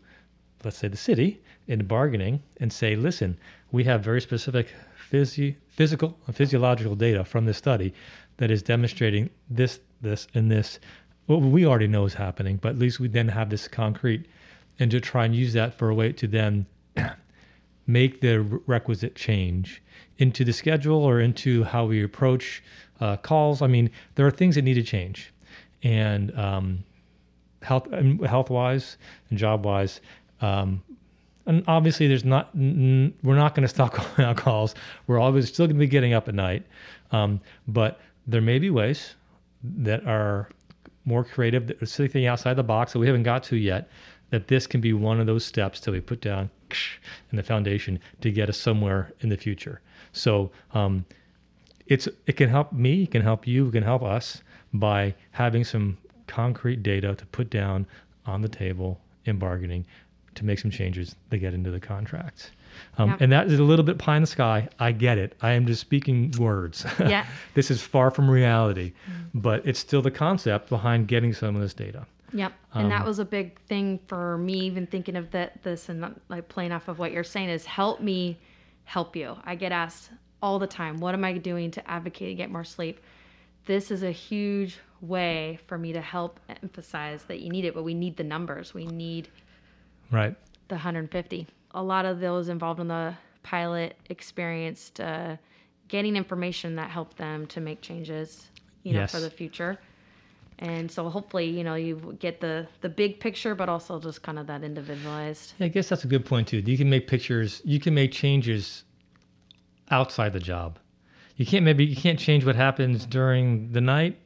let's 0.65 0.79
say, 0.79 0.89
the 0.89 0.97
city 0.97 1.41
in 1.69 1.87
bargaining 1.87 2.43
and 2.61 2.73
say, 2.73 2.97
listen, 2.97 3.37
we 3.71 3.85
have 3.85 4.05
very 4.05 4.21
specific 4.21 4.69
physi- 5.11 5.57
physical 5.69 6.19
and 6.27 6.37
physiological 6.37 6.95
data 6.95 7.25
from 7.25 7.47
this 7.47 7.59
study 7.59 7.95
that 8.43 8.51
is 8.51 8.61
demonstrating 8.61 9.31
this, 9.49 9.79
this, 10.01 10.27
and 10.35 10.51
this. 10.51 10.81
What 11.27 11.43
we 11.43 11.65
already 11.65 11.87
know 11.87 12.07
is 12.07 12.15
happening, 12.15 12.57
but 12.57 12.71
at 12.71 12.79
least 12.81 12.99
we 12.99 13.07
then 13.07 13.29
have 13.29 13.51
this 13.51 13.69
concrete 13.69 14.27
and 14.81 14.91
to 14.91 14.99
try 15.01 15.25
and 15.25 15.33
use 15.33 15.53
that 15.53 15.79
for 15.79 15.91
a 15.91 15.95
way 15.95 16.11
to 16.15 16.27
then 16.27 16.67
make 17.87 18.21
the 18.21 18.41
requisite 18.67 19.15
change 19.15 19.81
into 20.19 20.45
the 20.45 20.53
schedule 20.53 21.05
or 21.05 21.21
into 21.21 21.63
how 21.63 21.85
we 21.85 22.03
approach 22.03 22.65
uh, 22.99 23.17
calls. 23.17 23.63
I 23.63 23.69
mean, 23.69 23.89
there 24.17 24.27
are 24.27 24.33
things 24.33 24.57
that 24.57 24.63
need 24.63 24.75
to 24.75 24.83
change, 24.83 25.33
and 25.85 26.37
um, 26.37 26.83
health 27.63 27.87
health 28.27 28.51
wise 28.51 28.97
and 29.31 29.39
job 29.39 29.65
wise. 29.65 30.01
Um, 30.41 30.83
and 31.47 31.63
obviously, 31.69 32.09
there's 32.09 32.25
not. 32.25 32.51
n- 32.57 33.15
We're 33.23 33.37
not 33.37 33.55
going 33.55 33.63
to 33.63 33.69
stop 33.69 33.93
calling 33.95 34.29
out 34.29 34.37
calls. 34.37 34.75
We're 35.07 35.21
always 35.21 35.47
still 35.47 35.67
going 35.67 35.77
to 35.77 35.81
be 35.81 35.87
getting 35.87 36.13
up 36.13 36.27
at 36.27 36.35
night, 36.35 36.67
um, 37.13 37.41
but 37.69 38.01
there 38.27 38.41
may 38.41 38.59
be 38.59 38.71
ways 38.71 39.15
that 39.63 40.07
are 40.07 40.49
more 41.05 41.25
creative, 41.25 41.67
that 41.67 41.83
are 41.83 41.87
thinking 41.87 42.27
outside 42.27 42.55
the 42.55 42.63
box 42.63 42.93
that 42.93 42.99
we 42.99 43.07
haven't 43.07 43.25
got 43.25 43.43
to 43.45 43.57
yet. 43.57 43.89
That 44.31 44.49
this 44.49 44.67
can 44.67 44.81
be 44.81 44.95
one 44.95 45.21
of 45.21 45.27
those 45.27 45.45
steps 45.45 45.81
that 45.81 45.91
we 45.91 46.01
put 46.01 46.23
down 46.23 46.49
in 47.31 47.37
the 47.37 47.43
foundation 47.43 48.01
to 48.23 48.31
get 48.31 48.49
us 48.49 48.57
somewhere 48.57 49.13
in 49.21 49.29
the 49.29 49.37
future. 49.37 49.83
So 50.13 50.51
um, 50.73 51.05
it's 51.87 52.09
it 52.27 52.37
can 52.39 52.49
help 52.49 52.73
me, 52.73 53.03
it 53.03 53.11
can 53.11 53.23
help 53.23 53.47
you, 53.47 53.69
it 53.69 53.73
can 53.73 53.83
help 53.83 54.03
us 54.03 54.43
by 54.73 55.15
having 55.33 55.65
some 55.65 55.99
concrete 56.27 56.83
data 56.83 57.15
to 57.15 57.27
put 57.27 57.51
down 57.51 57.87
on 58.25 58.41
the 58.41 58.49
table 58.49 59.01
in 59.27 59.39
bargaining 59.39 59.85
to 60.35 60.45
make 60.45 60.59
some 60.59 60.71
changes 60.71 61.15
that 61.29 61.39
get 61.39 61.53
into 61.53 61.71
the 61.71 61.81
contracts. 61.81 62.51
Um, 62.99 63.11
Yeah. 63.11 63.17
And 63.21 63.33
that 63.33 63.47
is 63.49 63.59
a 63.59 63.63
little 63.65 63.85
bit 63.85 63.99
pie 63.99 64.17
in 64.17 64.23
the 64.23 64.27
sky. 64.27 64.69
I 64.79 64.93
get 64.93 65.19
it. 65.19 65.35
I 65.43 65.53
am 65.53 65.67
just 65.67 65.81
speaking 65.81 66.33
words. 66.39 66.85
Yeah. 67.01 67.27
this 67.55 67.71
is 67.71 67.83
far 67.83 68.11
from 68.11 68.31
reality, 68.31 68.93
but 69.35 69.67
it's 69.67 69.79
still 69.79 70.03
the 70.03 70.11
concept 70.11 70.69
behind 70.69 71.09
getting 71.09 71.33
some 71.33 71.55
of 71.57 71.63
this 71.63 71.75
data. 71.75 72.07
Yep. 72.35 72.53
And 72.75 72.85
Um, 72.85 72.89
that 72.91 73.05
was 73.05 73.19
a 73.19 73.25
big 73.25 73.59
thing 73.61 73.99
for 74.07 74.39
me, 74.39 74.55
even 74.61 74.87
thinking 74.87 75.17
of 75.17 75.31
that, 75.33 75.63
this 75.63 75.89
and 75.89 76.01
not, 76.01 76.19
like 76.29 76.49
playing 76.49 76.73
off 76.73 76.89
of 76.89 76.99
what 76.99 77.13
you're 77.13 77.25
saying 77.25 77.51
is 77.51 77.67
help 77.67 78.01
me 78.01 78.39
help 78.85 79.15
you. 79.17 79.37
I 79.45 79.55
get 79.55 79.71
asked 79.73 80.11
all 80.43 80.59
the 80.59 80.67
time, 80.67 80.99
what 80.99 81.15
am 81.15 81.25
I 81.25 81.35
doing 81.39 81.71
to 81.73 81.91
advocate 81.91 82.29
to 82.31 82.35
get 82.35 82.51
more 82.51 82.65
sleep? 82.65 83.01
This 83.67 83.91
is 83.91 84.03
a 84.03 84.11
huge 84.11 84.79
way 85.03 85.59
for 85.67 85.77
me 85.79 85.93
to 85.93 86.01
help 86.01 86.41
emphasize 86.63 87.25
that 87.25 87.41
you 87.41 87.49
need 87.51 87.65
it, 87.65 87.75
but 87.75 87.83
we 87.85 87.95
need 87.95 88.17
the 88.17 88.25
numbers. 88.25 88.73
We 88.75 88.87
need 88.87 89.29
Right. 90.11 90.35
the 90.69 90.75
150. 90.77 91.47
A 91.75 91.83
lot 91.83 92.05
of 92.05 92.21
those 92.21 92.49
involved 92.49 92.81
in 92.81 92.89
the 92.89 93.15
pilot 93.43 93.97
experienced 94.11 95.01
uh, 95.01 95.37
getting 95.89 96.17
information 96.17 96.77
that 96.77 96.91
helped 96.91 97.17
them 97.17 97.47
to 97.49 97.61
make 97.61 97.81
changes, 97.81 98.49
you 98.83 98.93
know, 98.93 99.01
Yes. 99.01 99.11
for 99.13 99.21
the 99.21 99.31
future. 99.31 99.79
And 100.59 100.91
so 100.91 101.09
hopefully, 101.09 101.47
you 101.47 101.65
know, 101.65 101.75
you 101.75 102.17
get 102.21 102.41
the 102.41 102.69
the 102.83 102.89
big 102.89 103.19
picture, 103.21 103.55
but 103.55 103.69
also 103.69 103.99
just 103.99 104.23
kind 104.23 104.39
of 104.39 104.47
that 104.47 104.63
individualized. 104.63 105.55
Yeah, 105.59 105.67
I 105.67 105.69
guess 105.71 105.89
that's 105.89 106.05
a 106.05 106.07
good 106.07 106.25
point 106.25 106.49
too. 106.49 106.59
You 106.59 106.77
can 106.79 106.89
make 106.89 107.09
pictures, 107.09 107.61
you 107.65 107.81
can 107.81 107.95
make 107.95 108.13
changes 108.13 108.85
outside 109.91 110.33
the 110.33 110.41
job. 110.41 110.79
You 111.37 111.47
can't 111.47 111.65
maybe 111.65 111.85
you 111.85 111.97
can't 111.97 112.19
change 112.19 112.45
what 112.45 112.55
happens 112.55 113.07
during 113.07 113.73
the 113.73 113.81
night 113.81 114.19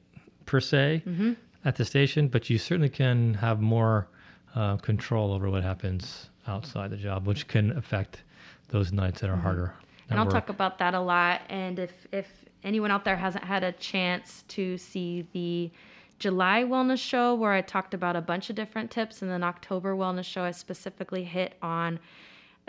per 0.45 0.61
se 0.61 1.03
Mm-hmm. 1.07 1.33
at 1.65 1.77
the 1.77 1.85
station, 1.85 2.29
but 2.29 2.51
you 2.51 2.59
certainly 2.59 2.89
can 2.91 3.35
have 3.35 3.61
more 3.61 4.09
uh, 4.55 4.77
control 4.79 5.33
over 5.33 5.49
what 5.51 5.63
happens 5.63 6.29
outside 6.49 6.91
the 6.91 6.97
job, 6.97 7.27
which 7.27 7.47
can 7.49 7.77
affect 7.77 8.23
those 8.69 8.93
nights 8.93 9.21
that 9.21 9.31
are 9.31 9.37
harder. 9.37 9.73
Mm-hmm. 9.75 9.83
And 10.11 10.13
at 10.13 10.19
I'll 10.19 10.25
work. 10.27 10.33
talk 10.35 10.49
about 10.51 10.79
that 10.79 10.95
a 10.95 11.01
lot. 11.01 11.43
And 11.49 11.79
if 11.79 11.93
if 12.13 12.27
anyone 12.65 12.91
out 12.91 13.05
there 13.05 13.17
hasn't 13.17 13.45
had 13.45 13.63
a 13.65 13.73
chance 13.73 14.45
to 14.49 14.77
see 14.79 15.27
the 15.33 15.71
July 16.19 16.63
wellness 16.65 16.99
show 16.99 17.35
where 17.35 17.53
I 17.53 17.61
talked 17.61 17.93
about 17.95 18.17
a 18.17 18.21
bunch 18.21 18.49
of 18.51 18.57
different 18.57 18.91
tips, 18.91 19.23
and 19.23 19.31
then 19.31 19.43
October 19.45 19.95
wellness 19.95 20.25
show 20.25 20.43
I 20.43 20.51
specifically 20.53 21.25
hit 21.25 21.55
on 21.63 21.99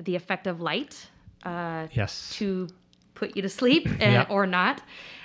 the 0.02 0.16
effect 0.16 0.48
of 0.48 0.60
light 0.62 1.10
uh, 1.44 1.88
Yes. 1.92 2.32
to 2.38 2.68
put 3.16 3.36
you 3.36 3.42
to 3.42 3.50
sleep 3.50 3.86
and, 4.00 4.00
Yeah. 4.14 4.26
or 4.30 4.46
not. 4.46 4.82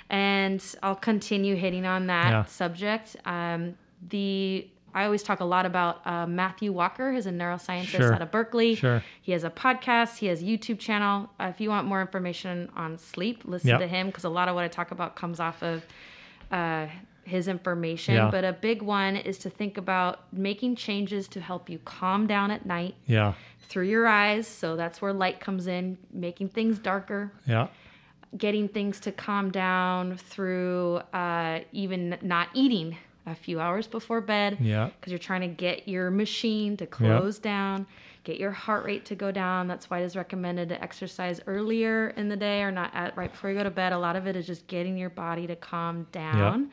And 0.09 0.63
I'll 0.81 0.95
continue 0.95 1.55
hitting 1.55 1.85
on 1.85 2.07
that 2.07 2.29
Yeah. 2.31 2.45
subject. 2.45 3.15
Um, 3.25 3.75
the 4.09 4.67
I 4.93 5.05
always 5.05 5.23
talk 5.23 5.39
a 5.39 5.45
lot 5.45 5.65
about 5.65 6.05
uh, 6.05 6.27
Matthew 6.27 6.71
Walker, 6.71 7.11
who's 7.11 7.25
a 7.25 7.31
neuroscientist 7.31 7.85
Sure. 7.87 8.13
out 8.13 8.21
of 8.21 8.31
Berkeley. 8.31 8.75
Sure. 8.75 9.03
He 9.21 9.31
has 9.31 9.43
a 9.43 9.49
podcast. 9.49 10.17
He 10.17 10.27
has 10.27 10.41
a 10.41 10.45
YouTube 10.45 10.79
channel. 10.79 11.29
Uh, 11.39 11.45
if 11.45 11.59
you 11.59 11.69
want 11.69 11.87
more 11.87 12.01
information 12.01 12.69
on 12.75 12.97
sleep, 12.97 13.41
listen 13.45 13.69
Yep. 13.69 13.79
to 13.79 13.87
him 13.87 14.07
because 14.07 14.23
a 14.23 14.29
lot 14.29 14.47
of 14.49 14.55
what 14.55 14.63
I 14.63 14.67
talk 14.67 14.91
about 14.91 15.15
comes 15.15 15.39
off 15.39 15.61
of 15.63 15.85
uh, 16.51 16.87
his 17.23 17.47
information. 17.47 18.15
Yeah. 18.15 18.29
But 18.29 18.43
a 18.43 18.53
big 18.53 18.81
one 18.81 19.15
is 19.15 19.37
to 19.39 19.49
think 19.49 19.77
about 19.77 20.31
making 20.33 20.75
changes 20.75 21.27
to 21.29 21.41
help 21.41 21.69
you 21.69 21.79
calm 21.85 22.27
down 22.27 22.51
at 22.51 22.65
night 22.65 22.95
Yeah. 23.07 23.33
through 23.69 23.85
your 23.85 24.05
eyes. 24.07 24.45
So 24.47 24.75
that's 24.75 25.01
where 25.01 25.13
light 25.13 25.39
comes 25.39 25.65
in, 25.67 25.97
making 26.11 26.49
things 26.49 26.77
darker, 26.77 27.31
Yeah. 27.47 27.67
getting 28.37 28.67
things 28.67 28.99
to 28.99 29.11
calm 29.11 29.51
down 29.51 30.17
through 30.17 30.97
uh, 31.13 31.61
even 31.71 32.17
not 32.21 32.49
eating 32.53 32.97
a 33.25 33.35
few 33.35 33.59
hours 33.59 33.87
before 33.87 34.19
bed 34.21 34.57
Yeah. 34.59 34.89
because 34.99 35.11
you're 35.11 35.19
trying 35.19 35.41
to 35.41 35.47
get 35.47 35.87
your 35.87 36.11
machine 36.11 36.75
to 36.77 36.85
close 36.85 37.39
down, 37.39 37.87
get 38.25 38.37
your 38.39 38.51
heart 38.51 38.85
rate 38.85 39.05
to 39.05 39.15
go 39.15 39.31
down. 39.31 39.67
That's 39.67 39.89
why 39.89 39.99
it 39.99 40.03
is 40.05 40.15
recommended 40.15 40.69
to 40.69 40.81
exercise 40.83 41.39
earlier 41.47 42.09
in 42.17 42.27
the 42.29 42.35
day 42.35 42.61
or 42.63 42.71
not 42.71 42.91
at 42.93 43.15
right 43.15 43.31
before 43.31 43.49
you 43.49 43.57
go 43.57 43.63
to 43.63 43.71
bed. 43.71 43.93
A 43.93 43.97
lot 43.97 44.15
of 44.15 44.27
it 44.27 44.35
is 44.35 44.45
just 44.45 44.67
getting 44.67 44.97
your 44.97 45.09
body 45.09 45.47
to 45.47 45.55
calm 45.55 46.07
down. 46.11 46.71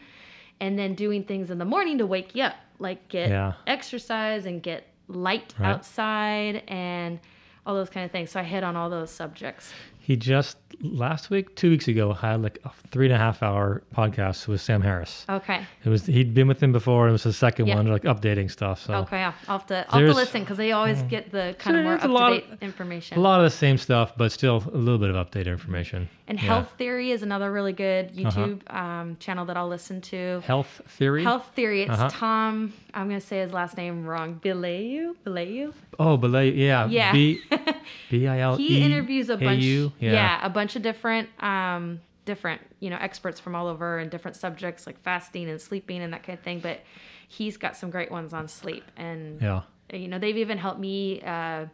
And 0.62 0.78
then 0.78 0.94
doing 0.94 1.24
things 1.24 1.50
in 1.50 1.56
the 1.58 1.64
morning 1.64 1.96
to 1.98 2.06
wake 2.06 2.34
you 2.34 2.42
up, 2.42 2.54
like 2.78 3.08
get 3.08 3.30
Yeah. 3.30 3.54
exercise 3.66 4.44
and 4.44 4.62
get 4.62 4.86
light 5.08 5.54
Right. 5.58 5.68
outside 5.70 6.62
and 6.68 7.18
all 7.64 7.74
those 7.74 7.88
kind 7.90 8.04
of 8.04 8.10
things. 8.10 8.30
So 8.30 8.40
I 8.40 8.42
hit 8.42 8.62
on 8.62 8.76
all 8.76 8.90
those 8.90 9.10
subjects. 9.10 9.72
He 10.00 10.16
just 10.16 10.56
last 10.82 11.28
week, 11.30 11.54
two 11.56 11.70
weeks 11.70 11.86
ago, 11.86 12.12
had 12.12 12.42
like 12.42 12.58
a 12.64 12.70
three 12.90 13.06
and 13.06 13.14
a 13.14 13.18
half 13.18 13.42
hour 13.42 13.82
podcast 13.94 14.48
with 14.48 14.60
Sam 14.60 14.80
Harris. 14.80 15.26
Okay. 15.28 15.64
It 15.84 15.88
was 15.88 16.06
he'd 16.06 16.34
been 16.34 16.48
with 16.48 16.62
him 16.62 16.72
before. 16.72 17.08
It 17.08 17.12
was 17.12 17.22
his 17.22 17.36
second 17.36 17.66
Yeah. 17.66 17.76
one, 17.76 17.86
like 17.86 18.02
updating 18.02 18.50
stuff. 18.50 18.80
So 18.86 18.94
Okay, 18.94 19.18
yeah. 19.18 19.34
I'll 19.46 19.58
have 19.58 19.66
to, 19.68 19.86
I'll 19.90 20.00
have 20.00 20.08
to 20.08 20.14
listen 20.14 20.42
because 20.42 20.56
they 20.56 20.72
always 20.72 21.02
mm. 21.02 21.08
get 21.08 21.30
the 21.30 21.54
kind 21.58 21.76
of 21.76 21.84
more 21.84 21.94
up 21.94 22.00
to 22.02 22.40
date 22.40 22.58
information. 22.62 23.18
a 23.18 23.20
lot 23.20 23.40
of 23.40 23.44
the 23.44 23.56
same 23.56 23.76
stuff, 23.76 24.14
but 24.16 24.32
still 24.32 24.64
a 24.72 24.76
little 24.76 24.98
bit 24.98 25.10
of 25.10 25.16
updated 25.16 25.48
information. 25.48 26.08
And 26.30 26.38
Yeah. 26.38 26.46
Health 26.46 26.74
Theory 26.78 27.10
is 27.10 27.22
another 27.24 27.50
really 27.50 27.72
good 27.72 28.12
Uh-huh. 28.16 28.40
YouTube 28.46 28.72
um, 28.72 29.16
channel 29.18 29.44
that 29.46 29.56
I'll 29.56 29.66
listen 29.68 30.00
to. 30.12 30.40
Health 30.46 30.80
theory. 30.86 31.24
Health 31.24 31.50
Theory. 31.56 31.82
It's 31.82 31.90
Uh-huh. 31.90 32.08
Tom. 32.08 32.72
I'm 32.94 33.08
gonna 33.08 33.20
say 33.20 33.40
his 33.40 33.52
last 33.52 33.76
name 33.76 34.06
wrong. 34.06 34.38
Bilayu. 34.42 35.16
Bilayu. 35.26 35.72
Oh, 35.98 36.16
Belay. 36.16 36.52
Yeah. 36.52 36.86
Yeah. 36.86 37.12
B 37.12 37.40
B 38.10 38.28
I 38.28 38.38
L 38.38 38.60
E. 38.60 38.64
he 38.64 38.84
interviews 38.84 39.28
a 39.28 39.36
bunch. 39.36 39.64
A-U? 39.64 39.92
Yeah. 39.98 40.38
a 40.46 40.48
bunch 40.48 40.76
of 40.76 40.82
different, 40.82 41.28
um, 41.42 42.00
different 42.26 42.60
you 42.78 42.90
know 42.90 42.98
experts 43.00 43.40
from 43.40 43.56
all 43.56 43.66
over 43.66 43.98
and 43.98 44.08
different 44.08 44.36
subjects 44.36 44.86
like 44.86 45.00
fasting 45.02 45.48
and 45.50 45.60
sleeping 45.60 46.00
and 46.00 46.12
that 46.12 46.22
kind 46.22 46.38
of 46.38 46.44
thing. 46.44 46.60
But 46.60 46.78
he's 47.26 47.56
got 47.56 47.76
some 47.76 47.90
great 47.90 48.10
ones 48.12 48.32
on 48.32 48.46
sleep 48.46 48.84
and 48.96 49.42
Yeah. 49.42 49.62
you 49.92 50.06
know 50.06 50.20
they've 50.20 50.36
even 50.36 50.58
helped 50.58 50.78
me 50.78 51.22
uh, 51.22 51.66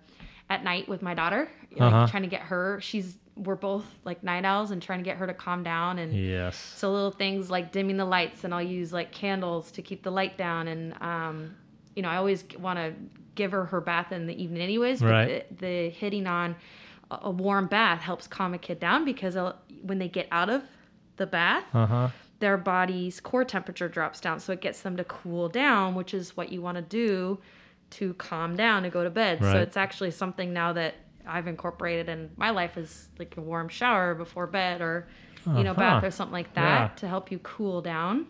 at 0.49 0.65
night 0.65 0.89
with 0.89 1.03
my 1.03 1.13
daughter, 1.13 1.51
like 1.73 1.83
Uh-huh. 1.83 2.07
trying 2.07 2.23
to 2.23 2.29
get 2.31 2.41
her. 2.43 2.81
She's 2.81 3.19
we're 3.37 3.55
both 3.55 3.85
like 4.05 4.23
night 4.25 4.45
owls 4.47 4.71
and 4.71 4.81
trying 4.81 4.99
to 5.01 5.05
get 5.05 5.19
her 5.19 5.27
to 5.27 5.35
calm 5.35 5.63
down 5.63 5.99
and. 5.99 6.15
Yes. 6.15 6.57
So 6.57 6.91
little 6.93 7.11
things 7.11 7.51
like 7.51 7.71
dimming 7.73 7.97
the 7.99 8.05
lights, 8.05 8.45
and 8.45 8.55
I'll 8.55 8.63
use 8.63 8.93
like 8.93 9.13
candles 9.13 9.71
to 9.73 9.83
keep 9.83 10.03
the 10.03 10.11
light 10.11 10.37
down. 10.39 10.69
And 10.69 10.95
um, 11.03 11.55
you 11.95 12.03
know, 12.03 12.09
I 12.09 12.17
always 12.17 12.45
want 12.59 12.79
to 12.79 12.95
give 13.35 13.53
her 13.53 13.67
her 13.67 13.81
bath 13.81 14.13
in 14.13 14.27
the 14.27 14.43
evening, 14.43 14.63
anyways. 14.63 15.01
But 15.01 15.11
Right. 15.11 15.59
the, 15.59 15.67
the 15.67 15.91
hitting 15.91 16.27
on 16.27 16.57
a, 17.11 17.31
warm 17.31 17.67
bath 17.67 18.01
helps 18.01 18.27
calm 18.27 18.55
a 18.55 18.59
kid 18.59 18.81
down 18.81 19.05
because 19.05 19.37
when 19.83 19.99
they 19.99 20.09
get 20.09 20.27
out 20.33 20.49
of 20.49 20.63
the 21.19 21.27
bath, 21.27 21.65
Uh 21.75 21.87
huh. 21.87 22.09
their 22.41 22.57
body's 22.57 23.21
core 23.21 23.45
temperature 23.45 23.89
drops 23.89 24.21
down, 24.21 24.41
so 24.41 24.53
it 24.53 24.61
gets 24.63 24.81
them 24.83 24.97
to 24.97 25.05
cool 25.05 25.49
down, 25.49 25.95
which 25.95 26.13
is 26.15 26.37
what 26.37 26.51
you 26.51 26.61
want 26.63 26.77
to 26.77 26.83
do 26.83 27.39
to 27.91 28.15
calm 28.15 28.57
down 28.57 28.85
and 28.85 28.93
go 28.93 29.05
to 29.05 29.11
bed. 29.11 29.41
right. 29.43 29.53
So 29.53 29.59
it's 29.61 29.77
actually 29.77 30.11
something 30.11 30.53
now 30.53 30.73
that 30.73 30.95
I've 31.27 31.47
incorporated 31.47 32.09
in 32.09 32.31
my 32.37 32.51
life 32.51 32.77
is 32.77 33.09
like 33.19 33.37
a 33.37 33.41
warm 33.41 33.69
shower 33.69 34.15
before 34.15 34.47
bed 34.47 34.81
or 34.81 35.07
you 35.57 35.65
know 35.65 35.75
bath 35.75 35.99
Uh-huh. 35.99 36.07
or 36.07 36.11
something 36.11 36.33
like 36.33 36.53
that 36.55 36.63
Yeah. 36.93 36.95
to 36.97 37.09
help 37.09 37.31
you 37.31 37.39
cool 37.41 37.81
down. 37.83 38.27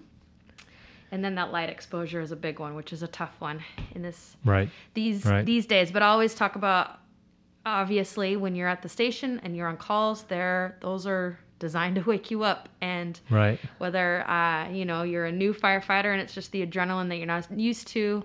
And 1.13 1.25
then 1.25 1.37
that 1.37 1.53
light 1.53 1.69
exposure 1.71 2.21
is 2.21 2.33
a 2.33 2.37
big 2.37 2.59
one, 2.59 2.75
which 2.75 2.93
is 2.93 3.03
a 3.03 3.09
tough 3.09 3.35
one 3.39 3.63
in 3.95 4.03
this 4.03 4.37
Right. 4.45 4.69
these 4.95 5.25
Right. 5.25 5.45
these 5.47 5.67
days. 5.67 5.91
But 5.91 6.03
I 6.03 6.07
always 6.09 6.35
talk 6.35 6.57
about 6.57 6.99
obviously 7.65 8.37
when 8.37 8.55
you're 8.55 8.69
at 8.69 8.83
the 8.83 8.89
station 8.89 9.41
and 9.43 9.57
you're 9.57 9.69
on 9.69 9.77
calls, 9.77 10.25
there 10.25 10.77
those 10.81 11.07
are 11.07 11.39
designed 11.59 11.97
to 11.97 12.03
wake 12.11 12.31
you 12.31 12.43
up 12.43 12.69
and 12.81 13.19
Right. 13.31 13.59
whether 13.79 14.29
uh, 14.29 14.69
you 14.71 14.85
know 14.85 15.03
you're 15.03 15.27
a 15.27 15.33
new 15.33 15.53
firefighter 15.55 16.13
and 16.13 16.21
it's 16.21 16.35
just 16.35 16.53
the 16.53 16.67
adrenaline 16.67 17.09
that 17.09 17.17
you're 17.17 17.27
not 17.27 17.51
used 17.59 17.89
to 17.89 18.25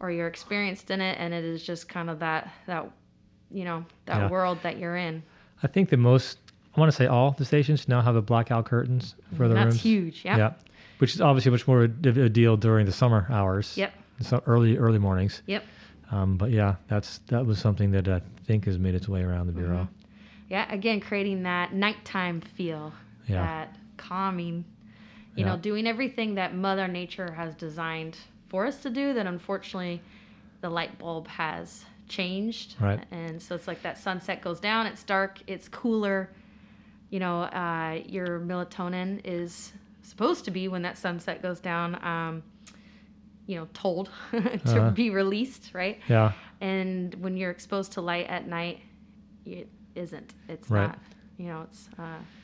or 0.00 0.10
you're 0.10 0.26
experienced 0.26 0.90
in 0.90 1.00
it 1.00 1.16
and 1.20 1.32
it 1.32 1.44
is 1.44 1.62
just 1.64 1.88
kind 1.88 2.10
of 2.10 2.18
that 2.18 2.52
that 2.66 2.90
you 3.54 3.64
know 3.64 3.84
that 4.06 4.18
Yeah. 4.18 4.28
world 4.28 4.58
that 4.62 4.78
you're 4.78 4.96
in 4.96 5.22
I 5.62 5.66
think 5.66 5.88
the 5.88 5.96
most. 5.96 6.38
I 6.76 6.80
want 6.80 6.90
to 6.90 6.96
say 6.96 7.06
all 7.06 7.30
the 7.30 7.44
stations 7.44 7.86
now 7.88 8.00
have 8.02 8.14
the 8.14 8.20
blackout 8.22 8.66
curtains 8.66 9.14
for 9.36 9.46
the 9.48 9.54
that's 9.54 9.66
rooms. 9.66 9.80
huge 9.82 10.24
yeah 10.24 10.36
Yeah. 10.36 10.52
Which 10.98 11.14
is 11.14 11.20
obviously 11.20 11.50
much 11.52 11.66
more 11.66 11.84
a, 11.84 11.84
a 12.08 12.28
deal 12.28 12.56
during 12.56 12.84
the 12.86 12.92
summer 12.92 13.26
hours. 13.30 13.76
yep 13.78 13.92
So 14.20 14.42
early 14.46 14.76
early 14.76 14.98
mornings. 14.98 15.42
yep 15.46 15.62
Um, 16.10 16.36
but 16.36 16.50
yeah, 16.50 16.74
that's 16.88 17.18
that 17.28 17.46
was 17.46 17.58
something 17.58 17.90
that 17.92 18.08
I 18.08 18.20
think 18.46 18.64
has 18.66 18.78
made 18.78 18.94
its 18.94 19.08
way 19.08 19.22
around 19.22 19.46
the 19.46 19.52
bureau. 19.52 19.88
yeah 20.50 20.66
again 20.72 21.00
creating 21.00 21.44
that 21.44 21.72
nighttime 21.72 22.40
feel 22.40 22.92
Yeah. 23.26 23.40
that 23.46 23.76
calming 23.96 24.64
you 25.36 25.44
know 25.44 25.56
doing 25.56 25.86
everything 25.86 26.34
that 26.34 26.54
mother 26.54 26.86
nature 26.88 27.32
has 27.32 27.54
designed 27.54 28.16
for 28.48 28.66
us 28.66 28.82
to 28.82 28.90
do 28.90 29.14
that 29.14 29.26
unfortunately 29.26 30.00
the 30.60 30.68
light 30.68 30.98
bulb 30.98 31.26
has 31.28 31.84
changed 32.08 32.76
Right. 32.80 33.02
and 33.10 33.40
so 33.40 33.54
it's 33.54 33.66
like 33.66 33.82
that 33.82 33.98
sunset 33.98 34.42
goes 34.42 34.60
down 34.60 34.86
it's 34.86 35.02
dark 35.02 35.40
it's 35.46 35.68
cooler 35.68 36.30
you 37.10 37.18
know 37.18 37.42
uh, 37.42 38.00
your 38.06 38.40
melatonin 38.40 39.20
is 39.24 39.72
supposed 40.02 40.44
to 40.44 40.50
be 40.50 40.68
when 40.68 40.82
that 40.82 40.98
sunset 40.98 41.40
goes 41.42 41.60
down 41.60 41.94
um, 42.04 42.42
you 43.46 43.56
know 43.56 43.68
told 43.74 44.10
to 44.32 44.38
Uh-huh. 44.38 44.90
be 44.90 45.10
released 45.10 45.70
right 45.74 45.98
Yeah. 46.08 46.32
and 46.60 47.14
when 47.16 47.36
you're 47.36 47.50
exposed 47.50 47.92
to 47.92 48.00
light 48.00 48.26
at 48.28 48.46
night 48.46 48.80
it 49.46 49.68
isn't 49.94 50.34
it's 50.48 50.70
Right. 50.70 50.88
not 50.88 50.98
you 51.38 51.46
know 51.46 51.62
it's 51.62 51.88
uh, 51.98 52.02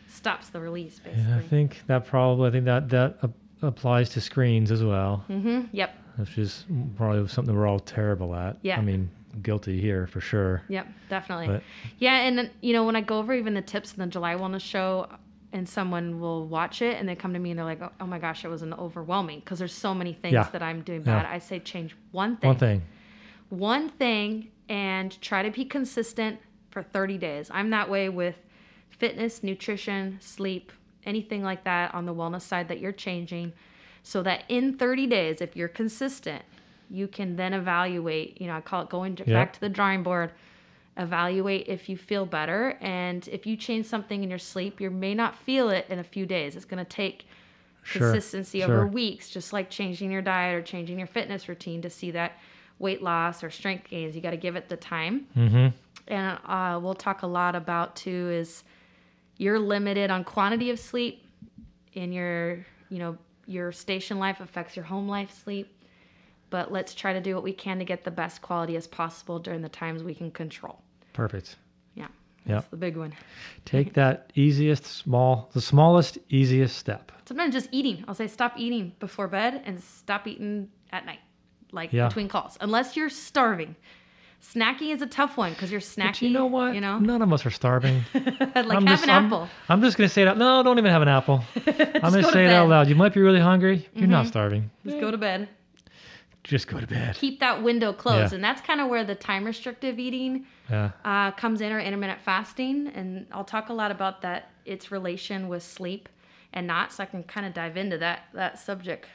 stops 0.08 0.48
the 0.50 0.60
release 0.60 0.98
basically 0.98 1.22
And 1.24 1.34
I 1.34 1.40
think 1.42 1.82
that 1.86 2.06
probably 2.06 2.48
I 2.48 2.52
think 2.52 2.64
that 2.64 2.88
that 2.90 3.18
ap- 3.22 3.30
applies 3.62 4.08
to 4.10 4.20
screens 4.20 4.70
as 4.70 4.82
well, 4.82 5.24
mm-hmm 5.28 5.66
yep 5.72 5.94
which 6.16 6.36
is 6.38 6.64
probably 6.96 7.26
something 7.28 7.54
we're 7.56 7.66
all 7.66 7.78
terrible 7.80 8.34
at. 8.34 8.58
Yeah. 8.62 8.76
I 8.78 8.82
mean, 8.82 9.08
guilty 9.42 9.80
here 9.80 10.06
for 10.06 10.20
sure. 10.20 10.62
Yep, 10.68 10.86
definitely. 11.08 11.46
But- 11.48 11.62
yeah, 11.98 12.20
and 12.22 12.36
then, 12.38 12.50
you 12.60 12.72
know, 12.72 12.84
when 12.84 12.96
I 12.96 13.00
go 13.00 13.18
over 13.18 13.32
even 13.34 13.54
the 13.54 13.62
tips 13.62 13.92
in 13.94 14.00
the 14.00 14.06
July 14.06 14.34
Wellness 14.34 14.60
Show, 14.62 15.08
and 15.52 15.68
someone 15.68 16.20
will 16.20 16.46
watch 16.46 16.80
it 16.80 16.96
and 17.00 17.08
they 17.08 17.16
come 17.16 17.32
to 17.32 17.38
me 17.40 17.50
and 17.50 17.58
they're 17.58 17.66
like, 17.66 17.82
"Oh, 17.82 17.90
oh 18.00 18.06
my 18.06 18.20
gosh, 18.20 18.44
it 18.44 18.48
was 18.48 18.62
an 18.62 18.72
overwhelming 18.74 19.40
because 19.40 19.58
there's 19.58 19.74
so 19.74 19.92
many 19.92 20.12
things 20.12 20.32
Yeah. 20.34 20.44
that 20.52 20.62
I'm 20.62 20.82
doing 20.82 21.00
Yeah. 21.00 21.22
bad." 21.22 21.26
I 21.26 21.38
say 21.40 21.58
change 21.58 21.96
one 22.12 22.36
thing, 22.36 22.48
One 22.48 22.56
thing. 22.56 22.82
one 23.48 23.88
thing, 23.88 24.48
and 24.68 25.20
try 25.20 25.42
to 25.42 25.50
be 25.50 25.64
consistent 25.64 26.38
for 26.70 26.82
30 26.84 27.18
days. 27.18 27.50
I'm 27.52 27.70
that 27.70 27.90
way 27.90 28.08
with 28.08 28.36
fitness, 28.90 29.42
nutrition, 29.42 30.18
sleep, 30.20 30.70
anything 31.04 31.42
like 31.42 31.64
that 31.64 31.92
on 31.94 32.06
the 32.06 32.14
wellness 32.14 32.42
side 32.42 32.68
that 32.68 32.78
you're 32.78 32.92
changing, 32.92 33.52
so 34.04 34.22
that 34.22 34.44
in 34.48 34.76
30 34.76 35.08
days, 35.08 35.40
if 35.40 35.56
you're 35.56 35.66
consistent, 35.68 36.42
you 36.90 37.06
can 37.08 37.36
then 37.36 37.54
evaluate. 37.54 38.40
You 38.40 38.48
know, 38.48 38.54
I 38.56 38.60
call 38.60 38.82
it 38.82 38.88
going 38.90 39.16
to, 39.16 39.24
Yeah. 39.26 39.34
back 39.34 39.52
to 39.54 39.60
the 39.60 39.68
drawing 39.68 40.02
board. 40.02 40.32
Evaluate 40.96 41.66
if 41.68 41.88
you 41.88 41.96
feel 41.96 42.26
better, 42.26 42.76
and 42.80 43.26
if 43.28 43.46
you 43.46 43.56
change 43.56 43.86
something 43.86 44.22
in 44.22 44.28
your 44.28 44.38
sleep, 44.40 44.80
you 44.80 44.90
may 44.90 45.14
not 45.14 45.34
feel 45.36 45.70
it 45.70 45.86
in 45.88 45.98
a 45.98 46.04
few 46.04 46.26
days. 46.26 46.56
It's 46.56 46.64
going 46.64 46.84
to 46.84 46.88
take 46.90 47.26
Sure. 47.82 48.00
consistency 48.12 48.60
Sure. 48.60 48.74
over 48.74 48.86
weeks, 48.86 49.30
just 49.30 49.52
like 49.52 49.70
changing 49.70 50.10
your 50.10 50.20
diet 50.20 50.54
or 50.54 50.62
changing 50.62 50.98
your 50.98 51.06
fitness 51.06 51.48
routine 51.48 51.80
to 51.82 51.88
see 51.88 52.10
that 52.10 52.32
weight 52.78 53.02
loss 53.02 53.42
or 53.42 53.50
strength 53.50 53.88
gains. 53.88 54.14
You 54.14 54.20
got 54.20 54.32
to 54.32 54.36
give 54.36 54.56
it 54.56 54.68
the 54.68 54.76
time. 54.76 55.26
Mm-hmm. 55.36 55.68
And 56.08 56.38
uh, 56.44 56.78
we'll 56.82 56.94
talk 56.94 57.22
a 57.22 57.26
lot 57.26 57.54
about 57.54 57.94
too 57.96 58.30
is 58.30 58.64
you're 59.38 59.58
limited 59.58 60.10
on 60.10 60.24
quantity 60.24 60.70
of 60.70 60.78
sleep 60.78 61.24
in 61.94 62.12
your, 62.12 62.66
you 62.90 62.98
know, 62.98 63.16
your 63.46 63.72
station 63.72 64.18
life 64.18 64.40
affects 64.40 64.76
your 64.76 64.84
home 64.84 65.08
life 65.08 65.30
sleep. 65.42 65.72
But 66.50 66.72
let's 66.72 66.94
try 66.94 67.12
to 67.12 67.20
do 67.20 67.34
what 67.34 67.44
we 67.44 67.52
can 67.52 67.78
to 67.78 67.84
get 67.84 68.02
the 68.04 68.10
best 68.10 68.42
quality 68.42 68.76
as 68.76 68.86
possible 68.86 69.38
during 69.38 69.62
the 69.62 69.68
times 69.68 70.02
we 70.02 70.14
can 70.14 70.30
control. 70.32 70.82
Perfect. 71.12 71.56
Yeah. 71.94 72.08
Yep. 72.46 72.46
That's 72.46 72.66
the 72.68 72.76
big 72.76 72.96
one. 72.96 73.12
Take 73.64 73.94
that 73.94 74.32
easiest 74.34 74.84
small, 74.84 75.48
the 75.52 75.60
smallest, 75.60 76.18
easiest 76.28 76.76
step. 76.76 77.12
Sometimes 77.26 77.54
just 77.54 77.68
eating. 77.70 78.04
I'll 78.08 78.14
say 78.14 78.26
stop 78.26 78.54
eating 78.56 78.92
before 78.98 79.28
bed 79.28 79.62
and 79.64 79.80
stop 79.82 80.26
eating 80.26 80.68
at 80.92 81.06
night, 81.06 81.20
like 81.70 81.92
Yeah. 81.92 82.08
between 82.08 82.28
calls, 82.28 82.58
unless 82.60 82.96
you're 82.96 83.10
starving. 83.10 83.76
Snacking 84.42 84.90
is 84.92 85.02
a 85.02 85.06
tough 85.06 85.36
one 85.36 85.52
because 85.52 85.70
you're 85.70 85.82
snacking. 85.82 86.06
But 86.06 86.22
you 86.22 86.30
know 86.30 86.46
what? 86.46 86.74
You 86.74 86.80
know, 86.80 86.98
None 86.98 87.20
of 87.20 87.30
us 87.32 87.44
are 87.44 87.50
starving. 87.50 88.02
like 88.14 88.56
I'm 88.56 88.64
have 88.66 88.84
just, 88.86 89.04
an 89.04 89.10
I'm- 89.10 89.26
apple. 89.26 89.48
I'm, 89.68 89.82
just 89.82 89.96
gonna 89.98 90.08
say 90.08 90.24
that. 90.24 90.38
No, 90.38 90.62
don't 90.62 90.78
even 90.78 90.90
have 90.90 91.02
an 91.02 91.08
apple. 91.08 91.44
I'm 91.66 92.00
gonna 92.10 92.22
go 92.22 92.30
say 92.30 92.46
it 92.46 92.50
out 92.50 92.68
loud. 92.68 92.88
You 92.88 92.94
might 92.96 93.12
be 93.12 93.20
really 93.20 93.38
hungry. 93.38 93.86
You're 93.94 94.08
not 94.08 94.24
Mhm. 94.24 94.28
starving. 94.28 94.70
Just 94.84 94.98
go 94.98 95.10
to 95.10 95.18
bed. 95.18 95.48
Just 96.50 96.66
go 96.66 96.80
to 96.80 96.86
bed. 96.88 97.14
Keep 97.14 97.38
that 97.38 97.62
window 97.62 97.92
closed, 97.92 98.32
Yeah. 98.32 98.34
and 98.34 98.42
that's 98.42 98.60
kind 98.60 98.80
of 98.80 98.88
where 98.88 99.04
the 99.04 99.14
time 99.14 99.44
restrictive 99.44 100.00
eating 100.00 100.46
Yeah. 100.68 100.90
uh, 101.04 101.30
comes 101.30 101.60
in, 101.60 101.70
or 101.70 101.78
intermittent 101.78 102.20
fasting. 102.22 102.88
And 102.88 103.28
I'll 103.30 103.44
talk 103.44 103.68
a 103.68 103.72
lot 103.72 103.92
about 103.92 104.22
that, 104.22 104.50
its 104.64 104.90
relation 104.90 105.46
with 105.48 105.62
sleep 105.62 106.08
and 106.52 106.66
not. 106.66 106.92
So 106.92 107.04
I 107.04 107.06
can 107.06 107.22
kind 107.22 107.46
of 107.46 107.54
dive 107.54 107.76
into 107.76 107.98
that 107.98 108.24
that 108.32 108.58
subject 108.58 109.06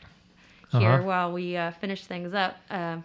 here 0.71 0.89
Uh-huh. 0.91 1.03
while 1.03 1.33
we 1.33 1.57
uh, 1.57 1.71
finish 1.71 2.05
things 2.05 2.33
up. 2.33 2.55
Uh, 2.69 2.99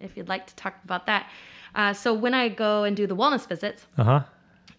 if 0.00 0.16
you'd 0.16 0.28
like 0.28 0.48
to 0.48 0.56
talk 0.56 0.74
about 0.84 1.06
that. 1.06 1.28
Uh, 1.76 1.92
so 1.92 2.12
when 2.12 2.34
I 2.34 2.48
go 2.48 2.82
and 2.82 2.96
do 2.96 3.06
the 3.06 3.14
wellness 3.14 3.46
visits, 3.48 3.86
Uh 3.96 4.02
huh. 4.04 4.20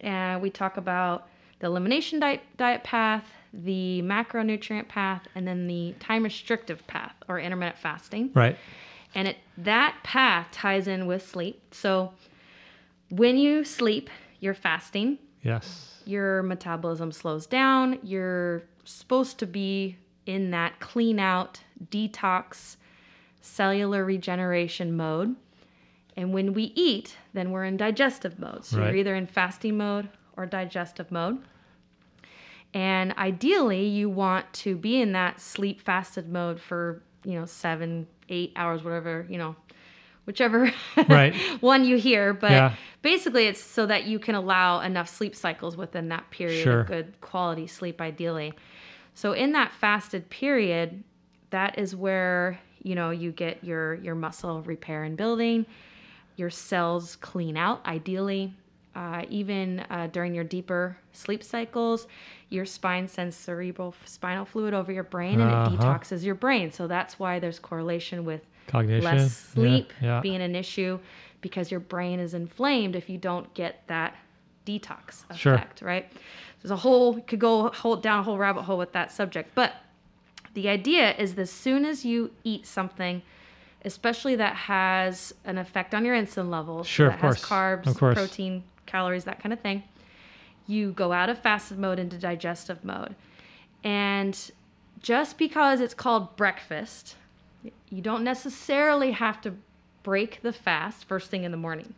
and 0.02 0.42
we 0.42 0.50
talk 0.50 0.76
about 0.76 1.26
the 1.60 1.66
elimination 1.68 2.20
diet, 2.20 2.42
diet 2.58 2.84
path, 2.84 3.24
the 3.54 4.02
macronutrient 4.02 4.88
path, 4.88 5.22
and 5.34 5.48
then 5.48 5.66
the 5.66 5.94
time 6.00 6.22
restrictive 6.22 6.86
path 6.86 7.14
or 7.28 7.40
intermittent 7.40 7.78
fasting 7.78 8.30
Right. 8.34 8.58
And 9.14 9.28
it 9.28 9.36
that 9.58 9.96
path 10.02 10.48
ties 10.52 10.86
in 10.86 11.06
with 11.06 11.26
sleep. 11.26 11.62
So 11.74 12.12
when 13.08 13.36
you 13.36 13.64
sleep, 13.64 14.08
you're 14.40 14.54
fasting, 14.54 15.18
Yes. 15.42 16.00
your 16.06 16.42
metabolism 16.42 17.12
slows 17.12 17.46
down, 17.46 17.98
you're 18.02 18.62
supposed 18.84 19.38
to 19.38 19.46
be 19.46 19.96
in 20.26 20.50
that 20.52 20.80
clean 20.80 21.18
out, 21.18 21.60
detox, 21.90 22.76
cellular 23.40 24.04
regeneration 24.04 24.96
mode. 24.96 25.34
And 26.16 26.32
when 26.32 26.52
we 26.52 26.72
eat, 26.74 27.16
then 27.32 27.50
we're 27.50 27.64
in 27.64 27.76
digestive 27.76 28.38
mode. 28.38 28.64
So 28.64 28.78
Right. 28.78 28.86
you're 28.88 28.96
either 28.96 29.14
in 29.14 29.26
fasting 29.26 29.76
mode 29.76 30.08
or 30.36 30.46
digestive 30.46 31.10
mode. 31.10 31.38
And 32.72 33.12
ideally, 33.14 33.86
you 33.86 34.08
want 34.08 34.52
to 34.54 34.76
be 34.76 35.00
in 35.00 35.12
that 35.12 35.40
sleep 35.40 35.80
fasted 35.80 36.28
mode 36.28 36.60
for, 36.60 37.02
you 37.24 37.38
know, 37.38 37.46
seven, 37.46 38.06
eight 38.28 38.52
hours, 38.56 38.82
whatever, 38.82 39.26
you 39.28 39.38
know, 39.38 39.56
whichever 40.24 40.72
Right. 41.08 41.34
one 41.60 41.84
you 41.84 41.96
hear. 41.96 42.32
But 42.32 42.50
Yeah. 42.52 42.74
basically, 43.02 43.46
it's 43.46 43.62
so 43.62 43.86
that 43.86 44.04
you 44.04 44.18
can 44.18 44.34
allow 44.34 44.80
enough 44.80 45.08
sleep 45.08 45.34
cycles 45.34 45.76
within 45.76 46.08
that 46.08 46.30
period 46.30 46.64
Sure. 46.64 46.80
of 46.80 46.86
good 46.86 47.20
quality 47.20 47.66
sleep, 47.66 48.00
ideally. 48.00 48.52
So, 49.14 49.32
in 49.32 49.52
that 49.52 49.72
fasted 49.72 50.30
period, 50.30 51.02
that 51.50 51.78
is 51.78 51.94
where 51.96 52.58
you 52.82 52.94
know 52.94 53.10
you 53.10 53.32
get 53.32 53.62
your 53.64 53.94
your 53.94 54.14
muscle 54.14 54.62
repair 54.62 55.04
and 55.04 55.16
building, 55.16 55.66
your 56.36 56.50
cells 56.50 57.16
clean 57.16 57.56
out, 57.56 57.84
ideally. 57.86 58.54
Uh, 58.94 59.22
even 59.28 59.80
uh, 59.88 60.08
during 60.12 60.34
your 60.34 60.42
deeper 60.44 60.96
sleep 61.12 61.44
cycles, 61.44 62.08
your 62.48 62.66
spine 62.66 63.06
sends 63.06 63.36
cerebral 63.36 63.94
spinal 64.04 64.44
fluid 64.44 64.74
over 64.74 64.90
your 64.90 65.04
brain 65.04 65.40
and 65.40 65.50
Uh-huh. 65.50 65.70
it 65.74 65.78
detoxes 65.80 66.24
your 66.24 66.34
brain. 66.34 66.72
So 66.72 66.86
that's 66.88 67.18
why 67.18 67.38
there's 67.38 67.60
correlation 67.60 68.24
with 68.24 68.40
Cognition. 68.66 69.04
less 69.04 69.32
sleep 69.36 69.92
Yeah. 70.00 70.20
being 70.20 70.42
an 70.42 70.56
issue 70.56 70.98
because 71.40 71.70
your 71.70 71.80
brain 71.80 72.18
is 72.18 72.34
inflamed 72.34 72.96
if 72.96 73.08
you 73.08 73.16
don't 73.16 73.52
get 73.54 73.86
that 73.86 74.14
detox 74.66 75.24
Sure. 75.36 75.54
effect, 75.54 75.82
right? 75.82 76.10
There's 76.60 76.70
a 76.72 76.76
whole 76.76 77.20
could 77.20 77.38
go 77.38 77.68
whole 77.70 77.96
down 77.96 78.20
a 78.20 78.22
whole 78.24 78.38
rabbit 78.38 78.62
hole 78.62 78.76
with 78.76 78.92
that 78.92 79.12
subject, 79.12 79.54
but 79.54 79.74
the 80.54 80.68
idea 80.68 81.14
is 81.16 81.38
as 81.38 81.50
soon 81.50 81.84
as 81.84 82.04
you 82.04 82.32
eat 82.44 82.66
something, 82.66 83.22
especially 83.84 84.34
that 84.36 84.54
has 84.56 85.32
an 85.44 85.58
effect 85.58 85.94
on 85.94 86.04
your 86.04 86.14
insulin 86.16 86.50
levels, 86.50 86.86
Sure, 86.88 87.08
that 87.08 87.14
of 87.14 87.20
has 87.20 87.36
course. 87.36 87.44
carbs, 87.44 87.86
Of 87.86 87.96
course. 87.98 88.14
protein, 88.14 88.64
calories, 88.86 89.24
that 89.24 89.42
kind 89.42 89.52
of 89.52 89.60
thing, 89.60 89.82
you 90.66 90.92
go 90.92 91.12
out 91.12 91.28
of 91.28 91.38
fasted 91.38 91.78
mode 91.78 91.98
into 91.98 92.16
digestive 92.18 92.84
mode. 92.84 93.14
And 93.82 94.38
just 95.02 95.38
because 95.38 95.80
it's 95.80 95.94
called 95.94 96.36
breakfast, 96.36 97.16
you 97.88 98.02
don't 98.02 98.24
necessarily 98.24 99.12
have 99.12 99.40
to 99.42 99.54
break 100.02 100.42
the 100.42 100.52
fast 100.52 101.04
first 101.06 101.30
thing 101.30 101.44
in 101.44 101.50
the 101.50 101.56
morning. 101.56 101.94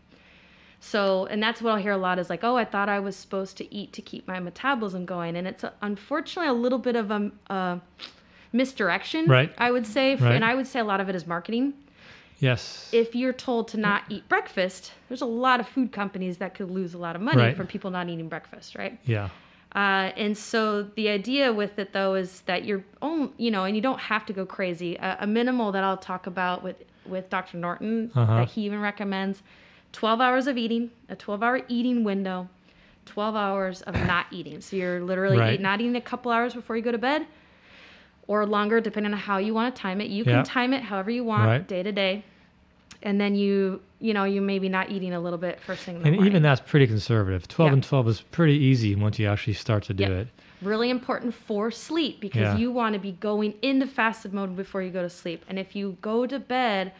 So, 0.81 1.27
and 1.27 1.41
that's 1.41 1.63
what 1.63 1.71
I'll 1.73 1.81
hear 1.83 1.93
a 1.93 1.97
lot 1.97 2.19
is 2.19 2.29
like, 2.29 2.43
oh, 2.43 2.57
I 2.57 2.65
thought 2.65 2.89
I 2.89 2.99
was 2.99 3.15
supposed 3.17 3.57
to 3.59 3.73
eat 3.75 3.93
to 3.93 4.03
keep 4.03 4.27
my 4.27 4.41
metabolism 4.41 5.05
going. 5.07 5.37
And 5.37 5.47
it's 5.47 5.63
uh 5.63 5.71
unfortunately 5.81 6.49
a 6.49 6.55
little 6.55 6.79
bit 6.79 6.97
of 6.97 7.11
a, 7.13 7.31
a 7.49 7.81
misdirection, 8.53 9.27
Right. 9.27 9.53
I 9.59 9.71
would 9.71 9.87
say. 9.87 10.17
Right. 10.17 10.35
And 10.35 10.45
I 10.45 10.55
would 10.57 10.67
say 10.67 10.81
a 10.81 10.85
lot 10.85 11.01
of 11.01 11.09
it 11.09 11.15
is 11.15 11.27
marketing. 11.27 11.75
Yes. 12.43 12.91
If 12.93 13.15
you're 13.15 13.33
told 13.33 13.69
to 13.69 13.77
not 13.77 14.03
eat 14.09 14.29
breakfast, 14.29 14.93
there's 15.09 15.23
a 15.23 15.27
lot 15.27 15.61
of 15.61 15.69
food 15.69 15.93
companies 15.93 16.39
that 16.39 16.55
could 16.55 16.71
lose 16.71 16.93
a 16.93 16.99
lot 16.99 17.15
of 17.15 17.23
money 17.23 17.41
Right. 17.41 17.57
from 17.57 17.69
people 17.69 17.91
not 17.93 18.09
eating 18.09 18.29
breakfast, 18.29 18.75
right? 18.75 18.99
yeah. 19.05 19.29
Uh, 19.75 20.13
and 20.19 20.37
so 20.37 20.83
the 20.83 21.09
idea 21.09 21.51
with 21.51 21.79
it 21.79 21.95
though 21.95 22.15
is 22.15 22.43
that 22.43 22.65
you're 22.67 22.85
own, 23.01 23.33
you 23.39 23.51
know, 23.51 23.65
and 23.65 23.75
you 23.75 23.81
don't 23.81 24.01
have 24.01 24.27
to 24.27 24.33
go 24.35 24.45
crazy. 24.45 24.97
A, 24.97 25.19
a 25.21 25.27
minimal 25.27 25.73
that 25.73 25.83
I'll 25.83 25.97
talk 25.97 26.27
about 26.27 26.63
with 26.63 26.77
with 27.07 27.31
Dr. 27.31 27.57
Norton 27.57 28.11
Uh-huh. 28.15 28.37
that 28.37 28.49
he 28.49 28.63
even 28.67 28.81
recommends: 28.83 29.43
12 29.93 30.21
hours 30.21 30.47
of 30.47 30.59
eating, 30.59 30.91
a 31.09 31.17
12-hour 31.17 31.63
eating 31.69 32.05
window, 32.05 32.49
12 33.07 33.35
hours 33.35 33.81
of 33.83 33.95
not 34.13 34.27
eating. 34.31 34.61
So 34.61 34.77
you're 34.77 35.01
literally 35.01 35.39
Right. 35.39 35.55
eat, 35.55 35.61
not 35.61 35.81
eating 35.81 35.97
a 35.97 36.03
couple 36.03 36.31
hours 36.33 36.53
before 36.53 36.77
you 36.77 36.83
go 36.83 36.93
to 36.93 36.99
bed, 36.99 37.27
or 38.27 38.45
longer, 38.47 38.79
depending 38.81 39.15
on 39.15 39.19
how 39.21 39.39
you 39.39 39.55
want 39.55 39.75
to 39.75 39.81
time 39.81 40.03
it. 40.03 40.11
You 40.11 40.25
can 40.25 40.45
time 40.45 40.75
it 40.75 40.83
however 40.83 41.11
you 41.11 41.25
want, 41.25 41.47
Right. 41.49 41.67
day 41.67 41.83
to 41.83 41.93
day. 41.93 42.25
And 43.05 43.21
then 43.21 43.35
you, 43.35 43.81
you 43.99 44.15
know, 44.15 44.25
you 44.25 44.41
maybe 44.41 44.69
not 44.69 44.91
eating 44.91 45.13
a 45.13 45.21
little 45.21 45.39
bit 45.39 45.61
first 45.61 45.83
thing 45.83 45.97
in 45.97 46.03
the 46.03 46.09
And 46.09 46.17
morning. 46.17 46.33
even 46.33 46.43
that's 46.43 46.61
pretty 46.61 46.87
conservative. 46.87 47.49
12 47.49 47.69
Yeah. 47.69 47.73
and 47.75 47.83
12 47.85 48.09
is 48.09 48.21
pretty 48.21 48.55
easy 48.57 48.95
once 48.95 49.19
you 49.19 49.27
actually 49.29 49.55
start 49.55 49.83
to 49.85 49.95
do 49.95 50.05
Yep. 50.05 50.13
it. 50.13 50.29
really 50.63 50.91
important 50.91 51.35
for 51.35 51.73
sleep 51.73 52.21
because 52.21 52.55
Yeah. 52.55 52.57
you 52.57 52.71
want 52.71 52.93
to 52.93 52.99
be 53.01 53.11
going 53.11 53.55
into 53.63 53.85
fasted 53.85 54.33
mode 54.33 54.55
before 54.57 54.81
you 54.81 54.91
go 54.91 55.03
to 55.03 55.11
sleep. 55.11 55.45
And 55.49 55.59
if 55.59 55.75
you 55.75 55.97
go 56.01 56.25
to 56.25 56.39
bed 56.39 56.93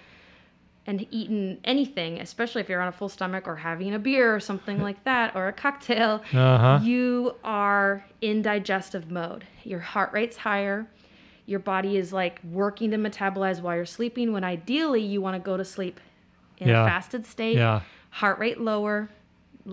and 0.85 1.07
eaten 1.13 1.59
anything, 1.63 2.19
especially 2.21 2.61
if 2.61 2.69
you're 2.69 2.81
on 2.83 2.89
a 2.89 2.93
full 2.93 3.09
stomach 3.09 3.47
or 3.47 3.55
having 3.55 3.95
a 3.95 4.01
beer 4.01 4.35
or 4.35 4.41
something 4.41 4.83
like 4.89 5.05
that 5.05 5.37
or 5.37 5.47
a 5.47 5.53
cocktail, 5.53 6.25
Uh-huh. 6.35 6.81
you 6.83 7.37
are 7.45 8.05
in 8.21 8.43
digestive 8.43 9.13
mode. 9.13 9.45
Your 9.63 9.79
heart 9.79 10.13
rate's 10.13 10.39
higher. 10.39 10.89
Your 11.47 11.59
body 11.59 11.97
is 11.97 12.13
like 12.13 12.41
working 12.45 12.91
to 12.93 12.97
metabolize 12.97 13.61
while 13.61 13.75
you're 13.77 13.85
sleeping 13.87 14.33
when 14.33 14.45
ideally 14.45 15.01
you 15.03 15.21
want 15.21 15.35
to 15.35 15.41
go 15.41 15.57
to 15.57 15.65
sleep 15.65 16.01
in 16.59 16.69
Yeah. 16.69 16.83
a 16.85 16.87
fasted 16.87 17.27
state 17.27 17.57
Yeah. 17.57 17.81
heart 18.11 18.39
rate 18.39 18.61
lower 18.61 19.09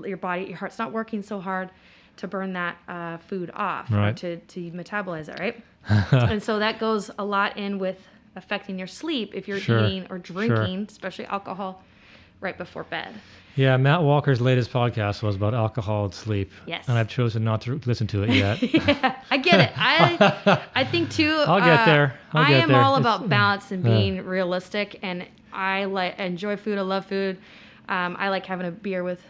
your 0.05 0.17
body 0.17 0.45
your 0.45 0.57
heart's 0.57 0.77
not 0.79 0.91
working 0.91 1.21
so 1.23 1.39
hard 1.39 1.69
to 2.17 2.27
burn 2.27 2.53
that 2.53 2.77
uh, 2.87 3.17
food 3.17 3.49
off 3.53 3.91
or 3.91 3.97
Right. 3.97 4.17
to, 4.17 4.37
to 4.37 4.71
metabolize 4.71 5.29
it 5.29 5.39
right 5.39 5.63
and 6.11 6.41
so 6.43 6.59
that 6.59 6.79
goes 6.79 7.09
a 7.17 7.23
lot 7.25 7.57
in 7.57 7.79
with 7.79 8.07
affecting 8.35 8.77
your 8.77 8.87
sleep 8.87 9.33
if 9.33 9.47
you're 9.47 9.57
Sure, 9.59 9.79
eating 9.85 10.07
or 10.09 10.17
drinking 10.19 10.85
especially 10.89 11.25
alcohol 11.25 11.81
right 12.41 12.57
before 12.57 12.83
bed 12.85 13.13
Yeah, 13.55 13.75
Matt 13.77 14.01
Walker's 14.03 14.39
latest 14.39 14.71
podcast 14.71 15.21
was 15.21 15.35
about 15.35 15.53
alcohol 15.53 16.05
and 16.05 16.13
sleep. 16.13 16.51
Yes. 16.65 16.87
And 16.87 16.97
I've 16.97 17.09
chosen 17.09 17.43
not 17.43 17.59
to 17.61 17.81
listen 17.85 18.07
to 18.07 18.23
it 18.23 18.29
yet. 18.29 18.61
yeah 18.73 19.15
i 19.29 19.37
get 19.37 19.59
it 19.59 19.71
i 19.75 20.61
i 20.75 20.83
think 20.85 21.11
too 21.11 21.43
I'll 21.47 21.59
get 21.59 21.81
uh, 21.81 21.85
there. 21.85 22.19
I'll 22.33 22.43
I 22.45 22.49
get 22.49 22.63
am 22.63 22.69
there. 22.69 22.81
all 22.81 22.95
It's- 22.95 23.01
about 23.15 23.27
balance 23.29 23.71
and 23.71 23.83
being 23.83 24.23
realistic 24.25 24.99
and 25.01 25.25
i 25.51 25.85
like 25.85 26.17
enjoy 26.19 26.55
food 26.57 26.77
i 26.77 26.81
love 26.81 27.05
food 27.05 27.37
um, 27.89 28.15
i 28.19 28.29
like 28.29 28.45
having 28.45 28.67
a 28.67 28.71
beer 28.71 29.03
with 29.03 29.21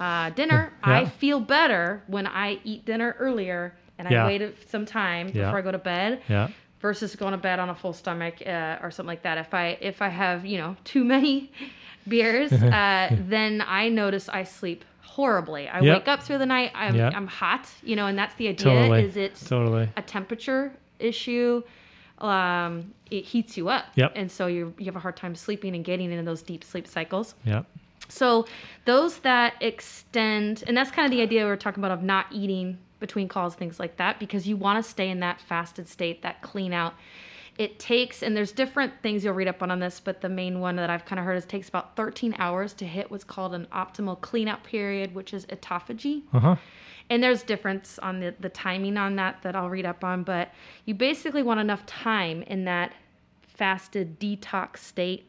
uh, 0.00 0.30
dinner 0.30 0.72
i 0.82 1.04
feel 1.04 1.38
better 1.40 2.02
when 2.08 2.26
i 2.26 2.58
eat 2.64 2.84
dinner 2.84 3.14
earlier 3.18 3.74
and 3.98 4.08
Yeah. 4.10 4.24
i 4.24 4.26
wait 4.26 4.70
some 4.70 4.86
time 4.86 5.28
Yeah. 5.28 5.44
before 5.46 5.58
i 5.58 5.62
go 5.62 5.72
to 5.72 5.78
bed 5.78 6.22
Yeah. 6.28 6.48
versus 6.80 7.14
going 7.16 7.32
to 7.32 7.38
bed 7.38 7.58
on 7.58 7.68
a 7.68 7.74
full 7.74 7.92
stomach 7.92 8.34
uh, 8.46 8.78
or 8.82 8.90
something 8.90 9.08
like 9.14 9.22
that 9.22 9.38
if 9.38 9.52
i 9.54 9.76
if 9.80 10.00
i 10.02 10.08
have 10.08 10.44
you 10.46 10.58
know 10.58 10.76
too 10.84 11.04
many 11.04 11.50
beers 12.08 12.52
uh, 12.80 13.14
then 13.28 13.62
i 13.66 13.88
notice 13.88 14.28
i 14.28 14.42
sleep 14.44 14.84
horribly 15.02 15.68
i 15.68 15.80
Yep. 15.80 15.98
wake 16.00 16.08
up 16.08 16.22
through 16.22 16.38
the 16.38 16.46
night 16.46 16.70
i'm, 16.74 16.94
Yep. 16.94 17.12
I'm 17.14 17.26
hot 17.26 17.68
you 17.82 17.96
know 17.96 18.06
and 18.06 18.18
that's 18.18 18.34
the 18.36 18.48
idea 18.48 18.64
Totally. 18.64 19.02
is 19.04 19.16
it's 19.16 19.48
Totally. 19.48 19.88
a 19.96 20.02
temperature 20.02 20.72
issue 20.98 21.62
um, 22.18 22.92
it 23.10 23.24
heats 23.24 23.56
you 23.56 23.68
up 23.68 23.84
Yep. 23.94 24.12
and 24.16 24.30
so 24.30 24.46
you 24.48 24.74
you 24.78 24.86
have 24.86 24.96
a 24.96 25.00
hard 25.00 25.16
time 25.16 25.34
sleeping 25.34 25.74
and 25.74 25.84
getting 25.84 26.10
into 26.10 26.24
those 26.24 26.42
deep 26.42 26.64
sleep 26.64 26.86
cycles 26.86 27.34
Yeah. 27.44 27.62
so 28.08 28.46
those 28.84 29.18
that 29.20 29.54
extend, 29.60 30.64
and 30.66 30.76
that's 30.76 30.90
kind 30.90 31.04
of 31.06 31.10
the 31.16 31.22
idea 31.22 31.44
we 31.44 31.50
are 31.50 31.56
talking 31.56 31.80
about 31.82 31.92
of 31.92 32.02
not 32.02 32.26
eating 32.32 32.78
between 33.00 33.28
calls, 33.28 33.54
things 33.54 33.78
like 33.78 33.96
that, 33.98 34.18
because 34.18 34.48
you 34.48 34.56
want 34.56 34.82
to 34.82 34.90
stay 34.90 35.08
in 35.08 35.20
that 35.20 35.40
fasted 35.40 35.86
state, 35.88 36.22
that 36.22 36.42
clean 36.42 36.72
out. 36.72 36.94
It 37.58 37.80
takes, 37.80 38.22
and 38.22 38.36
there's 38.36 38.52
different 38.52 38.92
things 39.02 39.24
you'll 39.24 39.34
read 39.34 39.48
up 39.48 39.62
on 39.64 39.70
on 39.70 39.80
this, 39.80 39.98
but 39.98 40.20
the 40.20 40.28
main 40.28 40.60
one 40.60 40.76
that 40.76 40.90
I've 40.90 41.04
kind 41.04 41.18
of 41.18 41.24
heard 41.24 41.36
is 41.36 41.44
it 41.44 41.48
takes 41.50 41.68
about 41.68 41.96
13 41.96 42.36
hours 42.38 42.72
to 42.74 42.86
hit 42.86 43.10
what's 43.10 43.24
called 43.24 43.52
an 43.52 43.66
optimal 43.72 44.20
clean 44.20 44.46
out 44.46 44.62
period, 44.62 45.12
which 45.14 45.34
is 45.34 45.44
autophagy 45.46 46.22
Uh-huh. 46.32 46.54
and 47.10 47.20
there's 47.22 47.42
difference 47.42 47.98
on 47.98 48.20
the, 48.20 48.32
the 48.38 48.48
timing 48.48 48.96
on 48.96 49.16
that 49.16 49.42
that 49.42 49.56
I'll 49.56 49.70
read 49.70 49.86
up 49.86 50.04
on, 50.04 50.22
but 50.22 50.52
you 50.84 50.94
basically 50.94 51.42
want 51.42 51.58
enough 51.58 51.84
time 51.84 52.42
in 52.42 52.64
that 52.66 52.92
fasted 53.42 54.20
detox 54.20 54.78
state 54.78 55.28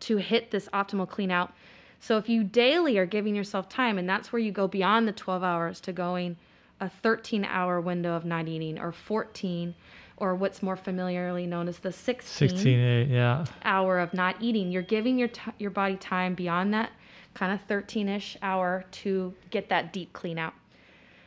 to 0.00 0.18
hit 0.18 0.52
this 0.52 0.68
optimal 0.72 1.08
clean 1.08 1.32
out. 1.32 1.52
So 1.98 2.16
if 2.16 2.28
you 2.28 2.44
daily 2.44 2.96
are 2.98 3.06
giving 3.06 3.34
yourself 3.34 3.68
time, 3.68 3.98
and 3.98 4.08
that's 4.08 4.32
where 4.32 4.38
you 4.38 4.52
go 4.52 4.68
beyond 4.68 5.08
the 5.08 5.12
12 5.12 5.42
hours 5.42 5.80
to 5.80 5.92
going 5.92 6.36
a 6.78 6.88
13 6.88 7.44
hour 7.44 7.80
window 7.80 8.14
of 8.14 8.24
not 8.24 8.46
eating 8.46 8.78
or 8.78 8.92
14 8.92 9.74
or 10.18 10.34
what's 10.34 10.62
more 10.62 10.76
familiarly 10.76 11.46
known 11.46 11.68
as 11.68 11.78
the 11.78 11.92
16, 11.92 12.48
16, 12.50 12.78
eight, 12.78 13.08
yeah. 13.08 13.44
hour 13.64 13.98
of 13.98 14.14
not 14.14 14.36
eating. 14.40 14.70
You're 14.72 14.82
giving 14.82 15.18
your 15.18 15.28
t- 15.28 15.52
your 15.58 15.70
body 15.70 15.96
time 15.96 16.34
beyond 16.34 16.72
that 16.74 16.90
kind 17.34 17.52
of 17.52 17.66
13ish 17.68 18.36
hour 18.40 18.84
to 18.90 19.34
get 19.50 19.68
that 19.68 19.92
deep 19.92 20.12
clean 20.14 20.38
out. 20.38 20.54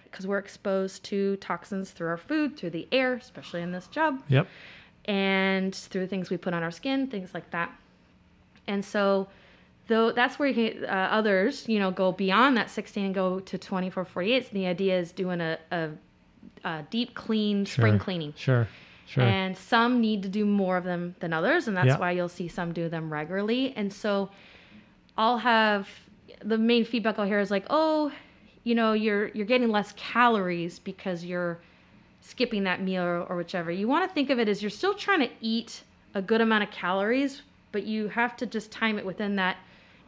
Because 0.05 0.25
we're 0.25 0.39
exposed 0.39 1.03
to 1.05 1.35
toxins 1.35 1.91
through 1.91 2.07
our 2.07 2.17
food, 2.17 2.57
through 2.57 2.71
the 2.71 2.87
air, 2.91 3.13
especially 3.13 3.61
in 3.61 3.71
this 3.71 3.85
job, 3.87 4.23
Yep. 4.27 4.47
and 5.05 5.75
through 5.75 6.07
things 6.07 6.31
we 6.31 6.37
put 6.37 6.53
on 6.55 6.63
our 6.63 6.71
skin, 6.71 7.05
things 7.07 7.35
like 7.35 7.51
that. 7.51 7.71
And 8.65 8.83
so, 8.83 9.27
though 9.87 10.11
that's 10.11 10.39
where 10.39 10.47
you 10.49 10.71
can, 10.73 10.85
uh, 10.85 11.09
others, 11.11 11.67
you 11.69 11.77
know, 11.77 11.91
go 11.91 12.11
beyond 12.11 12.57
that 12.57 12.71
16 12.71 13.05
and 13.05 13.13
go 13.15 13.39
to 13.39 13.57
24, 13.59 14.03
48. 14.03 14.45
So 14.45 14.49
the 14.53 14.65
idea 14.65 14.97
is 14.99 15.11
doing 15.11 15.41
a, 15.41 15.59
a, 15.71 15.89
a 16.63 16.83
deep 16.89 17.13
clean 17.15 17.65
spring 17.65 17.93
Sure. 17.93 17.99
cleaning. 17.99 18.33
Sure. 18.37 18.67
Sure. 19.05 19.23
And 19.23 19.57
some 19.57 19.99
need 20.01 20.21
to 20.23 20.29
do 20.29 20.45
more 20.45 20.77
of 20.77 20.83
them 20.83 21.15
than 21.19 21.33
others, 21.33 21.67
and 21.67 21.75
that's 21.75 21.87
Yeah. 21.87 21.97
why 21.97 22.11
you'll 22.11 22.29
see 22.29 22.47
some 22.47 22.73
do 22.73 22.89
them 22.89 23.11
regularly. 23.11 23.73
And 23.75 23.91
so 23.91 24.29
I'll 25.17 25.39
have 25.39 25.89
the 26.43 26.57
main 26.59 26.85
feedback 26.85 27.17
I'll 27.17 27.25
hear 27.25 27.39
is 27.39 27.49
like, 27.51 27.65
"Oh, 27.69 28.11
you 28.63 28.75
know, 28.75 28.93
you're 28.93 29.29
you're 29.29 29.47
getting 29.47 29.69
less 29.69 29.93
calories 29.97 30.77
because 30.79 31.25
you're 31.25 31.59
skipping 32.21 32.63
that 32.65 32.81
meal 32.81 33.03
or, 33.03 33.21
or 33.23 33.35
whichever." 33.35 33.71
You 33.71 33.87
want 33.87 34.07
to 34.07 34.13
think 34.13 34.29
of 34.29 34.39
it 34.39 34.47
as 34.47 34.61
you're 34.61 34.69
still 34.69 34.93
trying 34.93 35.21
to 35.21 35.29
eat 35.41 35.83
a 36.13 36.21
good 36.21 36.39
amount 36.41 36.63
of 36.63 36.71
calories, 36.71 37.41
but 37.71 37.83
you 37.85 38.09
have 38.09 38.37
to 38.37 38.45
just 38.45 38.71
time 38.71 38.97
it 38.99 39.05
within 39.05 39.35
that 39.37 39.57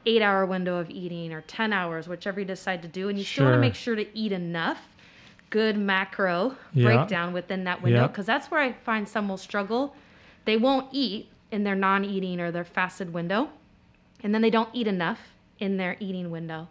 eight 0.06 0.22
hour 0.22 0.46
window 0.46 0.78
of 0.78 0.90
eating 0.90 1.32
or 1.34 1.42
10 1.42 1.72
hours, 1.74 2.08
whichever 2.08 2.40
you 2.40 2.46
decide 2.46 2.82
to 2.82 2.88
do. 2.88 3.08
And 3.10 3.18
you 3.20 3.26
still 3.26 3.46
want 3.46 3.56
to 3.56 3.60
make 3.62 3.76
sure 3.76 3.96
to 3.96 4.18
eat 4.18 4.32
enough 4.32 4.80
good 5.52 5.78
macro 5.78 6.56
Yeah. 6.74 6.86
breakdown 6.86 7.32
within 7.34 7.66
that 7.66 7.84
window 7.84 8.02
Yeah. 8.02 8.08
because 8.08 8.26
that's 8.26 8.50
where 8.50 8.60
I 8.60 8.72
find 8.74 9.08
some 9.08 9.30
will 9.30 9.38
struggle. 9.38 9.96
They 10.46 10.58
won't 10.58 10.88
eat 10.92 11.30
in 11.52 11.64
their 11.64 11.76
non 11.76 12.04
eating 12.04 12.40
or 12.40 12.50
their 12.52 12.64
fasted 12.64 13.14
window, 13.14 13.50
and 14.24 14.34
then 14.34 14.42
they 14.42 14.50
don't 14.50 14.70
eat 14.74 14.88
enough 14.88 15.20
in 15.60 15.78
their 15.78 15.96
eating 16.00 16.32
window. 16.32 16.68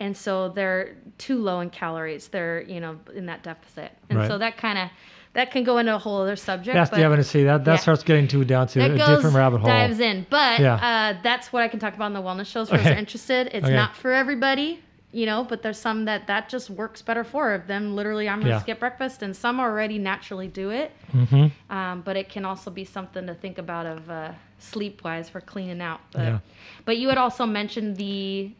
And 0.00 0.16
so 0.16 0.48
they're 0.48 0.94
too 1.18 1.38
low 1.38 1.60
in 1.60 1.70
calories. 1.70 2.28
They're, 2.28 2.62
you 2.62 2.80
know, 2.80 2.98
in 3.14 3.26
that 3.26 3.42
deficit. 3.42 3.92
And 4.08 4.18
Right. 4.20 4.28
so 4.28 4.38
that 4.38 4.56
kind 4.56 4.78
of 4.78 4.88
that 5.34 5.50
can 5.50 5.62
go 5.62 5.78
into 5.78 5.94
a 5.94 5.98
whole 5.98 6.22
other 6.22 6.34
subject. 6.36 6.74
That's 6.74 6.90
but- 6.90 6.96
the 6.96 7.02
evidence. 7.04 7.28
See 7.28 7.44
that 7.44 7.64
that 7.66 7.72
yeah. 7.72 7.76
starts 7.76 8.02
getting 8.02 8.26
too 8.26 8.44
down 8.44 8.66
to 8.68 8.78
that 8.78 8.90
a 8.92 8.96
goes 8.96 9.08
different 9.08 9.36
rabbit 9.36 9.58
hole. 9.60 9.68
dives 9.68 10.00
in 10.00 10.26
but 10.30 10.58
Yeah. 10.60 10.74
uh, 11.14 11.20
that's 11.22 11.52
what 11.52 11.62
i 11.62 11.68
can 11.68 11.78
talk 11.78 11.94
about 11.94 12.06
in 12.06 12.12
the 12.14 12.22
wellness 12.22 12.46
shows 12.46 12.68
for 12.70 12.76
those 12.76 12.80
Okay. 12.80 12.88
who 12.90 12.96
are 12.96 12.98
interested 12.98 13.48
it's 13.52 13.66
Okay. 13.66 13.74
not 13.76 13.94
for 13.94 14.12
everybody 14.12 14.80
you 15.12 15.24
know 15.24 15.42
but 15.42 15.62
there's 15.62 15.78
some 15.78 16.04
that 16.04 16.26
that 16.26 16.48
just 16.48 16.68
works 16.70 17.00
better 17.02 17.24
for. 17.24 17.52
Of 17.52 17.66
them 17.66 17.96
literally 17.96 18.28
i'm 18.28 18.40
gonna 18.40 18.54
Yeah. 18.54 18.60
skip 18.60 18.78
breakfast 18.80 19.22
and 19.22 19.34
some 19.34 19.58
already 19.60 19.98
naturally 19.98 20.48
do 20.48 20.70
it. 20.70 20.92
Hmm 21.12 21.46
um, 21.70 22.00
but 22.02 22.16
it 22.16 22.28
can 22.28 22.44
also 22.44 22.70
be 22.70 22.84
something 22.84 23.26
to 23.26 23.34
think 23.34 23.58
about 23.58 23.86
of 23.86 24.08
uh, 24.10 24.32
sleep 24.58 25.04
wise 25.04 25.28
for 25.28 25.40
cleaning 25.40 25.80
out. 25.82 26.00
But, 26.12 26.22
Yeah. 26.22 26.38
but 26.84 26.96
you 26.98 27.08
had 27.08 27.18
also 27.18 27.44
mentioned 27.46 27.96
the 27.96 28.52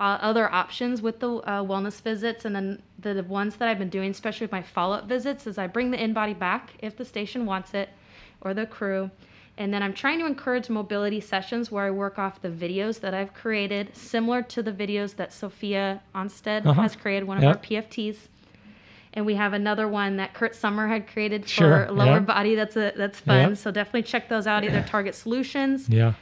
uh, 0.00 0.18
other 0.20 0.52
options 0.52 1.00
with 1.02 1.20
the 1.20 1.34
uh, 1.34 1.62
wellness 1.62 2.00
visits 2.00 2.44
and 2.44 2.56
then 2.56 2.82
the, 2.98 3.14
the 3.14 3.22
ones 3.22 3.56
that 3.56 3.68
i've 3.68 3.78
been 3.78 3.90
doing 3.90 4.10
especially 4.10 4.44
with 4.46 4.52
my 4.52 4.62
follow-up 4.62 5.04
visits 5.06 5.46
is 5.46 5.58
i 5.58 5.66
bring 5.66 5.90
the 5.92 5.96
InBody 5.98 6.36
back 6.36 6.72
if 6.80 6.96
the 6.96 7.04
station 7.04 7.46
wants 7.46 7.72
it 7.74 7.88
or 8.40 8.52
the 8.54 8.66
crew 8.66 9.10
and 9.62 9.72
then 9.72 9.82
i'm 9.82 9.92
trying 9.94 10.18
to 10.18 10.26
encourage 10.26 10.68
mobility 10.68 11.20
sessions 11.20 11.70
where 11.70 11.84
i 11.86 11.90
work 11.90 12.18
off 12.18 12.40
the 12.42 12.48
videos 12.48 13.00
that 13.00 13.14
i've 13.14 13.32
created 13.32 13.94
similar 13.96 14.42
to 14.42 14.62
the 14.62 14.72
videos 14.72 15.14
that 15.16 15.32
sophia 15.32 16.00
onstead 16.14 16.66
Uh-huh. 16.66 16.82
has 16.82 16.96
created 16.96 17.26
one 17.26 17.36
of 17.38 17.42
Yep. 17.44 17.56
our 17.56 17.62
pfts 17.62 18.16
and 19.14 19.24
we 19.26 19.34
have 19.34 19.52
another 19.52 19.86
one 19.86 20.16
that 20.16 20.32
Kurt 20.32 20.54
Summer 20.56 20.88
had 20.88 21.06
created 21.06 21.42
for 21.42 21.48
Sure, 21.50 21.90
lower 21.90 22.12
yeah. 22.14 22.18
body. 22.20 22.54
That's 22.54 22.76
a 22.78 22.94
that's 22.96 23.20
fun. 23.20 23.50
Yep. 23.50 23.58
So 23.58 23.70
definitely 23.70 24.04
check 24.04 24.30
those 24.30 24.46
out. 24.46 24.64
Either 24.64 24.82
Target 24.88 25.14
Solutions 25.14 25.86
Yeah. 25.86 26.14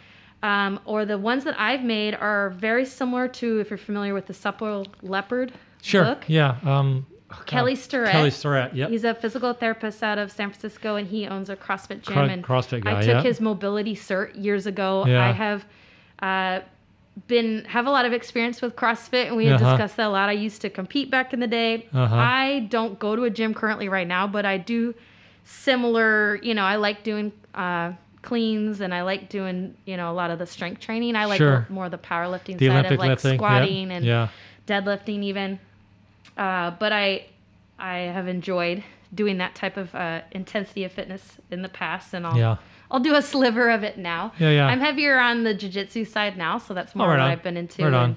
um, 0.43 0.81
or 0.85 1.05
the 1.05 1.17
ones 1.17 1.45
that 1.45 1.55
I've 1.57 1.85
made 1.85 2.17
are 2.17 2.51
very 2.51 2.85
similar 2.85 3.29
to 3.29 3.61
if 3.61 3.71
you're 3.71 3.79
familiar 3.79 4.13
with 4.13 4.27
the 4.27 4.35
Supple 4.35 4.89
Leopard 5.03 5.53
Sure. 5.83 6.03
book. 6.03 6.25
Yeah. 6.27 6.57
Um, 6.65 7.07
Kelly 7.47 7.75
God. 7.75 7.83
Starrett. 7.83 8.11
Kelly 8.13 8.31
Starrett. 8.31 8.75
Yep. 8.75 8.91
He's 8.91 9.05
a 9.05 9.15
physical 9.15 9.53
therapist 9.53 10.03
out 10.03 10.19
of 10.19 10.31
San 10.33 10.51
Francisco, 10.51 10.97
and 10.97 11.07
he 11.09 11.27
owns 11.27 11.49
a 11.49 11.57
CrossFit 11.57 12.03
gym. 12.03 12.15
Cro- 12.15 12.25
and 12.25 12.45
CrossFit 12.45 12.85
guy, 12.85 12.99
I 12.99 13.01
took 13.01 13.09
yeah. 13.09 13.23
his 13.23 13.41
mobility 13.41 13.95
cert 13.95 14.31
years 14.43 14.67
ago. 14.67 15.05
Yeah. 15.07 15.29
I 15.29 15.33
have 15.33 15.65
uh, 16.21 16.61
been 17.27 17.65
have 17.67 17.87
a 17.87 17.91
lot 17.91 18.05
of 18.05 18.13
experience 18.13 18.61
with 18.61 18.75
CrossFit, 18.77 19.27
and 19.29 19.37
we 19.37 19.47
had 19.47 19.61
Uh-huh. 19.61 19.77
discussed 19.77 19.97
that 19.97 20.07
a 20.07 20.11
lot. 20.11 20.29
I 20.29 20.33
used 20.33 20.61
to 20.63 20.71
compete 20.71 21.11
back 21.11 21.33
in 21.33 21.41
the 21.41 21.47
day. 21.47 21.87
Uh-huh. 21.93 22.15
I 22.15 22.67
don't 22.71 22.99
go 22.99 23.15
to 23.17 23.25
a 23.25 23.31
gym 23.31 23.55
currently 23.55 23.89
right 23.89 24.07
now, 24.07 24.27
but 24.27 24.45
I 24.45 24.59
do 24.59 24.95
similar. 25.45 26.37
You 26.43 26.55
know, 26.55 26.65
I 26.65 26.77
like 26.77 27.03
doing. 27.03 27.33
Uh, 27.55 27.93
cleans 28.23 28.83
and 28.83 28.93
I 28.93 29.01
like 29.01 29.31
doing 29.31 29.75
you 29.87 29.97
know 29.97 30.11
a 30.11 30.13
lot 30.13 30.31
of 30.31 30.39
the 30.39 30.45
strength 30.47 30.81
training. 30.83 31.17
I 31.17 31.25
like 31.25 31.39
Sure. 31.39 31.67
more 31.71 31.87
of 31.87 31.91
the 31.91 31.97
powerlifting 31.97 32.59
the 32.59 32.67
side 32.69 32.73
Olympic 32.73 32.93
of 32.93 32.99
like 32.99 33.09
lifting. 33.09 33.39
squatting 33.39 33.89
yep. 33.89 33.97
and 33.97 34.05
yeah. 34.05 34.29
deadlifting 34.67 35.23
even. 35.23 35.59
Uh, 36.37 36.71
but 36.79 36.93
I 36.93 37.27
I 37.79 37.99
have 37.99 38.29
enjoyed 38.29 38.83
doing 39.15 39.39
that 39.39 39.55
type 39.55 39.77
of 39.77 39.95
uh, 39.95 40.21
intensity 40.33 40.85
of 40.85 40.93
fitness 40.93 41.39
in 41.51 41.63
the 41.63 41.69
past, 41.69 42.15
and 42.15 42.27
I'll 42.27 42.37
Yeah. 42.37 42.57
I'll 42.91 43.01
do 43.01 43.15
a 43.15 43.23
sliver 43.23 43.71
of 43.71 43.83
it 43.85 43.99
now. 43.99 44.33
Yeah, 44.39 44.51
yeah. 44.51 44.67
I'm 44.67 44.81
heavier 44.81 45.19
on 45.19 45.45
the 45.45 45.55
jiu-jitsu 45.55 46.05
side 46.05 46.37
now, 46.37 46.59
so 46.59 46.75
that's 46.75 46.95
more 46.97 47.07
right 47.09 47.15
what 47.15 47.21
on. 47.21 47.31
I've 47.31 47.43
been 47.43 47.57
into. 47.57 47.85
Right 47.85 47.95
on. 47.95 48.17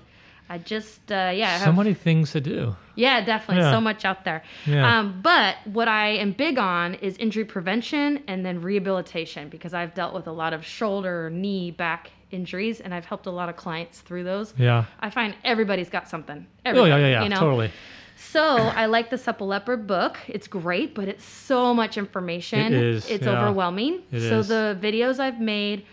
I 0.50 0.58
just 0.58 1.12
uh, 1.12 1.32
yeah, 1.34 1.56
I 1.56 1.60
So 1.60 1.66
have, 1.66 1.76
many 1.78 1.94
things 1.94 2.32
to 2.34 2.42
do. 2.42 2.76
yeah, 2.96 3.24
definitely 3.24 3.64
Yeah. 3.64 3.72
so 3.72 3.80
much 3.82 4.04
out 4.04 4.24
there. 4.26 4.44
Yeah. 4.66 5.00
Um, 5.00 5.20
but 5.22 5.56
what 5.66 5.88
I 5.88 6.10
am 6.10 6.32
big 6.34 6.58
on 6.60 6.96
is 6.96 7.18
injury 7.18 7.46
prevention 7.46 8.24
and 8.28 8.46
then 8.46 8.62
rehabilitation 8.62 9.48
because 9.50 9.74
I've 9.74 9.94
dealt 9.94 10.14
with 10.14 10.28
a 10.28 10.32
lot 10.32 10.54
of 10.54 10.66
shoulder, 10.66 11.30
knee, 11.30 11.72
back 11.72 12.12
injuries, 12.32 12.82
and 12.82 12.94
I've 12.94 13.06
helped 13.06 13.26
a 13.26 13.32
lot 13.32 13.48
of 13.50 13.56
clients 13.56 14.02
through 14.02 14.26
those. 14.26 14.54
Yeah. 14.58 14.86
I 15.00 15.10
find 15.12 15.34
everybody's 15.44 15.90
got 15.90 16.10
something. 16.10 16.46
Oh 16.66 16.84
yeah, 16.86 16.98
yeah, 16.98 17.08
yeah. 17.08 17.24
You 17.24 17.30
know? 17.30 17.40
Totally. 17.40 17.72
So 18.16 18.56
I 18.58 18.86
like 18.88 19.10
the 19.10 19.18
Supple 19.18 19.48
Leopard 19.48 19.86
book. 19.88 20.18
It's 20.28 20.48
great, 20.48 20.96
but 20.96 21.08
it's 21.08 21.24
so 21.26 21.74
much 21.74 21.98
information. 21.98 22.74
It 22.74 22.84
is, 22.84 23.10
It's 23.10 23.26
yeah. 23.26 23.38
overwhelming. 23.42 24.02
It 24.12 24.22
so 24.30 24.40
is. 24.40 24.48
the 24.48 24.78
videos 24.82 25.20
I've 25.20 25.40
made, 25.40 25.86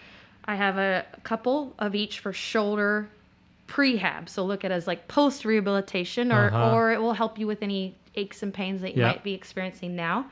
I 0.45 0.55
have 0.55 0.79
a 0.79 1.05
couple 1.23 1.75
of 1.79 1.95
each 1.95 2.21
for 2.21 2.33
shoulder 2.33 3.09
prehab. 3.69 4.29
So 4.29 4.45
look 4.45 4.65
at 4.65 4.71
it 4.71 4.75
as 4.75 4.87
like 4.87 5.07
post 5.09 5.45
rehabilitation, 5.45 6.33
or 6.33 6.47
Uh-huh. 6.49 6.75
or 6.77 6.93
it 6.93 7.01
will 7.01 7.15
help 7.15 7.39
you 7.39 7.47
with 7.47 7.63
any 7.63 7.95
aches 8.17 8.43
and 8.43 8.53
pains 8.53 8.81
that 8.81 8.95
you 8.97 9.03
Yeah. 9.03 9.09
might 9.09 9.23
be 9.23 9.35
experiencing 9.35 9.95
now. 9.95 10.27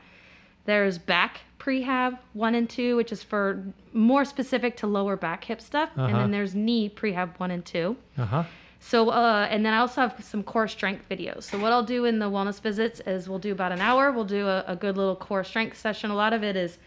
There's 0.65 0.97
back 0.97 1.41
prehab 1.57 2.17
one 2.33 2.53
and 2.55 2.69
two, 2.69 2.95
which 2.97 3.11
is 3.11 3.23
for 3.23 3.63
more 3.93 4.25
specific 4.25 4.75
to 4.77 4.87
lower 4.87 5.15
back 5.15 5.43
hip 5.45 5.61
stuff, 5.61 5.89
and 5.95 6.05
Uh-huh. 6.07 6.17
then 6.19 6.31
there's 6.31 6.53
knee 6.55 6.89
prehab 6.89 7.39
one 7.39 7.51
and 7.51 7.63
two. 7.65 7.95
Uh 8.17 8.25
huh. 8.25 8.43
So, 8.81 9.09
uh, 9.09 9.47
and 9.49 9.65
then 9.65 9.73
I 9.73 9.77
also 9.79 10.01
have 10.01 10.23
some 10.23 10.41
core 10.41 10.67
strength 10.67 11.03
videos. 11.09 11.43
So, 11.43 11.59
what 11.59 11.71
I'll 11.71 11.83
do 11.83 12.05
in 12.05 12.19
the 12.19 12.29
wellness 12.29 12.61
visits 12.61 13.01
is 13.01 13.27
we'll 13.27 13.37
do 13.39 13.51
about 13.51 13.71
an 13.71 13.81
hour. 13.81 14.11
We'll 14.11 14.23
do 14.23 14.47
a, 14.47 14.63
a 14.67 14.75
good 14.75 14.95
little 14.97 15.15
core 15.17 15.43
strength 15.43 15.77
session. 15.77 16.11
A 16.11 16.15
lot 16.15 16.31
of 16.33 16.43
it 16.43 16.55
is 16.55 16.77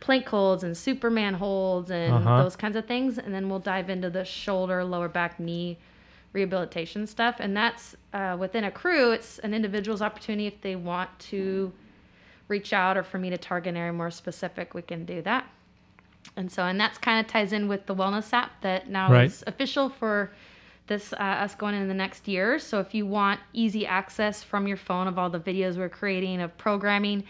plank 0.00 0.26
holds 0.28 0.62
and 0.62 0.76
Superman 0.76 1.34
holds 1.34 1.90
and 1.90 2.14
Uh-huh. 2.14 2.42
those 2.42 2.54
kinds 2.54 2.76
of 2.76 2.86
things. 2.86 3.18
And 3.18 3.32
then 3.34 3.48
we'll 3.48 3.58
dive 3.60 3.88
into 3.90 4.10
the 4.10 4.24
shoulder, 4.24 4.84
lower 4.84 5.08
back, 5.08 5.40
knee 5.40 5.78
rehabilitation 6.34 7.06
stuff. 7.06 7.36
And 7.40 7.56
that's 7.56 7.96
uh, 8.12 8.36
within 8.38 8.64
a 8.64 8.70
crew, 8.70 9.12
it's 9.12 9.38
an 9.38 9.54
individual's 9.54 10.02
opportunity 10.02 10.46
if 10.46 10.60
they 10.60 10.76
want 10.76 11.10
to 11.30 11.72
reach 12.48 12.72
out 12.72 12.96
or 12.96 13.02
for 13.02 13.18
me 13.18 13.30
to 13.30 13.38
target 13.38 13.70
an 13.70 13.76
area 13.76 13.92
more 13.92 14.10
specific, 14.10 14.74
we 14.74 14.82
can 14.82 15.04
do 15.06 15.22
that. 15.22 15.46
And 16.36 16.52
so, 16.52 16.62
and 16.64 16.78
that's 16.78 16.98
kind 16.98 17.18
of 17.24 17.26
ties 17.30 17.52
in 17.52 17.68
with 17.68 17.86
the 17.86 17.94
wellness 17.94 18.32
app 18.32 18.60
that 18.60 18.88
now 18.88 19.10
Right. 19.10 19.24
is 19.24 19.42
official 19.46 19.88
for 19.88 20.30
this 20.88 21.12
uh, 21.12 21.16
us 21.16 21.54
going 21.54 21.74
in 21.74 21.86
the 21.86 21.94
next 21.94 22.26
year. 22.26 22.58
So 22.58 22.80
if 22.80 22.94
you 22.94 23.06
want 23.06 23.40
easy 23.52 23.86
access 23.86 24.42
from 24.42 24.66
your 24.66 24.76
phone 24.76 25.06
of 25.06 25.18
all 25.18 25.30
the 25.30 25.38
videos 25.40 25.76
we're 25.76 25.88
creating 25.88 26.40
of 26.40 26.56
programming, 26.58 27.24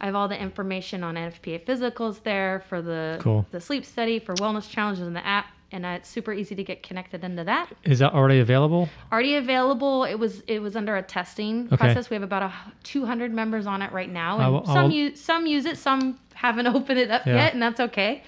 I 0.00 0.06
have 0.06 0.14
all 0.14 0.28
the 0.28 0.40
information 0.40 1.04
on 1.04 1.16
NFPA 1.16 1.66
physicals 1.66 2.22
there 2.22 2.64
for 2.68 2.80
the 2.80 3.18
Cool. 3.20 3.44
the 3.50 3.60
sleep 3.60 3.84
study 3.84 4.18
for 4.18 4.34
wellness 4.36 4.68
challenges 4.70 5.06
in 5.06 5.12
the 5.12 5.26
app, 5.26 5.46
and 5.72 5.84
uh, 5.84 5.88
it's 5.90 6.08
super 6.08 6.32
easy 6.32 6.54
to 6.54 6.64
get 6.64 6.82
connected 6.82 7.22
into 7.22 7.44
that. 7.44 7.68
Is 7.84 7.98
that 7.98 8.14
already 8.14 8.40
available? 8.40 8.88
Already 9.12 9.36
available. 9.36 10.04
It 10.04 10.14
was 10.18 10.40
it 10.46 10.60
was 10.62 10.74
under 10.76 10.96
a 10.96 11.02
testing 11.02 11.66
Okay. 11.66 11.76
process. 11.76 12.08
We 12.08 12.14
have 12.14 12.22
about 12.22 12.42
a 12.44 12.52
200 12.84 13.32
members 13.34 13.66
on 13.66 13.82
it 13.82 13.92
right 13.92 14.10
now, 14.10 14.38
and 14.38 14.52
will- 14.52 14.66
some 14.66 14.76
I'll- 14.78 14.90
use 14.90 15.20
some 15.20 15.46
use 15.46 15.66
it, 15.66 15.76
some 15.76 16.18
haven't 16.34 16.66
opened 16.76 16.98
it 16.98 17.10
up 17.10 17.26
Yeah. 17.26 17.34
yet, 17.34 17.52
and 17.52 17.62
that's 17.62 17.80
okay. 17.80 18.22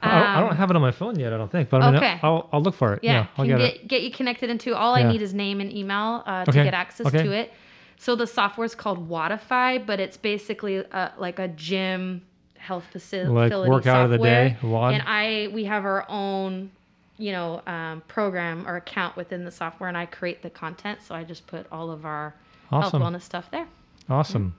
I, 0.00 0.10
don't, 0.10 0.22
I 0.28 0.34
Um, 0.40 0.46
don't 0.48 0.56
have 0.56 0.70
it 0.70 0.76
on 0.76 0.82
my 0.82 0.90
phone 0.90 1.18
yet. 1.18 1.32
I 1.32 1.38
don't 1.38 1.50
think, 1.50 1.70
but 1.70 1.82
I 1.82 1.86
mean, 1.90 1.96
Okay. 1.96 2.20
I'll, 2.22 2.48
I'll 2.52 2.60
look 2.62 2.74
for 2.74 2.92
it. 2.94 3.02
Yeah, 3.02 3.12
Yeah, 3.12 3.26
I'll 3.38 3.46
can 3.46 3.56
get, 3.56 3.58
get, 3.58 3.74
it. 3.76 3.88
get 3.88 4.02
you 4.02 4.10
connected 4.10 4.50
into. 4.50 4.74
All 4.76 4.94
I 4.94 5.02
need 5.10 5.22
is 5.22 5.32
name 5.32 5.60
and 5.60 5.72
email 5.72 6.22
uh, 6.26 6.44
to 6.44 6.50
Okay, 6.50 6.64
get 6.64 6.74
access 6.74 7.06
okay. 7.06 7.22
to 7.22 7.32
it. 7.32 7.52
So 7.98 8.14
the 8.14 8.26
software 8.26 8.66
is 8.66 8.74
called 8.74 9.08
Wodify, 9.08 9.84
but 9.84 9.98
it's 10.00 10.18
basically 10.18 10.84
uh, 10.92 11.08
like 11.16 11.38
a 11.38 11.48
gym 11.48 12.22
health 12.58 12.84
faci- 12.92 13.26
Like 13.32 13.48
facility 13.48 13.70
workout 13.70 14.04
of 14.04 14.10
the 14.10 14.18
day, 14.18 14.56
WOD? 14.62 14.94
And 14.94 15.02
I 15.06 15.48
we 15.54 15.64
have 15.64 15.84
our 15.86 16.04
own, 16.10 16.70
you 17.16 17.32
know, 17.32 17.62
um, 17.66 18.02
program 18.06 18.66
or 18.68 18.76
account 18.76 19.16
within 19.16 19.44
the 19.46 19.50
software, 19.50 19.88
and 19.88 19.96
I 19.96 20.04
create 20.04 20.42
the 20.42 20.50
content. 20.50 21.00
So 21.02 21.14
I 21.14 21.24
just 21.24 21.46
put 21.46 21.66
all 21.72 21.90
of 21.90 22.04
our 22.04 22.34
Awesome. 22.70 23.00
health 23.00 23.14
wellness 23.14 23.22
stuff 23.22 23.50
there. 23.50 23.66
Awesome. 24.10 24.54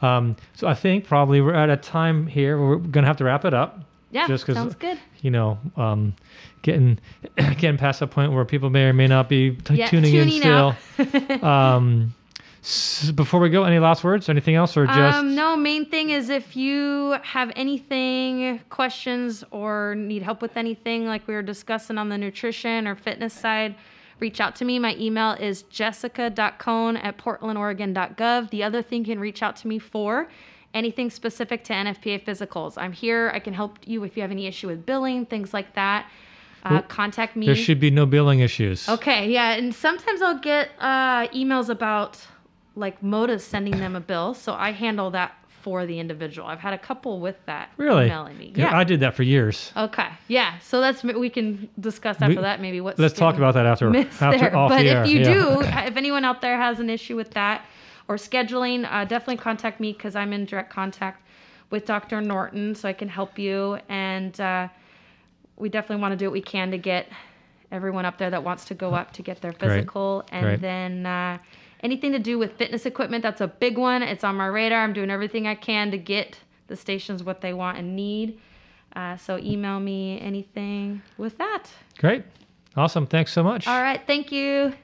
Um, 0.00 0.36
so 0.54 0.66
I 0.66 0.74
think 0.74 1.04
probably 1.06 1.40
we're 1.42 1.54
at 1.54 1.68
a 1.70 1.76
time 1.76 2.26
here 2.26 2.58
where 2.58 2.68
we're 2.70 2.76
gonna 2.78 3.06
have 3.06 3.18
to 3.18 3.24
wrap 3.24 3.44
it 3.44 3.52
up. 3.54 3.80
Yeah, 4.12 4.26
just 4.28 4.46
'cause, 4.46 4.54
sounds 4.54 4.74
good. 4.76 4.98
You 5.22 5.30
know, 5.32 5.58
um, 5.76 6.14
getting 6.62 6.98
getting 7.36 7.76
past 7.78 8.00
the 8.00 8.06
point 8.06 8.30
where 8.32 8.44
people 8.44 8.70
may 8.70 8.84
or 8.84 8.92
may 8.92 9.06
not 9.08 9.28
be 9.28 9.52
t- 9.56 9.74
Yeah, 9.74 9.88
tuning, 9.88 10.14
in 10.14 10.28
tuning 10.28 10.40
still. 10.40 11.42
um, 11.42 12.14
s- 12.62 13.10
before 13.10 13.40
we 13.40 13.48
go, 13.48 13.64
any 13.64 13.78
last 13.78 14.04
words? 14.04 14.28
Anything 14.28 14.54
else, 14.54 14.76
or 14.76 14.86
just 14.86 15.18
Um, 15.18 15.34
no, 15.34 15.56
main 15.56 15.86
thing 15.86 16.10
is 16.10 16.28
if 16.28 16.54
you 16.56 17.16
have 17.22 17.50
anything, 17.56 18.60
questions, 18.68 19.42
or 19.50 19.94
need 19.96 20.22
help 20.22 20.42
with 20.42 20.56
anything 20.56 21.06
like 21.06 21.26
we 21.26 21.34
were 21.34 21.42
discussing 21.42 21.96
on 21.98 22.08
the 22.10 22.18
nutrition 22.18 22.86
or 22.86 22.94
fitness 22.94 23.32
side, 23.32 23.74
reach 24.20 24.40
out 24.40 24.54
to 24.56 24.64
me. 24.66 24.78
My 24.78 24.94
email 25.00 25.32
is 25.32 25.62
jessica.cone 25.64 26.96
at 26.98 27.16
portlandoregon.gov. 27.18 28.50
The 28.50 28.62
other 28.62 28.82
thing 28.82 29.00
you 29.00 29.14
can 29.14 29.20
reach 29.20 29.42
out 29.42 29.56
to 29.56 29.68
me 29.68 29.78
for 29.78 30.28
anything 30.74 31.10
specific 31.10 31.64
to 31.64 31.72
NFPA 31.72 32.24
physicals. 32.24 32.74
I'm 32.76 32.92
here. 32.92 33.30
I 33.34 33.38
can 33.38 33.52
help 33.54 33.78
you 33.86 34.04
if 34.04 34.16
you 34.16 34.22
have 34.22 34.30
any 34.30 34.46
issue 34.46 34.68
with 34.68 34.86
billing, 34.86 35.26
things 35.26 35.52
like 35.52 35.74
that. 35.74 36.06
Uh, 36.64 36.68
Well, 36.70 36.82
contact 36.82 37.36
me. 37.36 37.46
there 37.46 37.56
should 37.56 37.80
be 37.80 37.90
no 37.90 38.06
billing 38.06 38.40
issues? 38.40 38.88
Okay, 38.88 39.28
yeah, 39.30 39.52
and 39.52 39.74
sometimes 39.74 40.22
I'll 40.22 40.38
get 40.38 40.70
uh, 40.78 41.26
emails 41.28 41.68
about 41.68 42.18
like 42.76 43.02
Moda 43.02 43.38
sending 43.40 43.76
them 43.78 43.94
a 43.96 44.00
bill, 44.00 44.32
so 44.34 44.54
I 44.54 44.70
handle 44.72 45.10
that 45.10 45.34
for 45.62 45.86
the 45.86 45.98
individual. 46.00 46.48
I've 46.48 46.58
had 46.60 46.72
a 46.72 46.78
couple 46.78 47.20
with 47.20 47.36
that 47.46 47.70
Really? 47.76 48.06
emailing 48.06 48.36
me. 48.38 48.52
Yeah, 48.56 48.70
Yeah. 48.70 48.78
I 48.78 48.84
did 48.84 49.00
that 49.00 49.14
for 49.14 49.22
years. 49.22 49.72
okay. 49.76 50.08
Yeah. 50.26 50.58
So 50.60 50.80
that's 50.80 51.04
we 51.04 51.28
can 51.30 51.68
discuss 51.78 52.16
after 52.20 52.36
We- 52.36 52.42
that 52.42 52.60
maybe 52.60 52.80
what's 52.80 52.98
Let's 52.98 53.14
talk 53.14 53.36
about 53.36 53.54
that 53.54 53.66
after 53.66 53.94
after 53.96 54.38
there. 54.38 54.56
off 54.56 54.70
But 54.70 54.84
if 54.86 55.06
you 55.08 55.18
yeah. 55.20 55.34
do, 55.34 55.60
if 55.60 55.96
anyone 55.96 56.24
out 56.24 56.40
there 56.40 56.56
has 56.56 56.80
an 56.80 56.88
issue 56.90 57.14
with 57.16 57.32
that 57.32 57.64
or 58.08 58.16
scheduling, 58.16 58.90
uh, 58.90 59.04
definitely 59.04 59.36
contact 59.38 59.80
me 59.80 59.92
because 59.92 60.16
I'm 60.16 60.32
in 60.32 60.44
direct 60.44 60.70
contact 60.70 61.26
with 61.70 61.86
Dr. 61.86 62.20
Norton, 62.20 62.74
so 62.74 62.88
I 62.88 62.92
can 62.92 63.08
help 63.08 63.38
you. 63.38 63.78
And 63.88 64.38
uh, 64.40 64.68
we 65.56 65.68
definitely 65.68 66.02
want 66.02 66.12
to 66.12 66.16
do 66.16 66.26
what 66.26 66.32
we 66.32 66.42
can 66.42 66.70
to 66.70 66.78
get 66.78 67.08
everyone 67.70 68.04
up 68.04 68.18
there 68.18 68.30
that 68.30 68.44
wants 68.44 68.66
to 68.66 68.74
go 68.74 68.94
up 68.94 69.12
to 69.14 69.22
get 69.22 69.40
their 69.40 69.52
Great. 69.52 69.70
physical. 69.70 70.24
And 70.30 70.44
Great. 70.44 70.60
then 70.60 71.06
uh, 71.06 71.38
anything 71.80 72.12
to 72.12 72.18
do 72.18 72.38
with 72.38 72.52
fitness 72.52 72.86
equipment, 72.86 73.22
that's 73.22 73.40
a 73.40 73.48
big 73.48 73.78
one. 73.78 74.02
It's 74.02 74.22
on 74.22 74.36
my 74.36 74.46
radar. 74.46 74.80
I'm 74.80 74.92
doing 74.92 75.10
everything 75.10 75.46
I 75.46 75.54
can 75.54 75.90
to 75.90 75.98
get 75.98 76.38
the 76.66 76.76
stations 76.76 77.22
what 77.22 77.40
they 77.40 77.54
want 77.54 77.78
and 77.78 77.96
need. 77.96 78.38
Uh, 78.94 79.16
so 79.16 79.38
email 79.38 79.80
me 79.80 80.20
anything 80.20 81.02
with 81.16 81.38
that. 81.38 81.64
Great. 81.98 82.24
Awesome. 82.76 83.06
Thanks 83.06 83.32
so 83.32 83.42
much. 83.42 83.66
All 83.66 83.80
right. 83.80 84.00
Thank 84.06 84.30
you. 84.32 84.74